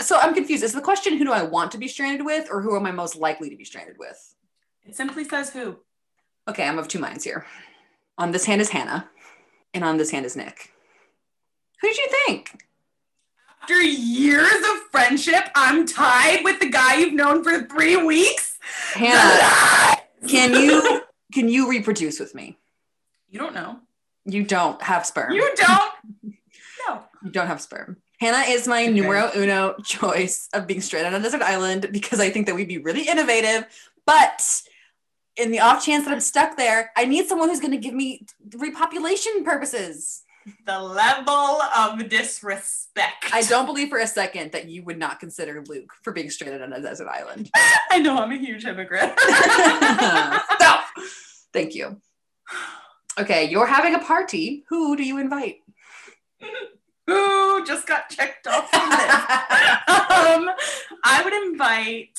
so 0.00 0.18
I'm 0.18 0.34
confused. 0.34 0.64
Is 0.64 0.72
the 0.72 0.80
question 0.80 1.16
who 1.16 1.24
do 1.24 1.32
I 1.32 1.42
want 1.42 1.70
to 1.72 1.78
be 1.78 1.88
stranded 1.88 2.24
with 2.24 2.48
or 2.50 2.60
who 2.60 2.76
am 2.76 2.86
I 2.86 2.92
most 2.92 3.16
likely 3.16 3.50
to 3.50 3.56
be 3.56 3.64
stranded 3.64 3.96
with? 3.98 4.34
it 4.84 4.94
simply 4.94 5.24
says 5.24 5.50
who. 5.50 5.76
Okay, 6.48 6.66
I'm 6.66 6.78
of 6.78 6.88
two 6.88 7.00
minds 7.00 7.24
here. 7.24 7.46
On 8.18 8.30
this 8.30 8.44
hand 8.44 8.60
is 8.60 8.70
Hannah, 8.70 9.08
and 9.74 9.84
on 9.84 9.96
this 9.96 10.10
hand 10.10 10.24
is 10.24 10.36
Nick. 10.36 10.70
Who 11.80 11.88
did 11.88 11.98
you 11.98 12.08
think? 12.26 12.65
After 13.68 13.82
years 13.82 14.52
of 14.70 14.78
friendship, 14.92 15.48
I'm 15.56 15.88
tied 15.88 16.44
with 16.44 16.60
the 16.60 16.68
guy 16.68 16.98
you've 16.98 17.14
known 17.14 17.42
for 17.42 17.64
three 17.64 17.96
weeks. 17.96 18.56
Hannah, 18.94 19.96
can 20.28 20.54
you 20.54 21.02
can 21.34 21.48
you 21.48 21.68
reproduce 21.68 22.20
with 22.20 22.32
me? 22.32 22.58
You 23.28 23.40
don't 23.40 23.54
know. 23.54 23.80
You 24.24 24.44
don't 24.44 24.80
have 24.82 25.04
sperm. 25.04 25.32
You 25.32 25.52
don't. 25.56 25.92
No. 26.88 27.02
You 27.24 27.32
don't 27.32 27.48
have 27.48 27.60
sperm. 27.60 27.96
Hannah 28.20 28.44
is 28.48 28.68
my 28.68 28.84
Okay. 28.84 28.92
numero 28.92 29.32
uno 29.34 29.74
choice 29.82 30.48
of 30.52 30.68
being 30.68 30.80
stranded 30.80 31.12
on 31.12 31.20
a 31.20 31.22
desert 31.24 31.42
island 31.42 31.88
because 31.90 32.20
I 32.20 32.30
think 32.30 32.46
that 32.46 32.54
we'd 32.54 32.68
be 32.68 32.78
really 32.78 33.08
innovative. 33.08 33.66
But 34.06 34.62
in 35.36 35.50
the 35.50 35.58
off 35.58 35.84
chance 35.84 36.04
that 36.04 36.12
I'm 36.12 36.20
stuck 36.20 36.56
there, 36.56 36.92
I 36.96 37.04
need 37.06 37.26
someone 37.26 37.48
who's 37.48 37.58
going 37.58 37.72
to 37.72 37.78
give 37.78 37.94
me 37.94 38.26
repopulation 38.50 39.44
purposes. 39.44 40.22
The 40.64 40.80
level 40.80 41.60
of 41.76 42.08
disrespect. 42.08 43.32
I 43.32 43.42
don't 43.42 43.66
believe 43.66 43.88
for 43.88 43.98
a 43.98 44.06
second 44.06 44.52
that 44.52 44.68
you 44.68 44.84
would 44.84 44.98
not 44.98 45.18
consider 45.18 45.62
Luke 45.66 45.92
for 46.02 46.12
being 46.12 46.30
stranded 46.30 46.62
on 46.62 46.72
a 46.72 46.80
desert 46.80 47.08
island. 47.08 47.50
I 47.90 47.98
know 47.98 48.16
I'm 48.18 48.30
a 48.30 48.36
huge 48.36 48.64
hypocrite. 48.64 49.18
Stop. 49.20 50.84
Thank 51.52 51.74
you. 51.74 52.00
Okay, 53.18 53.48
you're 53.48 53.66
having 53.66 53.94
a 53.94 53.98
party. 53.98 54.64
Who 54.68 54.96
do 54.96 55.02
you 55.02 55.18
invite? 55.18 55.56
Who 57.06 57.64
just 57.64 57.86
got 57.86 58.10
checked 58.10 58.46
off 58.46 58.68
from 58.70 58.90
this? 58.90 58.98
um, 58.98 60.50
I 61.04 61.22
would 61.24 61.32
invite. 61.32 62.18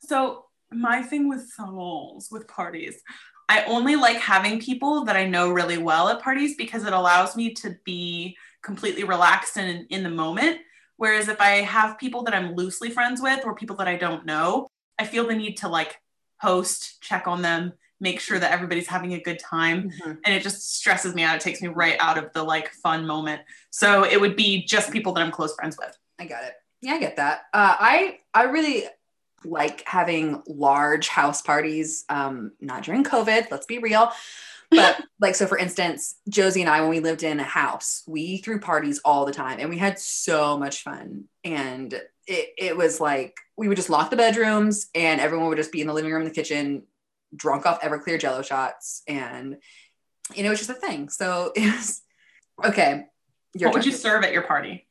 So 0.00 0.44
my 0.70 1.02
thing 1.02 1.28
with 1.28 1.48
souls 1.50 2.28
with 2.30 2.46
parties, 2.46 3.00
I 3.48 3.64
only 3.64 3.96
like 3.96 4.18
having 4.18 4.60
people 4.60 5.04
that 5.04 5.16
I 5.16 5.26
know 5.26 5.50
really 5.50 5.78
well 5.78 6.08
at 6.08 6.20
parties 6.22 6.56
because 6.56 6.84
it 6.84 6.92
allows 6.92 7.36
me 7.36 7.54
to 7.54 7.76
be 7.84 8.36
completely 8.62 9.04
relaxed 9.04 9.56
and 9.56 9.86
in 9.90 10.02
the 10.02 10.10
moment. 10.10 10.60
Whereas 10.96 11.28
if 11.28 11.40
I 11.40 11.62
have 11.62 11.98
people 11.98 12.24
that 12.24 12.34
I'm 12.34 12.54
loosely 12.54 12.90
friends 12.90 13.20
with 13.22 13.44
or 13.44 13.54
people 13.54 13.76
that 13.76 13.88
I 13.88 13.96
don't 13.96 14.26
know, 14.26 14.66
I 14.98 15.04
feel 15.04 15.26
the 15.26 15.34
need 15.34 15.56
to 15.58 15.68
like 15.68 16.00
host, 16.40 17.00
check 17.00 17.26
on 17.26 17.40
them, 17.42 17.72
make 18.00 18.20
sure 18.20 18.38
that 18.38 18.52
everybody's 18.52 18.86
having 18.86 19.14
a 19.14 19.20
good 19.20 19.38
time 19.40 19.90
Mhm. 19.90 20.18
and 20.24 20.34
it 20.34 20.42
just 20.42 20.76
stresses 20.76 21.16
me 21.16 21.24
out 21.24 21.34
it 21.34 21.40
takes 21.40 21.60
me 21.60 21.66
right 21.66 21.96
out 21.98 22.16
of 22.16 22.32
the 22.32 22.44
like 22.44 22.70
fun 22.74 23.04
moment 23.04 23.42
so 23.70 24.04
it 24.04 24.20
would 24.20 24.36
be 24.36 24.64
just 24.64 24.92
people 24.92 25.12
that 25.12 25.20
i'm 25.20 25.32
close 25.32 25.52
friends 25.56 25.76
with 25.76 25.96
I 26.20 26.26
got 26.26 26.44
it. 26.44 26.54
Yeah, 26.80 26.94
I 26.94 26.98
get 26.98 27.16
that. 27.16 27.42
Uh, 27.52 27.74
I 27.78 28.18
I 28.34 28.44
really 28.44 28.86
like 29.44 29.86
having 29.86 30.42
large 30.46 31.08
house 31.08 31.42
parties. 31.42 32.04
Um, 32.08 32.52
not 32.60 32.82
during 32.82 33.04
COVID. 33.04 33.50
Let's 33.50 33.66
be 33.66 33.78
real. 33.78 34.10
But 34.70 35.02
like, 35.18 35.34
so 35.34 35.46
for 35.46 35.56
instance, 35.56 36.16
Josie 36.28 36.60
and 36.60 36.68
I, 36.68 36.82
when 36.82 36.90
we 36.90 37.00
lived 37.00 37.22
in 37.22 37.40
a 37.40 37.42
house, 37.42 38.02
we 38.06 38.36
threw 38.36 38.60
parties 38.60 39.00
all 39.02 39.24
the 39.24 39.32
time, 39.32 39.60
and 39.60 39.70
we 39.70 39.78
had 39.78 39.98
so 39.98 40.58
much 40.58 40.82
fun. 40.82 41.24
And 41.42 41.94
it 42.26 42.50
it 42.58 42.76
was 42.76 43.00
like 43.00 43.34
we 43.56 43.66
would 43.66 43.78
just 43.78 43.88
lock 43.88 44.10
the 44.10 44.16
bedrooms, 44.16 44.90
and 44.94 45.22
everyone 45.22 45.48
would 45.48 45.56
just 45.56 45.72
be 45.72 45.80
in 45.80 45.86
the 45.86 45.94
living 45.94 46.12
room, 46.12 46.24
the 46.24 46.30
kitchen, 46.30 46.82
drunk 47.34 47.64
off 47.64 47.80
Everclear 47.80 48.20
Jello 48.20 48.42
shots, 48.42 49.02
and 49.08 49.56
you 50.34 50.42
know, 50.42 50.50
it's 50.50 50.60
just 50.60 50.70
a 50.70 50.74
thing. 50.74 51.08
So 51.08 51.52
it 51.56 51.74
was 51.74 52.02
okay. 52.62 53.06
what 53.54 53.72
would 53.72 53.86
you 53.86 53.92
serve 53.92 54.22
at 54.22 54.34
your 54.34 54.42
party 54.42 54.86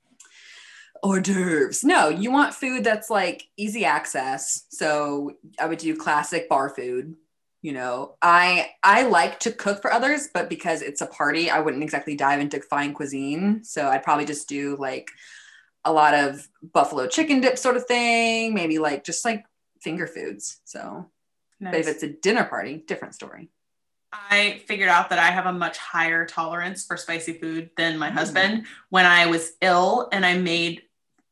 hors 1.03 1.19
d'oeuvres. 1.21 1.83
No, 1.83 2.09
you 2.09 2.31
want 2.31 2.53
food 2.53 2.83
that's 2.83 3.09
like 3.09 3.47
easy 3.57 3.85
access. 3.85 4.65
So 4.69 5.33
I 5.59 5.65
would 5.67 5.79
do 5.79 5.95
classic 5.95 6.49
bar 6.49 6.69
food. 6.69 7.15
You 7.61 7.73
know, 7.73 8.15
I 8.21 8.69
I 8.83 9.03
like 9.03 9.39
to 9.41 9.51
cook 9.51 9.81
for 9.81 9.91
others, 9.91 10.29
but 10.33 10.49
because 10.49 10.81
it's 10.81 11.01
a 11.01 11.07
party, 11.07 11.49
I 11.49 11.59
wouldn't 11.59 11.83
exactly 11.83 12.15
dive 12.15 12.39
into 12.39 12.61
fine 12.61 12.93
cuisine. 12.93 13.63
So 13.63 13.87
I'd 13.87 14.03
probably 14.03 14.25
just 14.25 14.47
do 14.47 14.77
like 14.77 15.09
a 15.83 15.91
lot 15.91 16.13
of 16.13 16.47
buffalo 16.73 17.07
chicken 17.07 17.41
dip 17.41 17.57
sort 17.57 17.77
of 17.77 17.85
thing, 17.85 18.53
maybe 18.53 18.77
like 18.77 19.03
just 19.03 19.25
like 19.25 19.45
finger 19.81 20.05
foods. 20.07 20.59
So, 20.65 21.09
but 21.59 21.75
if 21.75 21.87
it's 21.87 22.03
a 22.03 22.09
dinner 22.09 22.43
party, 22.43 22.83
different 22.87 23.15
story. 23.15 23.49
I 24.13 24.61
figured 24.67 24.89
out 24.89 25.09
that 25.09 25.19
I 25.19 25.31
have 25.31 25.47
a 25.47 25.53
much 25.53 25.77
higher 25.77 26.25
tolerance 26.25 26.85
for 26.85 26.95
spicy 26.95 27.33
food 27.33 27.71
than 27.75 27.97
my 27.97 28.09
Mm. 28.09 28.13
husband. 28.13 28.65
When 28.89 29.05
I 29.05 29.25
was 29.25 29.51
ill 29.61 30.07
and 30.11 30.25
I 30.25 30.37
made 30.37 30.83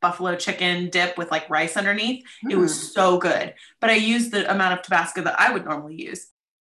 buffalo 0.06 0.36
chicken 0.36 0.88
dip 0.90 1.18
with 1.18 1.30
like 1.30 1.48
rice 1.50 1.76
underneath, 1.76 2.24
it 2.50 2.54
Mm. 2.56 2.60
was 2.60 2.92
so 2.94 3.18
good. 3.18 3.54
But 3.80 3.90
I 3.90 3.94
used 3.94 4.30
the 4.32 4.42
amount 4.54 4.72
of 4.74 4.82
Tabasco 4.82 5.22
that 5.22 5.38
I 5.40 5.52
would 5.52 5.64
normally 5.64 5.96
use. 6.08 6.22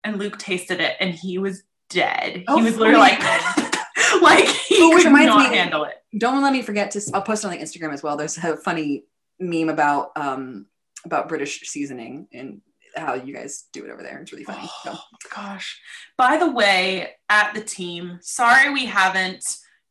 And 0.05 0.19
Luke 0.19 0.39
tasted 0.39 0.81
it 0.81 0.97
and 1.01 1.15
he 1.15 1.39
was 1.39 1.63
dead. 1.91 2.45
Oh, 2.49 2.59
he 2.59 2.65
was 2.65 2.77
literally 2.77 3.01
like, 3.01 3.21
like 4.23 4.45
he 4.47 4.77
Oh, 4.81 4.95
which 4.95 5.05
could 5.05 5.13
not 5.13 5.51
me- 5.51 5.57
handle 5.57 5.85
it. 5.85 5.95
don't 6.17 6.43
let 6.43 6.53
me 6.53 6.63
forget 6.63 6.91
to 6.93 7.01
i'll 7.15 7.21
post 7.23 7.45
it 7.45 7.49
on 7.49 7.53
the 7.55 7.59
instagram 7.65 7.93
as 7.93 8.03
well 8.03 8.17
there's 8.17 8.39
a 8.39 8.57
funny 8.57 9.05
meme 9.39 9.69
about 9.69 10.13
um 10.17 10.67
about 11.05 11.29
british 11.29 11.61
seasoning 11.73 12.27
and 12.33 12.61
how 12.97 13.13
you 13.15 13.35
guys 13.35 13.65
do 13.75 13.85
it 13.85 13.91
over 13.91 14.03
there 14.03 14.19
it's 14.21 14.33
really 14.33 14.45
funny 14.45 14.67
so 14.85 14.93
Oh, 14.95 15.05
gosh. 15.35 15.69
By 16.17 16.37
the 16.39 16.51
way, 16.51 17.11
at 17.29 17.53
the 17.55 17.61
team, 17.61 18.19
sorry 18.23 18.73
we 18.73 18.87
haven't 18.87 19.45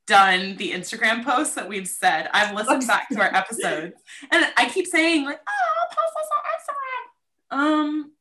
done 0.07 0.55
the 0.57 0.71
Instagram 0.71 1.23
posts 1.23 1.53
that 1.55 1.67
we've 1.67 1.87
said. 1.87 2.29
I've 2.33 2.55
listened 2.55 2.87
back 2.87 3.09
to 3.09 3.19
our 3.19 3.33
episodes 3.35 3.93
and 4.31 4.47
I 4.57 4.69
keep 4.69 4.87
saying, 4.87 5.25
like, 5.25 5.39
oh, 5.47 5.73
I'll 5.81 5.89
post 5.95 6.15
this 6.17 6.29
on 6.31 7.59
Instagram. 7.59 7.87
Um, 7.89 8.11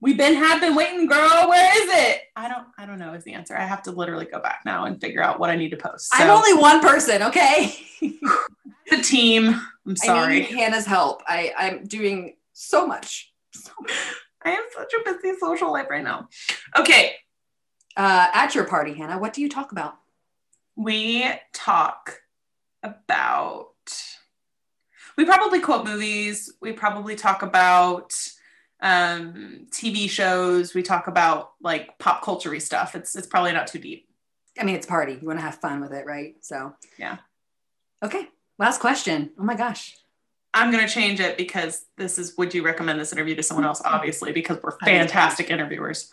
we've 0.00 0.16
been 0.16 0.34
have 0.34 0.60
been 0.60 0.74
waiting, 0.74 1.06
girl. 1.06 1.48
Where 1.48 1.82
is 1.82 1.88
it? 2.06 2.22
I 2.36 2.48
don't 2.48 2.66
I 2.78 2.86
don't 2.86 2.98
know 2.98 3.14
is 3.14 3.24
the 3.24 3.32
answer. 3.34 3.56
I 3.56 3.64
have 3.64 3.82
to 3.84 3.90
literally 3.90 4.26
go 4.26 4.40
back 4.40 4.60
now 4.64 4.84
and 4.84 5.00
figure 5.00 5.22
out 5.22 5.40
what 5.40 5.50
I 5.50 5.56
need 5.56 5.70
to 5.70 5.76
post. 5.76 6.10
i'm 6.12 6.30
only 6.30 6.54
one 6.54 6.80
person 6.80 7.22
okay 7.24 7.74
the 8.00 9.02
team. 9.02 9.48
I'm 9.86 9.92
i 10.02 10.06
sorry. 10.06 10.40
need 10.40 10.50
hannah's 10.50 10.86
help 10.86 11.22
i 11.26 11.52
i'm 11.58 11.84
doing 11.86 12.36
so 12.52 12.86
much 12.86 13.32
so 13.52 13.72
much. 13.80 13.92
I 14.42 14.50
have 14.50 14.64
such 14.76 14.92
a 14.94 15.04
busy 15.04 15.36
social 15.38 15.72
life 15.72 15.86
right 15.90 16.04
now. 16.04 16.28
Okay. 16.78 17.14
uh 17.96 18.28
at 18.32 18.54
your 18.54 18.64
party 18.64 18.94
hannah 18.94 19.18
what 19.18 19.32
do 19.32 19.40
you 19.42 19.48
talk 19.48 19.72
about 19.72 19.96
we 20.78 21.28
talk 21.52 22.20
about 22.84 23.66
we 25.16 25.24
probably 25.24 25.58
quote 25.58 25.84
movies. 25.84 26.52
We 26.62 26.72
probably 26.72 27.16
talk 27.16 27.42
about 27.42 28.14
um 28.80 29.66
tv 29.70 30.08
shows. 30.08 30.72
We 30.72 30.84
talk 30.84 31.08
about 31.08 31.50
like 31.60 31.98
pop 31.98 32.22
culture 32.22 32.58
stuff. 32.60 32.94
It's 32.94 33.16
it's 33.16 33.26
probably 33.26 33.52
not 33.52 33.66
too 33.66 33.80
deep. 33.80 34.08
I 34.58 34.62
mean 34.62 34.76
it's 34.76 34.86
party. 34.86 35.18
You 35.20 35.26
want 35.26 35.40
to 35.40 35.44
have 35.44 35.56
fun 35.56 35.80
with 35.80 35.92
it 35.92 36.06
right? 36.06 36.36
So. 36.40 36.74
Yeah. 36.96 37.18
okay 38.02 38.28
last 38.58 38.80
question. 38.80 39.30
Oh 39.38 39.44
my 39.44 39.56
gosh. 39.56 39.98
I'm 40.54 40.70
going 40.70 40.86
to 40.86 40.92
change 40.92 41.20
it 41.20 41.36
because 41.36 41.84
this 41.96 42.18
is 42.18 42.36
would 42.38 42.54
you 42.54 42.64
recommend 42.64 43.00
this 43.00 43.12
interview 43.12 43.34
to 43.34 43.42
someone 43.42 43.66
else? 43.66 43.82
Obviously 43.84 44.30
because 44.32 44.58
we're 44.62 44.78
fantastic 44.78 45.50
interviewers. 45.50 46.12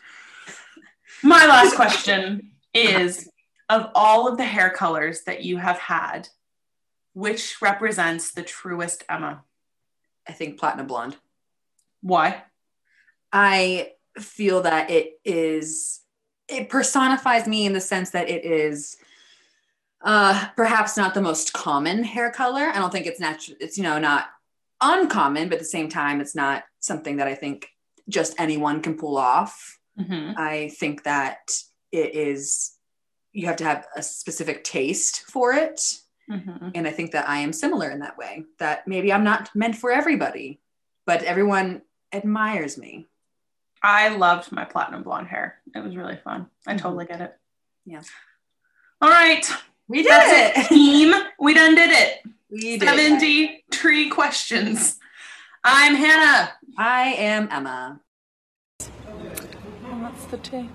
My 1.24 1.46
last 1.46 1.76
question 1.76 2.52
is 2.74 3.30
of 3.70 3.90
all 3.96 4.28
of 4.28 4.38
the 4.38 4.46
hair 4.46 4.70
colors 4.70 5.24
that 5.24 5.44
you 5.44 5.58
have 5.58 5.80
had 5.80 6.30
which 7.14 7.62
represents 7.62 8.32
the 8.32 8.44
truest 8.44 9.04
emma 9.10 9.44
i 10.28 10.32
think 10.32 10.60
platinum 10.60 10.88
blonde 10.88 11.18
why 12.02 12.44
I 13.34 13.92
feel 14.18 14.62
that 14.62 14.90
it 14.90 15.20
is 15.26 16.02
it 16.48 16.70
personifies 16.70 17.48
me 17.48 17.66
in 17.66 17.74
the 17.74 17.82
sense 17.82 18.12
that 18.12 18.30
it 18.30 18.46
is 18.46 18.96
uh 20.02 20.48
perhaps 20.56 20.96
not 20.96 21.14
the 21.14 21.22
most 21.22 21.52
common 21.52 22.04
hair 22.04 22.32
color. 22.32 22.70
I 22.74 22.78
don't 22.78 22.92
think 22.92 23.08
it's 23.08 23.20
natural 23.20 23.58
it's 23.60 23.78
you 23.78 23.84
know 23.84 24.00
not 24.00 24.28
uncommon, 24.82 25.50
but 25.50 25.56
at 25.56 25.60
the 25.60 25.66
same 25.66 25.90
time 25.90 26.22
it's 26.22 26.36
not 26.36 26.64
something 26.80 27.18
that 27.18 27.28
I 27.28 27.36
think 27.36 27.68
just 28.08 28.40
anyone 28.40 28.82
can 28.82 28.98
pull 28.98 29.18
off. 29.18 29.80
Mhm. 30.00 30.38
I 30.38 30.70
think 30.80 31.04
that 31.04 31.40
it 31.92 32.16
is 32.16 32.75
you 33.36 33.48
have 33.48 33.58
to 33.58 33.66
have 33.66 33.86
a 33.96 34.02
specific 34.02 34.64
taste 34.64 35.24
for 35.30 35.52
it. 35.54 35.98
Mhm. 36.30 36.72
And 36.74 36.88
I 36.88 36.92
think 36.92 37.12
that 37.12 37.28
I 37.30 37.40
am 37.40 37.52
similar 37.54 37.92
in 37.92 38.00
that 38.00 38.18
way, 38.18 38.46
that 38.60 38.88
maybe 38.88 39.12
I'm 39.12 39.24
not 39.26 39.54
meant 39.54 39.76
for 39.76 39.92
everybody, 39.92 40.62
but 41.06 41.22
everyone 41.24 41.82
admires 42.14 42.78
me. 42.78 43.08
I 43.84 44.08
loved 44.08 44.52
my 44.52 44.64
platinum 44.66 45.04
blonde 45.04 45.28
hair. 45.28 45.60
It 45.76 45.84
was 45.84 45.96
really 45.96 46.16
fun. 46.16 46.50
I 46.66 46.74
Mhm. 46.74 46.80
totally 46.80 47.06
get 47.06 47.22
it. 47.22 47.38
Yeah. 47.86 48.02
All 49.02 49.10
right. 49.10 49.46
We 49.88 50.02
did 50.02 50.12
That's 50.12 50.58
it, 50.58 50.66
it. 50.66 50.68
team. 50.70 51.14
We 51.38 51.54
done 51.54 51.76
did 51.76 51.92
it. 51.92 52.24
We 52.50 52.78
did. 52.78 52.88
70 52.88 53.64
tree 53.70 54.10
questions. 54.10 54.98
I'm 55.64 55.94
Hannah. 55.96 56.54
I 56.78 57.14
am 57.14 57.50
Emma. 57.52 58.00
And 58.80 60.04
that's 60.06 60.26
the 60.26 60.38
tea? 60.38 60.70